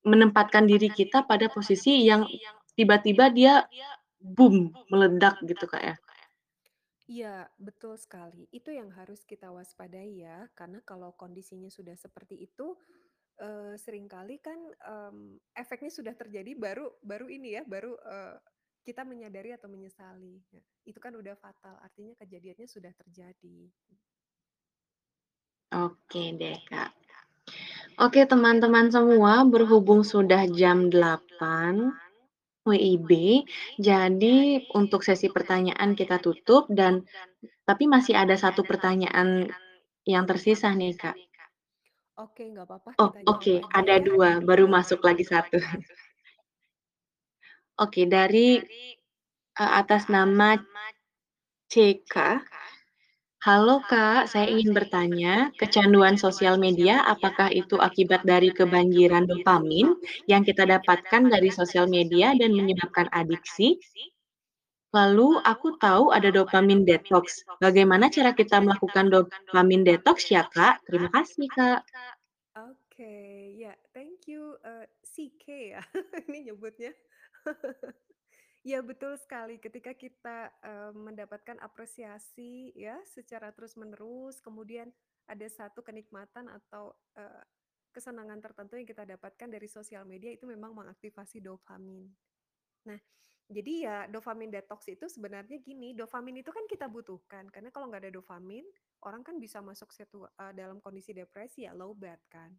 menempatkan 0.06 0.64
diri 0.68 0.88
kita 0.92 1.26
pada 1.26 1.50
posisi 1.50 2.06
yang 2.06 2.24
tiba-tiba 2.78 3.30
dia 3.34 3.66
boom, 4.18 4.70
meledak 4.90 5.38
gitu 5.46 5.66
Kak 5.66 5.82
ya. 5.82 5.96
Iya, 7.08 7.48
betul 7.56 7.96
sekali. 7.96 8.44
Itu 8.52 8.68
yang 8.68 8.92
harus 8.92 9.24
kita 9.24 9.48
waspadai 9.48 10.28
ya, 10.28 10.44
karena 10.52 10.84
kalau 10.84 11.16
kondisinya 11.16 11.72
sudah 11.72 11.96
seperti 11.96 12.36
itu, 12.36 12.76
uh, 13.40 13.72
sering 13.80 14.04
kali 14.04 14.36
kan 14.44 14.60
um, 14.84 15.40
efeknya 15.56 15.88
sudah 15.88 16.12
terjadi 16.12 16.52
baru 16.52 16.92
baru 17.00 17.32
ini 17.32 17.56
ya, 17.56 17.62
baru 17.64 17.96
uh, 17.96 18.36
kita 18.84 19.08
menyadari 19.08 19.56
atau 19.56 19.72
menyesali. 19.72 20.36
Ya, 20.52 20.60
itu 20.84 21.00
kan 21.00 21.16
udah 21.16 21.32
fatal, 21.40 21.80
artinya 21.80 22.12
kejadiannya 22.20 22.68
sudah 22.68 22.92
terjadi. 22.92 23.72
Oke 25.72 26.36
deh 26.36 26.60
Kak. 26.68 26.92
Oke 27.98 28.22
teman-teman 28.30 28.94
semua, 28.94 29.42
berhubung 29.42 30.06
sudah 30.06 30.46
jam 30.54 30.86
8 30.86 31.90
WIB, 32.62 33.42
jadi 33.80 34.62
untuk 34.70 35.02
sesi 35.02 35.26
pertanyaan 35.26 35.98
kita 35.98 36.22
tutup 36.22 36.70
dan 36.70 37.02
tapi 37.66 37.90
masih 37.90 38.14
ada 38.14 38.38
satu 38.38 38.62
pertanyaan 38.62 39.50
yang 40.06 40.30
tersisa 40.30 40.70
nih 40.70 40.94
Kak. 40.94 41.18
Oke, 42.22 42.46
nggak 42.50 42.66
apa-apa. 42.70 42.90
Oh, 43.02 43.10
oke, 43.34 43.66
ada 43.74 43.98
ya. 43.98 44.02
dua, 44.02 44.42
baru 44.46 44.70
masuk 44.70 45.02
lagi 45.02 45.26
satu. 45.26 45.58
Oke, 47.82 48.10
dari 48.10 48.58
uh, 49.58 49.72
atas 49.78 50.10
nama 50.10 50.58
CK. 51.70 52.14
Halo 53.48 53.80
Kak, 53.80 54.28
saya 54.28 54.44
ingin 54.44 54.76
bertanya, 54.76 55.48
kecanduan 55.56 56.20
sosial 56.20 56.60
media 56.60 57.00
apakah 57.08 57.48
itu 57.48 57.80
akibat 57.80 58.20
dari 58.20 58.52
kebanjiran 58.52 59.24
dopamin 59.24 59.96
yang 60.28 60.44
kita 60.44 60.68
dapatkan 60.68 61.32
dari 61.32 61.48
sosial 61.48 61.88
media 61.88 62.36
dan 62.36 62.52
menyebabkan 62.52 63.08
adiksi? 63.08 63.80
Lalu 64.92 65.40
aku 65.48 65.80
tahu 65.80 66.12
ada 66.12 66.28
dopamin 66.28 66.84
detox. 66.84 67.40
Bagaimana 67.56 68.12
cara 68.12 68.36
kita 68.36 68.60
melakukan 68.60 69.08
dopamin 69.08 69.80
detox 69.80 70.28
ya 70.28 70.44
Kak? 70.52 70.84
Terima 70.84 71.08
kasih 71.08 71.48
Kak. 71.48 71.88
Oke, 72.52 73.56
ya, 73.56 73.72
thank 73.96 74.28
you 74.28 74.60
uh, 74.60 74.84
eh, 74.84 74.86
CK 75.00 75.44
ya, 75.72 75.80
ini 76.28 76.52
nyebutnya. 76.52 76.92
Ya 78.68 78.84
betul 78.84 79.16
sekali 79.16 79.56
ketika 79.56 79.96
kita, 79.96 80.52
uh, 80.60 80.92
mendapatkan 80.92 81.56
apresiasi 81.64 82.68
ya 82.76 83.00
secara 83.08 83.48
terus-menerus, 83.48 84.44
kemudian 84.44 84.92
ada 85.24 85.48
satu 85.48 85.80
kenikmatan 85.80 86.52
atau, 86.52 86.92
uh, 87.16 87.44
kesenangan 87.96 88.44
tertentu 88.44 88.76
yang 88.76 88.84
kita 88.84 89.08
dapatkan 89.08 89.48
dari 89.48 89.64
sosial 89.72 90.04
media 90.04 90.36
itu 90.36 90.44
memang 90.44 90.76
mengaktifasi 90.76 91.40
dopamin. 91.40 92.12
Nah, 92.92 93.00
jadi 93.48 93.72
ya 93.88 93.96
dopamin 94.12 94.52
detox 94.52 94.84
itu 94.92 95.08
sebenarnya 95.08 95.64
gini, 95.64 95.96
dopamin 95.96 96.44
itu 96.44 96.52
kan 96.52 96.68
kita 96.68 96.92
butuhkan 96.92 97.48
karena 97.48 97.72
kalau 97.72 97.88
nggak 97.88 98.04
ada 98.04 98.12
dopamin, 98.20 98.68
orang 99.08 99.24
kan 99.24 99.40
bisa 99.40 99.64
masuk 99.64 99.88
situ 99.96 100.28
uh, 100.28 100.52
dalam 100.52 100.84
kondisi 100.84 101.16
depresi 101.16 101.64
ya, 101.64 101.72
low 101.72 101.96
bad 101.96 102.20
kan. 102.28 102.52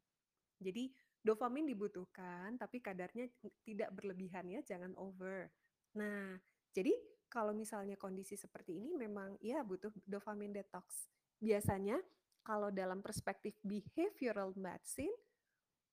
Jadi 0.57 0.89
dopamin 1.21 1.69
dibutuhkan 1.69 2.57
tapi 2.57 2.81
kadarnya 2.81 3.29
tidak 3.61 3.93
berlebihan 3.93 4.49
ya, 4.49 4.65
jangan 4.65 4.97
over. 4.97 5.53
Nah, 5.97 6.37
jadi 6.75 6.93
kalau 7.29 7.53
misalnya 7.53 7.97
kondisi 7.97 8.33
seperti 8.33 8.81
ini 8.81 8.93
memang 8.97 9.37
ya 9.41 9.61
butuh 9.61 9.93
dopamin 10.05 10.53
detox. 10.53 11.09
Biasanya 11.39 12.01
kalau 12.41 12.73
dalam 12.73 13.05
perspektif 13.05 13.55
behavioral 13.61 14.51
medicine, 14.57 15.13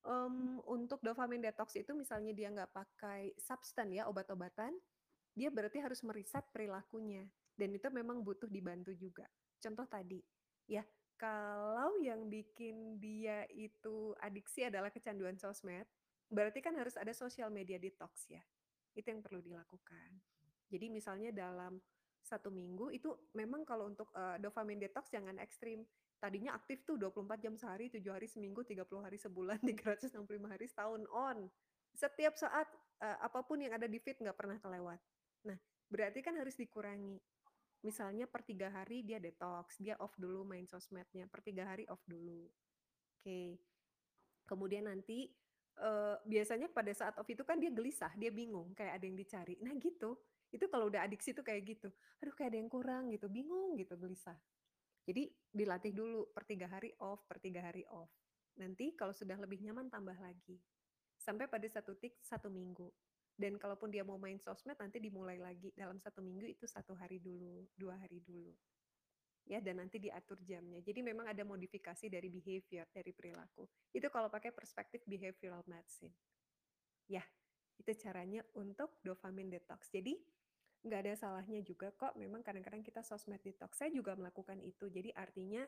um, 0.07 0.63
untuk 0.65 1.03
dopamin 1.05 1.45
detox 1.45 1.77
itu 1.77 1.93
misalnya 1.93 2.33
dia 2.33 2.49
nggak 2.49 2.73
pakai 2.73 3.37
substan 3.37 3.93
ya 3.93 4.09
obat-obatan, 4.09 4.73
dia 5.37 5.53
berarti 5.53 5.83
harus 5.83 6.01
meriset 6.01 6.47
perilakunya 6.55 7.29
dan 7.59 7.77
itu 7.77 7.89
memang 7.93 8.25
butuh 8.25 8.49
dibantu 8.49 8.97
juga. 8.97 9.29
Contoh 9.61 9.85
tadi, 9.85 10.23
ya 10.65 10.81
kalau 11.21 11.97
yang 12.01 12.29
bikin 12.29 13.01
dia 13.01 13.45
itu 13.53 14.17
adiksi 14.21 14.69
adalah 14.69 14.89
kecanduan 14.89 15.37
sosmed, 15.37 15.89
berarti 16.29 16.61
kan 16.65 16.77
harus 16.77 16.97
ada 16.97 17.13
social 17.13 17.53
media 17.53 17.77
detox 17.77 18.29
ya. 18.29 18.41
Itu 18.97 19.13
yang 19.13 19.21
perlu 19.21 19.45
dilakukan. 19.45 20.09
Jadi 20.73 20.87
misalnya 20.91 21.31
dalam 21.31 21.79
satu 22.27 22.51
minggu 22.51 22.91
itu 22.91 23.15
memang 23.39 23.63
kalau 23.63 23.87
untuk 23.87 24.11
uh, 24.19 24.35
dopamin 24.43 24.83
detox 24.83 25.13
jangan 25.15 25.39
ekstrim. 25.39 25.87
Tadinya 26.19 26.57
aktif 26.57 26.83
tuh 26.83 26.99
24 26.99 27.39
jam 27.39 27.55
sehari, 27.55 27.93
7 27.93 28.03
hari 28.09 28.27
seminggu, 28.27 28.65
30 28.67 28.83
hari 28.99 29.21
sebulan, 29.21 29.61
365 30.11 30.17
hari 30.49 30.67
setahun 30.67 31.07
on. 31.13 31.47
Setiap 31.95 32.35
saat 32.35 32.67
uh, 33.05 33.19
apa 33.23 33.47
pun 33.47 33.63
yang 33.63 33.77
ada 33.77 33.87
di 33.87 34.03
feed 34.03 34.19
nggak 34.19 34.35
pernah 34.35 34.59
kelewat. 34.59 34.99
Nah, 35.47 35.59
berarti 35.87 36.25
kan 36.25 36.35
harus 36.35 36.59
dikurangi. 36.59 37.21
Misalnya 37.87 38.27
per 38.27 38.43
tiga 38.43 38.73
hari 38.75 39.07
dia 39.07 39.23
detox, 39.23 39.79
dia 39.79 39.95
off 40.03 40.17
dulu 40.19 40.43
main 40.43 40.67
sosmednya, 40.67 41.31
per 41.31 41.47
tiga 41.47 41.69
hari 41.69 41.87
off 41.87 42.03
dulu. 42.09 42.49
Oke. 43.23 43.23
Okay. 43.23 43.49
Kemudian 44.47 44.91
nanti 44.91 45.31
uh, 45.81 46.17
biasanya 46.25 46.69
pada 46.73 46.93
saat 46.93 47.15
off 47.17 47.29
itu 47.29 47.45
kan 47.45 47.61
dia 47.61 47.73
gelisah, 47.73 48.13
dia 48.17 48.33
bingung, 48.33 48.73
kayak 48.73 49.01
ada 49.01 49.05
yang 49.05 49.17
dicari. 49.17 49.55
Nah 49.61 49.73
gitu, 49.77 50.17
itu 50.53 50.65
kalau 50.73 50.89
udah 50.89 51.05
adiksi 51.05 51.37
tuh 51.37 51.45
kayak 51.45 51.77
gitu. 51.77 51.89
Aduh 52.23 52.35
kayak 52.37 52.55
ada 52.55 52.59
yang 52.59 52.71
kurang 52.71 53.13
gitu, 53.13 53.27
bingung 53.29 53.77
gitu, 53.77 53.97
gelisah. 53.99 54.37
Jadi 55.07 55.31
dilatih 55.55 55.95
dulu 55.95 56.35
per 56.35 56.43
3 56.43 56.67
hari 56.67 56.91
off 56.99 57.23
per 57.31 57.39
3 57.39 57.63
hari 57.63 57.87
off. 57.95 58.11
Nanti 58.59 58.97
kalau 58.99 59.15
sudah 59.15 59.39
lebih 59.39 59.63
nyaman 59.63 59.87
tambah 59.87 60.17
lagi. 60.19 60.59
Sampai 61.17 61.47
pada 61.47 61.65
satu 61.71 61.95
tik 61.95 62.19
1 62.25 62.51
minggu. 62.51 62.91
Dan 63.37 63.61
kalaupun 63.61 63.93
dia 63.93 64.01
mau 64.01 64.17
main 64.17 64.41
sosmed 64.41 64.81
nanti 64.81 64.97
dimulai 64.97 65.37
lagi 65.37 65.69
dalam 65.77 66.01
1 66.01 66.09
minggu 66.25 66.49
itu 66.49 66.65
1 66.65 66.83
hari 66.97 67.21
dulu, 67.21 67.69
2 67.77 67.93
hari 67.95 68.25
dulu. 68.25 68.51
Ya, 69.47 69.63
dan 69.63 69.79
nanti 69.79 70.03
diatur 70.03 70.43
jamnya. 70.43 70.83
Jadi 70.83 71.07
memang 71.07 71.31
ada 71.31 71.47
modifikasi 71.47 72.11
dari 72.11 72.27
behavior, 72.27 72.91
dari 72.91 73.15
perilaku. 73.15 73.63
Itu 73.95 74.11
kalau 74.11 74.27
pakai 74.27 74.51
perspektif 74.51 75.07
behavioral 75.07 75.63
medicine. 75.71 76.11
Ya, 77.07 77.23
itu 77.79 77.93
caranya 78.03 78.43
untuk 78.59 78.99
dopamine 79.07 79.55
detox. 79.55 79.87
Jadi 79.95 80.19
nggak 80.87 81.01
ada 81.03 81.13
salahnya 81.19 81.63
juga 81.67 81.91
kok 81.91 82.15
memang 82.15 82.47
kadang-kadang 82.47 82.83
kita 82.83 83.03
sosmed 83.03 83.43
detox. 83.43 83.79
Saya 83.79 83.91
juga 83.95 84.15
melakukan 84.19 84.59
itu. 84.63 84.91
Jadi 84.91 85.11
artinya 85.15 85.63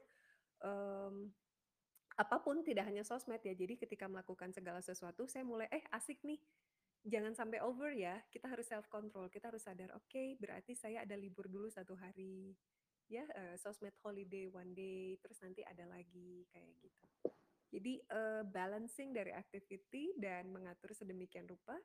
um, 0.62 1.30
apa 2.18 2.36
pun 2.42 2.62
tidak 2.66 2.90
hanya 2.90 3.06
sosmed 3.06 3.42
ya. 3.42 3.54
Jadi 3.54 3.78
ketika 3.78 4.10
melakukan 4.10 4.50
segala 4.50 4.82
sesuatu 4.82 5.26
saya 5.30 5.46
mulai 5.46 5.70
eh 5.70 5.84
asik 5.94 6.22
nih. 6.26 6.40
Jangan 7.06 7.34
sampai 7.34 7.62
over 7.62 7.94
ya. 7.94 8.18
Kita 8.30 8.50
harus 8.50 8.66
self 8.66 8.90
control. 8.90 9.30
Kita 9.30 9.54
harus 9.54 9.62
sadar 9.62 9.94
oke 9.94 10.10
okay, 10.10 10.34
berarti 10.34 10.74
saya 10.74 11.06
ada 11.06 11.14
libur 11.14 11.46
dulu 11.46 11.70
satu 11.70 11.94
hari. 11.94 12.54
Ya 13.09 13.24
uh, 13.24 13.56
sosmed 13.56 13.96
holiday 14.04 14.52
one 14.52 14.76
day 14.76 15.16
terus 15.24 15.40
nanti 15.40 15.64
ada 15.64 15.88
lagi 15.88 16.44
kayak 16.52 16.72
gitu. 16.84 17.04
Jadi 17.68 18.00
uh, 18.12 18.44
balancing 18.48 19.12
dari 19.12 19.32
activity 19.32 20.16
dan 20.16 20.48
mengatur 20.52 20.92
sedemikian 20.92 21.48
rupa 21.48 21.76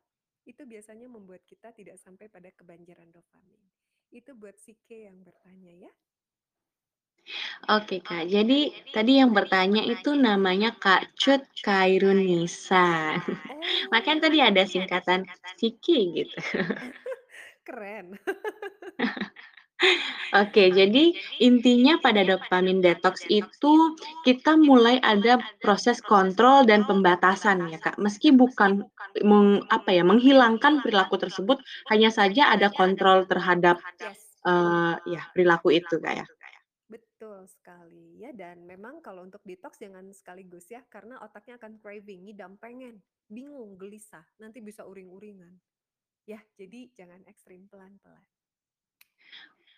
itu 0.43 0.67
biasanya 0.67 1.07
membuat 1.07 1.43
kita 1.47 1.71
tidak 1.71 1.95
sampai 1.99 2.27
pada 2.27 2.51
kebanjiran 2.51 3.07
dopamin. 3.11 3.59
Itu 4.11 4.35
buat 4.35 4.59
si 4.59 4.75
K 4.83 5.07
yang 5.07 5.23
bertanya 5.23 5.87
ya. 5.87 5.91
Oke 7.71 8.03
Kak, 8.03 8.27
jadi 8.27 8.75
tadi 8.91 9.23
yang 9.23 9.31
bertanya 9.31 9.79
itu 9.87 10.11
namanya 10.11 10.75
Kak 10.75 11.15
Cut 11.15 11.47
Kairunisa. 11.63 13.15
Oh. 13.23 13.63
Makanya 13.95 14.27
tadi 14.27 14.37
ada 14.43 14.63
singkatan 14.67 15.23
Siki 15.55 16.11
gitu. 16.19 16.35
Keren. 17.67 18.19
Oke, 20.33 20.73
jadi 20.73 21.13
intinya 21.37 22.01
pada 22.01 22.25
dopamine 22.25 22.81
detox 22.81 23.21
itu 23.29 23.93
kita 24.25 24.57
mulai 24.57 24.97
ada 25.05 25.37
proses 25.61 26.01
kontrol 26.01 26.65
dan 26.65 26.89
pembatasan 26.89 27.69
ya 27.69 27.77
Kak. 27.77 28.01
Meski 28.01 28.33
bukan 28.33 28.81
meng, 29.21 29.61
apa 29.69 29.93
ya 29.93 30.01
menghilangkan 30.01 30.81
perilaku 30.81 31.21
tersebut, 31.21 31.61
hanya 31.93 32.09
saja 32.09 32.49
ada 32.49 32.73
kontrol 32.73 33.29
terhadap 33.29 33.77
uh, 34.49 34.97
ya 35.05 35.21
perilaku 35.37 35.69
itu 35.77 36.01
Kak 36.01 36.15
ya. 36.17 36.25
Betul 36.89 37.45
sekali 37.45 38.19
ya 38.19 38.33
dan 38.33 38.65
memang 38.65 39.05
kalau 39.05 39.21
untuk 39.21 39.39
detox 39.45 39.77
jangan 39.77 40.09
sekaligus 40.11 40.65
ya 40.73 40.81
karena 40.89 41.21
otaknya 41.21 41.61
akan 41.61 41.77
craving, 41.77 42.25
ngidam 42.25 42.57
pengen, 42.57 43.05
bingung, 43.29 43.77
gelisah, 43.77 44.25
nanti 44.41 44.65
bisa 44.65 44.81
uring-uringan. 44.81 45.53
Ya, 46.23 46.39
jadi 46.55 46.87
jangan 46.95 47.19
ekstrim 47.27 47.67
pelan-pelan. 47.67 48.23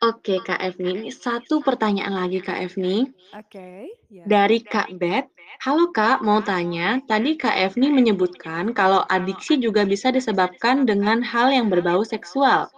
Oke 0.05 0.37
Kak 0.37 0.61
Evni, 0.61 1.01
ini 1.01 1.09
satu 1.09 1.65
pertanyaan 1.65 2.13
lagi 2.13 2.37
Kak 2.37 2.61
Evni. 2.61 3.09
Oke, 3.33 3.89
ya. 4.05 4.21
Dari 4.21 4.61
Kak 4.61 4.93
Bet. 5.01 5.33
Halo 5.65 5.89
Kak, 5.89 6.21
mau 6.21 6.45
tanya, 6.45 7.01
tadi 7.09 7.33
Kak 7.33 7.57
Evni 7.57 7.89
menyebutkan 7.89 8.69
kalau 8.77 9.01
adiksi 9.09 9.57
juga 9.57 9.81
bisa 9.81 10.13
disebabkan 10.13 10.85
dengan 10.85 11.25
hal 11.25 11.49
yang 11.49 11.73
berbau 11.73 12.05
seksual. 12.05 12.69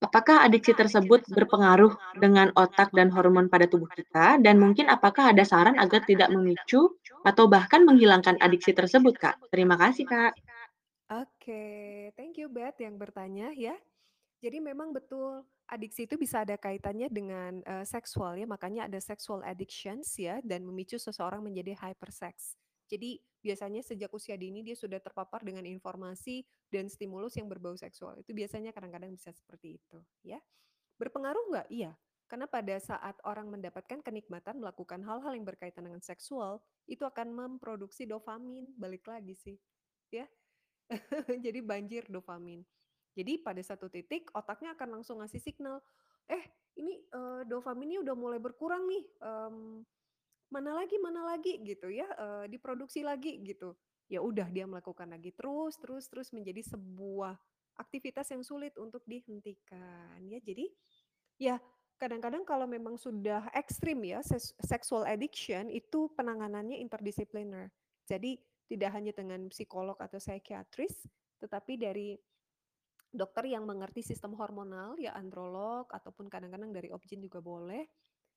Apakah 0.00 0.48
adiksi 0.48 0.72
tersebut 0.72 1.28
berpengaruh 1.28 1.92
dengan 2.16 2.48
otak 2.56 2.88
dan 2.96 3.12
hormon 3.12 3.52
pada 3.52 3.68
tubuh 3.68 3.92
kita? 3.92 4.40
Dan 4.40 4.56
mungkin 4.56 4.88
apakah 4.88 5.36
ada 5.36 5.44
saran 5.44 5.76
agar 5.76 6.08
tidak 6.08 6.32
memicu 6.32 6.88
atau 7.20 7.44
bahkan 7.52 7.84
menghilangkan 7.84 8.40
adiksi 8.40 8.72
tersebut, 8.72 9.12
Kak? 9.20 9.36
Terima 9.52 9.76
kasih, 9.76 10.08
Kak. 10.08 10.32
Oke, 11.12 11.64
thank 12.16 12.40
you 12.40 12.48
Bet 12.48 12.80
yang 12.80 12.96
bertanya 12.96 13.52
ya. 13.52 13.76
Jadi 14.46 14.62
memang 14.62 14.94
betul 14.94 15.42
adiksi 15.66 16.06
itu 16.06 16.14
bisa 16.14 16.46
ada 16.46 16.54
kaitannya 16.54 17.10
dengan 17.10 17.58
uh, 17.66 17.82
seksual 17.82 18.38
ya, 18.38 18.46
makanya 18.46 18.86
ada 18.86 19.02
sexual 19.02 19.42
addictions 19.42 20.14
ya 20.14 20.38
dan 20.46 20.62
memicu 20.62 21.02
seseorang 21.02 21.42
menjadi 21.42 21.74
hypersex. 21.74 22.54
Jadi 22.86 23.18
biasanya 23.42 23.82
sejak 23.82 24.06
usia 24.14 24.38
dini 24.38 24.62
dia 24.62 24.78
sudah 24.78 25.02
terpapar 25.02 25.42
dengan 25.42 25.66
informasi 25.66 26.46
dan 26.70 26.86
stimulus 26.86 27.34
yang 27.34 27.50
berbau 27.50 27.74
seksual. 27.74 28.22
Itu 28.22 28.30
biasanya 28.38 28.70
kadang-kadang 28.70 29.10
bisa 29.10 29.34
seperti 29.34 29.82
itu 29.82 29.98
ya. 30.22 30.38
Berpengaruh 30.94 31.50
nggak? 31.50 31.66
Iya. 31.66 31.98
Karena 32.30 32.46
pada 32.46 32.78
saat 32.78 33.18
orang 33.26 33.50
mendapatkan 33.50 33.98
kenikmatan 33.98 34.62
melakukan 34.62 35.02
hal-hal 35.02 35.34
yang 35.34 35.46
berkaitan 35.46 35.90
dengan 35.90 36.02
seksual, 36.02 36.62
itu 36.86 37.02
akan 37.02 37.34
memproduksi 37.34 38.06
dopamin, 38.06 38.70
balik 38.78 39.10
lagi 39.10 39.34
sih. 39.34 39.58
Ya. 40.14 40.30
Jadi 41.44 41.58
banjir 41.62 42.06
dopamin. 42.06 42.62
Jadi 43.16 43.40
pada 43.40 43.58
satu 43.64 43.88
titik 43.88 44.28
otaknya 44.36 44.76
akan 44.76 45.00
langsung 45.00 45.24
ngasih 45.24 45.40
signal, 45.40 45.80
eh 46.28 46.44
ini 46.76 47.00
uh, 47.16 47.42
dopaminnya 47.48 48.04
udah 48.04 48.12
mulai 48.12 48.36
berkurang 48.36 48.84
nih, 48.84 49.04
um, 49.24 49.80
mana 50.52 50.76
lagi 50.76 51.00
mana 51.00 51.24
lagi 51.24 51.56
gitu 51.64 51.88
ya, 51.88 52.04
uh, 52.20 52.44
diproduksi 52.44 53.00
lagi 53.00 53.40
gitu. 53.40 53.72
Ya 54.06 54.20
udah 54.20 54.46
dia 54.52 54.68
melakukan 54.68 55.10
lagi 55.10 55.32
terus 55.34 55.80
terus 55.80 56.06
terus 56.06 56.28
menjadi 56.30 56.62
sebuah 56.76 57.34
aktivitas 57.80 58.30
yang 58.30 58.44
sulit 58.44 58.76
untuk 58.76 59.00
dihentikan 59.08 60.20
ya. 60.28 60.38
Jadi 60.44 60.68
ya 61.40 61.56
kadang-kadang 61.96 62.44
kalau 62.44 62.68
memang 62.68 63.00
sudah 63.00 63.48
ekstrim 63.56 64.04
ya 64.04 64.20
sexual 64.60 65.08
addiction 65.08 65.72
itu 65.72 66.12
penanganannya 66.12 66.76
interdisipliner. 66.84 67.72
Jadi 68.04 68.36
tidak 68.68 68.90
hanya 68.92 69.12
dengan 69.16 69.48
psikolog 69.48 69.96
atau 69.96 70.20
psikiatris, 70.20 71.08
tetapi 71.40 71.80
dari 71.80 72.14
dokter 73.12 73.48
yang 73.50 73.64
mengerti 73.64 74.02
sistem 74.02 74.34
hormonal, 74.36 74.98
ya 74.98 75.14
androlog 75.14 75.88
ataupun 75.90 76.30
kadang-kadang 76.30 76.70
dari 76.74 76.90
objin 76.90 77.22
juga 77.22 77.38
boleh, 77.40 77.86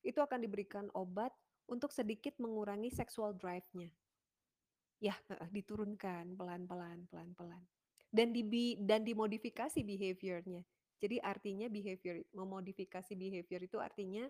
itu 0.05 0.19
akan 0.19 0.39
diberikan 0.39 0.87
obat 0.95 1.33
untuk 1.69 1.93
sedikit 1.93 2.37
mengurangi 2.41 2.89
seksual 2.89 3.35
drive-nya. 3.35 3.91
Ya, 4.99 5.15
diturunkan 5.55 6.35
pelan-pelan, 6.35 7.07
pelan-pelan. 7.07 7.63
Dan 8.09 8.33
di 8.33 8.43
dan 8.81 9.05
dimodifikasi 9.05 9.85
behavior-nya. 9.85 10.65
Jadi 10.99 11.21
artinya 11.23 11.71
behavior 11.71 12.19
memodifikasi 12.35 13.13
behavior 13.15 13.61
itu 13.63 13.79
artinya 13.79 14.27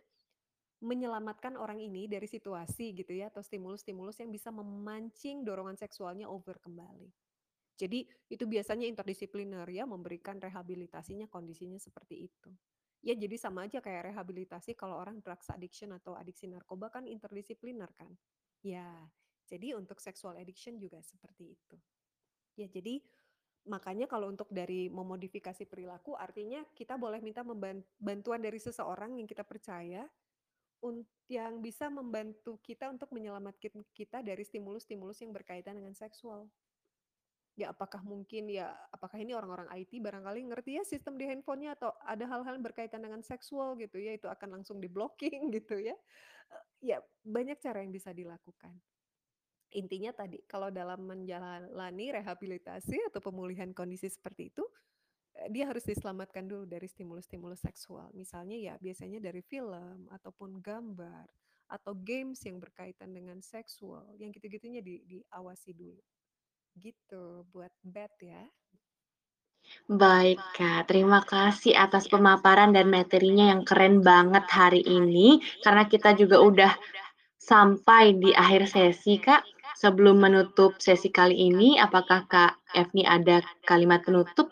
menyelamatkan 0.79 1.59
orang 1.59 1.81
ini 1.83 2.07
dari 2.07 2.29
situasi 2.29 2.95
gitu 2.95 3.11
ya 3.11 3.27
atau 3.27 3.43
stimulus-stimulus 3.43 4.21
yang 4.23 4.31
bisa 4.31 4.47
memancing 4.53 5.43
dorongan 5.43 5.75
seksualnya 5.75 6.29
over 6.29 6.55
kembali. 6.61 7.09
Jadi 7.80 8.03
itu 8.27 8.43
biasanya 8.43 8.84
interdisipliner 8.84 9.63
ya, 9.71 9.88
memberikan 9.88 10.36
rehabilitasinya 10.36 11.32
kondisinya 11.32 11.80
seperti 11.80 12.27
itu. 12.27 12.51
Ya 12.99 13.15
jadi 13.15 13.39
sama 13.39 13.63
aja 13.63 13.80
kayak 13.80 14.11
rehabilitasi 14.11 14.75
kalau 14.75 14.99
orang 14.99 15.23
drugs 15.23 15.47
addiction 15.47 15.95
atau 15.95 16.19
adiksi 16.19 16.51
narkoba 16.51 16.91
kan 16.91 17.07
interdisipliner 17.07 17.88
kan. 17.95 18.11
Ya, 18.59 18.91
jadi 19.47 19.80
untuk 19.80 20.03
sexual 20.03 20.36
addiction 20.36 20.75
juga 20.75 20.99
seperti 20.99 21.55
itu. 21.55 21.80
Ya 22.59 22.67
jadi 22.67 22.99
makanya 23.63 24.11
kalau 24.11 24.27
untuk 24.27 24.51
dari 24.51 24.91
memodifikasi 24.91 25.63
perilaku 25.63 26.19
artinya 26.19 26.59
kita 26.75 26.99
boleh 26.99 27.23
minta 27.23 27.47
bantuan 27.99 28.43
dari 28.43 28.59
seseorang 28.59 29.15
yang 29.15 29.27
kita 29.27 29.47
percaya 29.47 30.03
yang 31.27 31.59
bisa 31.59 31.91
membantu 31.91 32.55
kita 32.63 32.88
untuk 32.88 33.11
menyelamatkan 33.11 33.84
kita 33.91 34.23
dari 34.23 34.47
stimulus-stimulus 34.47 35.19
yang 35.19 35.36
berkaitan 35.36 35.75
dengan 35.75 35.91
seksual 35.91 36.47
ya 37.60 37.76
apakah 37.76 37.99
mungkin 38.07 38.47
ya 38.47 38.72
apakah 38.95 39.20
ini 39.20 39.36
orang-orang 39.36 39.68
IT 39.76 39.99
barangkali 39.99 40.47
ngerti 40.47 40.80
ya 40.80 40.84
sistem 40.88 41.20
di 41.20 41.28
handphonenya 41.28 41.76
atau 41.76 41.91
ada 42.07 42.24
hal-hal 42.24 42.55
yang 42.55 42.64
berkaitan 42.64 43.03
dengan 43.03 43.20
seksual 43.20 43.76
gitu 43.76 43.99
ya 43.99 44.16
itu 44.16 44.32
akan 44.32 44.60
langsung 44.60 44.80
di 44.80 44.88
blocking 44.88 45.51
gitu 45.60 45.76
ya. 45.76 45.95
Ya 46.80 47.03
banyak 47.28 47.60
cara 47.60 47.84
yang 47.84 47.91
bisa 47.91 48.16
dilakukan. 48.16 48.72
Intinya 49.76 50.16
tadi 50.16 50.39
kalau 50.47 50.72
dalam 50.72 51.03
menjalani 51.03 52.16
rehabilitasi 52.16 53.12
atau 53.12 53.20
pemulihan 53.20 53.76
kondisi 53.76 54.07
seperti 54.07 54.55
itu 54.55 54.64
eh, 55.36 55.51
dia 55.51 55.68
harus 55.68 55.84
diselamatkan 55.84 56.47
dulu 56.47 56.64
dari 56.64 56.88
stimulus-stimulus 56.88 57.60
seksual. 57.60 58.07
Misalnya 58.16 58.55
ya 58.55 58.74
biasanya 58.80 59.20
dari 59.20 59.43
film 59.43 60.07
ataupun 60.07 60.64
gambar 60.64 61.28
atau 61.70 61.91
games 61.91 62.39
yang 62.47 62.57
berkaitan 62.57 63.12
dengan 63.12 63.43
seksual 63.43 64.07
yang 64.18 64.32
gitu-gitunya 64.34 64.80
di, 64.82 65.05
diawasi 65.05 65.76
dulu 65.76 66.01
Gitu, 66.78 67.47
buat 67.49 67.74
bed 67.82 68.13
ya. 68.22 68.43
Baik 69.89 70.41
Kak, 70.57 70.89
terima 70.89 71.22
kasih 71.22 71.78
atas 71.78 72.09
pemaparan 72.09 72.74
dan 72.74 72.89
materinya 72.89 73.53
yang 73.53 73.61
keren 73.65 74.01
banget 74.01 74.45
hari 74.49 74.82
ini, 74.82 75.41
karena 75.61 75.86
kita 75.86 76.17
juga 76.17 76.41
udah 76.41 76.74
sampai 77.38 78.17
di 78.17 78.34
akhir 78.34 78.70
sesi 78.70 79.22
Kak. 79.22 79.45
Sebelum 79.80 80.20
menutup 80.20 80.76
sesi 80.84 81.07
kali 81.07 81.47
ini, 81.47 81.80
apakah 81.80 82.28
Kak 82.28 82.59
Evni 82.76 83.07
ada 83.07 83.39
kalimat 83.63 84.03
penutup? 84.03 84.51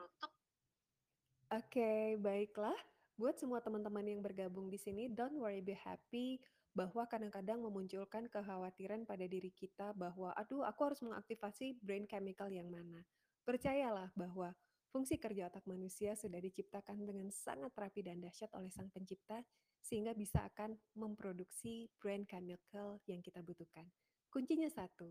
Oke, 1.51 2.15
baiklah. 2.22 2.78
Buat 3.20 3.36
semua 3.41 3.59
teman-teman 3.59 4.05
yang 4.07 4.22
bergabung 4.24 4.72
di 4.72 4.80
sini, 4.80 5.11
don't 5.11 5.36
worry, 5.36 5.59
be 5.59 5.76
happy 5.76 6.39
bahwa 6.78 7.09
kadang-kadang 7.09 7.57
memunculkan 7.57 8.30
kekhawatiran 8.30 9.09
pada 9.09 9.25
diri 9.25 9.49
kita 9.49 9.97
bahwa, 9.97 10.30
aduh 10.38 10.61
aku 10.61 10.93
harus 10.93 11.01
mengaktifasi 11.01 11.82
brain 11.82 12.05
chemical 12.05 12.53
yang 12.53 12.69
mana. 12.69 13.01
Percayalah 13.41 14.13
bahwa 14.13 14.53
fungsi 14.93 15.17
kerja 15.17 15.49
otak 15.49 15.65
manusia 15.65 16.13
sudah 16.13 16.38
diciptakan 16.38 17.01
dengan 17.01 17.34
sangat 17.34 17.73
rapi 17.73 18.05
dan 18.05 18.21
dahsyat 18.21 18.53
oleh 18.53 18.69
sang 18.69 18.93
pencipta, 18.93 19.41
sehingga 19.82 20.13
bisa 20.13 20.45
akan 20.53 20.78
memproduksi 20.93 21.89
brain 21.97 22.30
chemical 22.30 23.01
yang 23.09 23.25
kita 23.25 23.41
butuhkan. 23.41 23.89
Kuncinya 24.30 24.69
satu, 24.69 25.09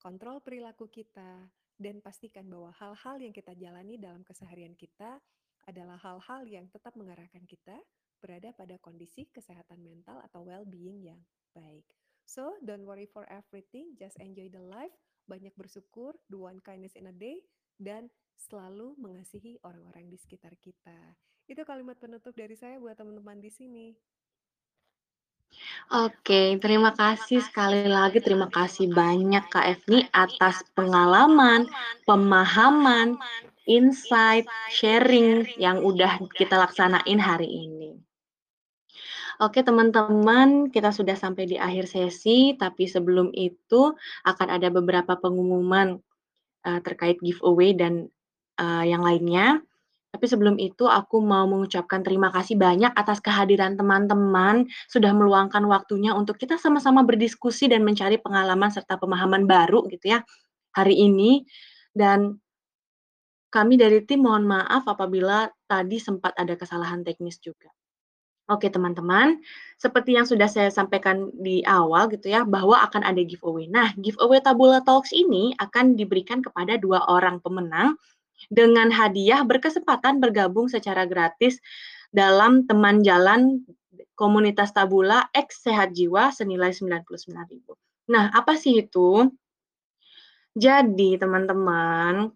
kontrol 0.00 0.40
perilaku 0.40 0.88
kita, 0.88 1.44
dan 1.76 2.00
pastikan 2.00 2.48
bahwa 2.48 2.72
hal-hal 2.72 3.20
yang 3.20 3.36
kita 3.36 3.52
jalani 3.52 4.00
dalam 4.00 4.24
keseharian 4.24 4.72
kita 4.72 5.20
adalah 5.68 6.00
hal-hal 6.00 6.48
yang 6.48 6.64
tetap 6.72 6.96
mengarahkan 6.96 7.44
kita 7.44 7.76
berada 8.20 8.52
pada 8.56 8.76
kondisi 8.80 9.28
kesehatan 9.30 9.80
mental 9.82 10.20
atau 10.24 10.44
well-being 10.46 11.04
yang 11.04 11.20
baik. 11.52 11.84
So, 12.26 12.58
don't 12.64 12.84
worry 12.84 13.06
for 13.06 13.22
everything, 13.30 13.94
just 13.94 14.18
enjoy 14.18 14.50
the 14.50 14.60
life, 14.60 14.94
banyak 15.30 15.54
bersyukur, 15.54 16.18
do 16.26 16.46
one 16.46 16.58
kindness 16.62 16.98
in 16.98 17.06
a 17.06 17.14
day, 17.14 17.38
dan 17.78 18.10
selalu 18.34 18.98
mengasihi 18.98 19.62
orang-orang 19.62 20.10
di 20.10 20.18
sekitar 20.18 20.58
kita. 20.58 21.14
Itu 21.46 21.62
kalimat 21.62 21.96
penutup 22.02 22.34
dari 22.34 22.58
saya 22.58 22.82
buat 22.82 22.98
teman-teman 22.98 23.38
di 23.38 23.50
sini. 23.54 23.86
Oke, 25.94 26.58
terima 26.58 26.90
kasih 26.90 27.38
sekali 27.38 27.86
lagi, 27.86 28.18
terima 28.18 28.50
kasih 28.50 28.90
banyak 28.90 29.46
Kak 29.46 29.66
Efni 29.78 30.10
atas 30.10 30.66
pengalaman, 30.74 31.70
pemahaman, 32.02 33.14
insight, 33.70 34.44
sharing 34.74 35.46
yang 35.54 35.80
udah 35.80 36.18
kita 36.34 36.58
laksanain 36.58 37.22
hari 37.22 37.46
ini. 37.46 38.05
Oke 39.36 39.60
teman-teman, 39.60 40.72
kita 40.72 40.88
sudah 40.88 41.12
sampai 41.12 41.44
di 41.44 41.56
akhir 41.60 41.84
sesi, 41.92 42.56
tapi 42.56 42.88
sebelum 42.88 43.28
itu 43.36 43.92
akan 44.24 44.48
ada 44.48 44.72
beberapa 44.72 45.12
pengumuman 45.20 46.00
uh, 46.64 46.80
terkait 46.80 47.20
giveaway 47.20 47.76
dan 47.76 48.08
uh, 48.56 48.84
yang 48.84 49.04
lainnya. 49.04 49.60
Tapi 50.16 50.24
sebelum 50.24 50.56
itu 50.56 50.88
aku 50.88 51.20
mau 51.20 51.44
mengucapkan 51.44 52.00
terima 52.00 52.32
kasih 52.32 52.56
banyak 52.56 52.88
atas 52.96 53.20
kehadiran 53.20 53.76
teman-teman 53.76 54.64
sudah 54.88 55.12
meluangkan 55.12 55.60
waktunya 55.68 56.16
untuk 56.16 56.40
kita 56.40 56.56
sama-sama 56.56 57.04
berdiskusi 57.04 57.68
dan 57.68 57.84
mencari 57.84 58.16
pengalaman 58.16 58.72
serta 58.72 58.96
pemahaman 58.96 59.44
baru 59.44 59.84
gitu 59.92 60.16
ya 60.16 60.24
hari 60.72 60.96
ini 60.96 61.44
dan 61.92 62.40
kami 63.52 63.76
dari 63.76 64.04
tim 64.08 64.24
mohon 64.24 64.48
maaf 64.48 64.88
apabila 64.88 65.52
tadi 65.68 66.00
sempat 66.00 66.32
ada 66.36 66.56
kesalahan 66.56 67.04
teknis 67.04 67.36
juga. 67.40 67.68
Oke 68.46 68.70
teman-teman, 68.70 69.42
seperti 69.74 70.14
yang 70.14 70.22
sudah 70.22 70.46
saya 70.46 70.70
sampaikan 70.70 71.34
di 71.34 71.66
awal 71.66 72.06
gitu 72.14 72.30
ya, 72.30 72.46
bahwa 72.46 72.78
akan 72.78 73.02
ada 73.02 73.18
giveaway. 73.26 73.66
Nah, 73.66 73.90
giveaway 73.98 74.38
Tabula 74.38 74.78
Talks 74.86 75.10
ini 75.10 75.50
akan 75.58 75.98
diberikan 75.98 76.46
kepada 76.46 76.78
dua 76.78 77.02
orang 77.10 77.42
pemenang 77.42 77.98
dengan 78.46 78.94
hadiah 78.94 79.42
berkesempatan 79.42 80.22
bergabung 80.22 80.70
secara 80.70 81.10
gratis 81.10 81.58
dalam 82.14 82.70
teman 82.70 83.02
jalan 83.02 83.66
komunitas 84.14 84.70
Tabula 84.70 85.26
X 85.34 85.66
Sehat 85.66 85.90
Jiwa 85.98 86.30
senilai 86.30 86.70
99.000. 86.70 87.74
Nah, 88.14 88.30
apa 88.30 88.54
sih 88.54 88.78
itu? 88.78 89.26
Jadi, 90.54 91.18
teman-teman, 91.18 92.30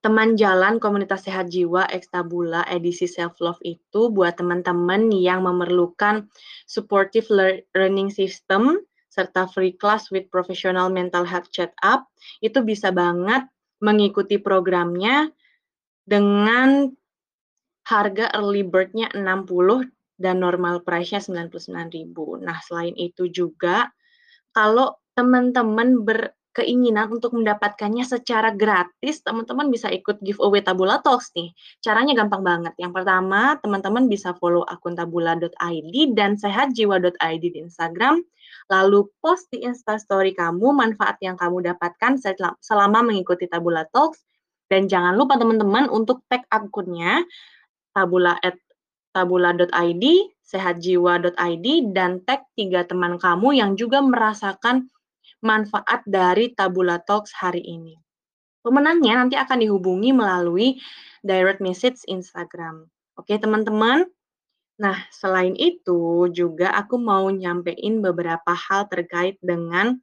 teman 0.00 0.32
jalan 0.36 0.80
komunitas 0.80 1.28
sehat 1.28 1.52
jiwa 1.52 1.84
X 1.92 2.08
Tabula 2.08 2.64
edisi 2.68 3.04
self 3.04 3.36
love 3.44 3.60
itu 3.60 4.08
buat 4.08 4.40
teman-teman 4.40 5.12
yang 5.12 5.44
memerlukan 5.44 6.28
supportive 6.64 7.28
learning 7.76 8.08
system 8.08 8.80
serta 9.12 9.44
free 9.50 9.76
class 9.76 10.08
with 10.08 10.30
professional 10.32 10.88
mental 10.88 11.26
health 11.26 11.52
chat 11.52 11.76
up 11.84 12.08
itu 12.40 12.64
bisa 12.64 12.88
banget 12.94 13.44
mengikuti 13.84 14.40
programnya 14.40 15.28
dengan 16.08 16.88
harga 17.84 18.30
early 18.38 18.62
bird-nya 18.62 19.10
60 19.12 19.90
dan 20.20 20.36
normal 20.36 20.84
price-nya 20.84 21.18
99.000. 21.24 22.44
Nah, 22.44 22.58
selain 22.60 22.92
itu 22.94 23.26
juga 23.32 23.88
kalau 24.52 25.00
teman-teman 25.16 26.04
berkeinginan 26.50 27.14
untuk 27.14 27.30
mendapatkannya 27.38 28.02
secara 28.02 28.50
gratis, 28.50 29.22
teman-teman 29.22 29.70
bisa 29.70 29.86
ikut 29.86 30.18
giveaway 30.18 30.58
Tabula 30.58 30.98
Talks 30.98 31.30
nih. 31.38 31.54
Caranya 31.78 32.18
gampang 32.18 32.42
banget. 32.42 32.74
Yang 32.74 33.00
pertama, 33.00 33.54
teman-teman 33.62 34.10
bisa 34.10 34.34
follow 34.34 34.66
akun 34.66 34.98
tabula.id 34.98 35.94
dan 36.18 36.34
sehatjiwa.id 36.34 37.44
di 37.46 37.58
Instagram 37.62 38.26
lalu 38.66 39.06
post 39.22 39.46
di 39.54 39.62
instastory 39.62 40.34
kamu 40.34 40.74
manfaat 40.74 41.18
yang 41.22 41.38
kamu 41.38 41.70
dapatkan 41.70 42.18
selama 42.58 43.02
mengikuti 43.02 43.46
Tabula 43.46 43.86
Talks, 43.94 44.26
dan 44.66 44.90
jangan 44.90 45.14
lupa 45.14 45.38
teman-teman 45.38 45.86
untuk 45.86 46.22
tag 46.26 46.46
akunnya 46.50 47.22
tabula 47.94 48.38
at 48.42 48.58
tabula.id, 49.10 50.04
sehatjiwa.id, 50.42 51.66
dan 51.94 52.22
tag 52.22 52.46
tiga 52.54 52.86
teman 52.86 53.18
kamu 53.18 53.58
yang 53.58 53.74
juga 53.74 54.02
merasakan 54.02 54.86
manfaat 55.40 56.04
dari 56.08 56.52
Tabula 56.52 57.00
Talks 57.02 57.32
hari 57.36 57.60
ini. 57.64 57.96
Pemenangnya 58.60 59.24
nanti 59.24 59.36
akan 59.40 59.64
dihubungi 59.64 60.12
melalui 60.12 60.76
direct 61.24 61.64
message 61.64 62.04
Instagram. 62.08 62.88
Oke 63.16 63.40
teman-teman, 63.40 64.04
Nah, 64.80 64.96
selain 65.12 65.52
itu 65.60 66.24
juga 66.32 66.72
aku 66.72 66.96
mau 66.96 67.28
nyampein 67.28 68.00
beberapa 68.00 68.56
hal 68.56 68.88
terkait 68.88 69.36
dengan 69.44 70.00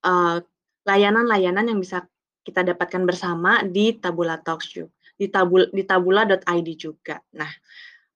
layanan 0.00 0.48
layanan-layanan 0.88 1.68
yang 1.68 1.80
bisa 1.84 2.08
kita 2.40 2.64
dapatkan 2.64 3.04
bersama 3.04 3.60
di 3.68 4.00
Tabula 4.00 4.40
Talks 4.40 4.72
juga, 4.72 4.96
di 5.20 5.28
tabul 5.28 5.68
di 5.76 5.84
tabula.id 5.84 6.68
juga. 6.80 7.20
Nah, 7.36 7.52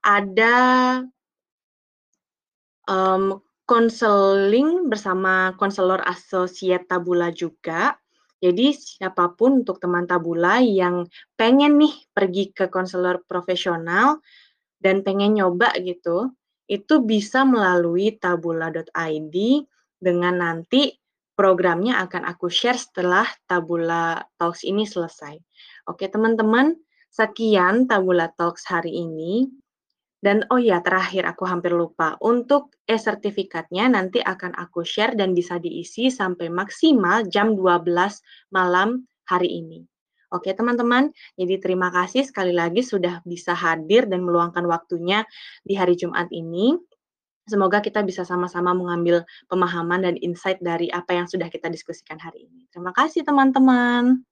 ada 0.00 0.54
konseling 3.64 4.92
bersama 4.92 5.56
konselor 5.56 6.00
asosiat 6.04 6.88
Tabula 6.88 7.32
juga. 7.32 7.96
Jadi 8.44 8.76
siapa 8.76 9.32
pun 9.32 9.64
untuk 9.64 9.80
teman 9.80 10.04
Tabula 10.04 10.60
yang 10.60 11.08
pengen 11.34 11.80
nih 11.80 11.94
pergi 12.12 12.52
ke 12.52 12.68
konselor 12.68 13.24
profesional, 13.24 14.20
dan 14.84 15.00
pengen 15.00 15.40
nyoba 15.40 15.72
gitu, 15.80 16.36
itu 16.68 17.00
bisa 17.00 17.48
melalui 17.48 18.20
tabula.id 18.20 19.36
dengan 19.96 20.34
nanti 20.36 20.92
programnya 21.32 22.04
akan 22.04 22.28
aku 22.28 22.52
share 22.52 22.76
setelah 22.76 23.24
Tabula 23.48 24.20
Talks 24.36 24.60
ini 24.60 24.84
selesai. 24.84 25.40
Oke 25.88 26.12
teman-teman, 26.12 26.76
sekian 27.08 27.88
Tabula 27.88 28.28
Talks 28.36 28.68
hari 28.68 28.92
ini. 28.92 29.48
Dan 30.24 30.40
oh 30.48 30.56
ya, 30.56 30.80
terakhir 30.80 31.28
aku 31.28 31.44
hampir 31.44 31.76
lupa. 31.76 32.16
Untuk 32.24 32.72
e-sertifikatnya 32.88 33.92
nanti 33.92 34.24
akan 34.24 34.56
aku 34.56 34.80
share 34.80 35.12
dan 35.12 35.36
bisa 35.36 35.60
diisi 35.60 36.08
sampai 36.08 36.48
maksimal 36.48 37.28
jam 37.28 37.52
12 37.52 37.84
malam 38.48 39.04
hari 39.28 39.60
ini. 39.60 39.84
Oke 40.32 40.56
teman-teman, 40.56 41.12
jadi 41.36 41.60
terima 41.60 41.92
kasih 41.92 42.24
sekali 42.24 42.56
lagi 42.56 42.80
sudah 42.80 43.20
bisa 43.28 43.52
hadir 43.52 44.08
dan 44.08 44.24
meluangkan 44.24 44.64
waktunya 44.64 45.28
di 45.60 45.76
hari 45.76 45.94
Jumat 45.94 46.32
ini. 46.32 46.74
Semoga 47.44 47.84
kita 47.84 48.00
bisa 48.00 48.24
sama-sama 48.24 48.72
mengambil 48.72 49.28
pemahaman 49.52 50.08
dan 50.08 50.16
insight 50.24 50.56
dari 50.64 50.88
apa 50.88 51.12
yang 51.12 51.28
sudah 51.28 51.52
kita 51.52 51.68
diskusikan 51.68 52.16
hari 52.16 52.48
ini. 52.48 52.64
Terima 52.72 52.96
kasih 52.96 53.28
teman-teman. 53.28 54.24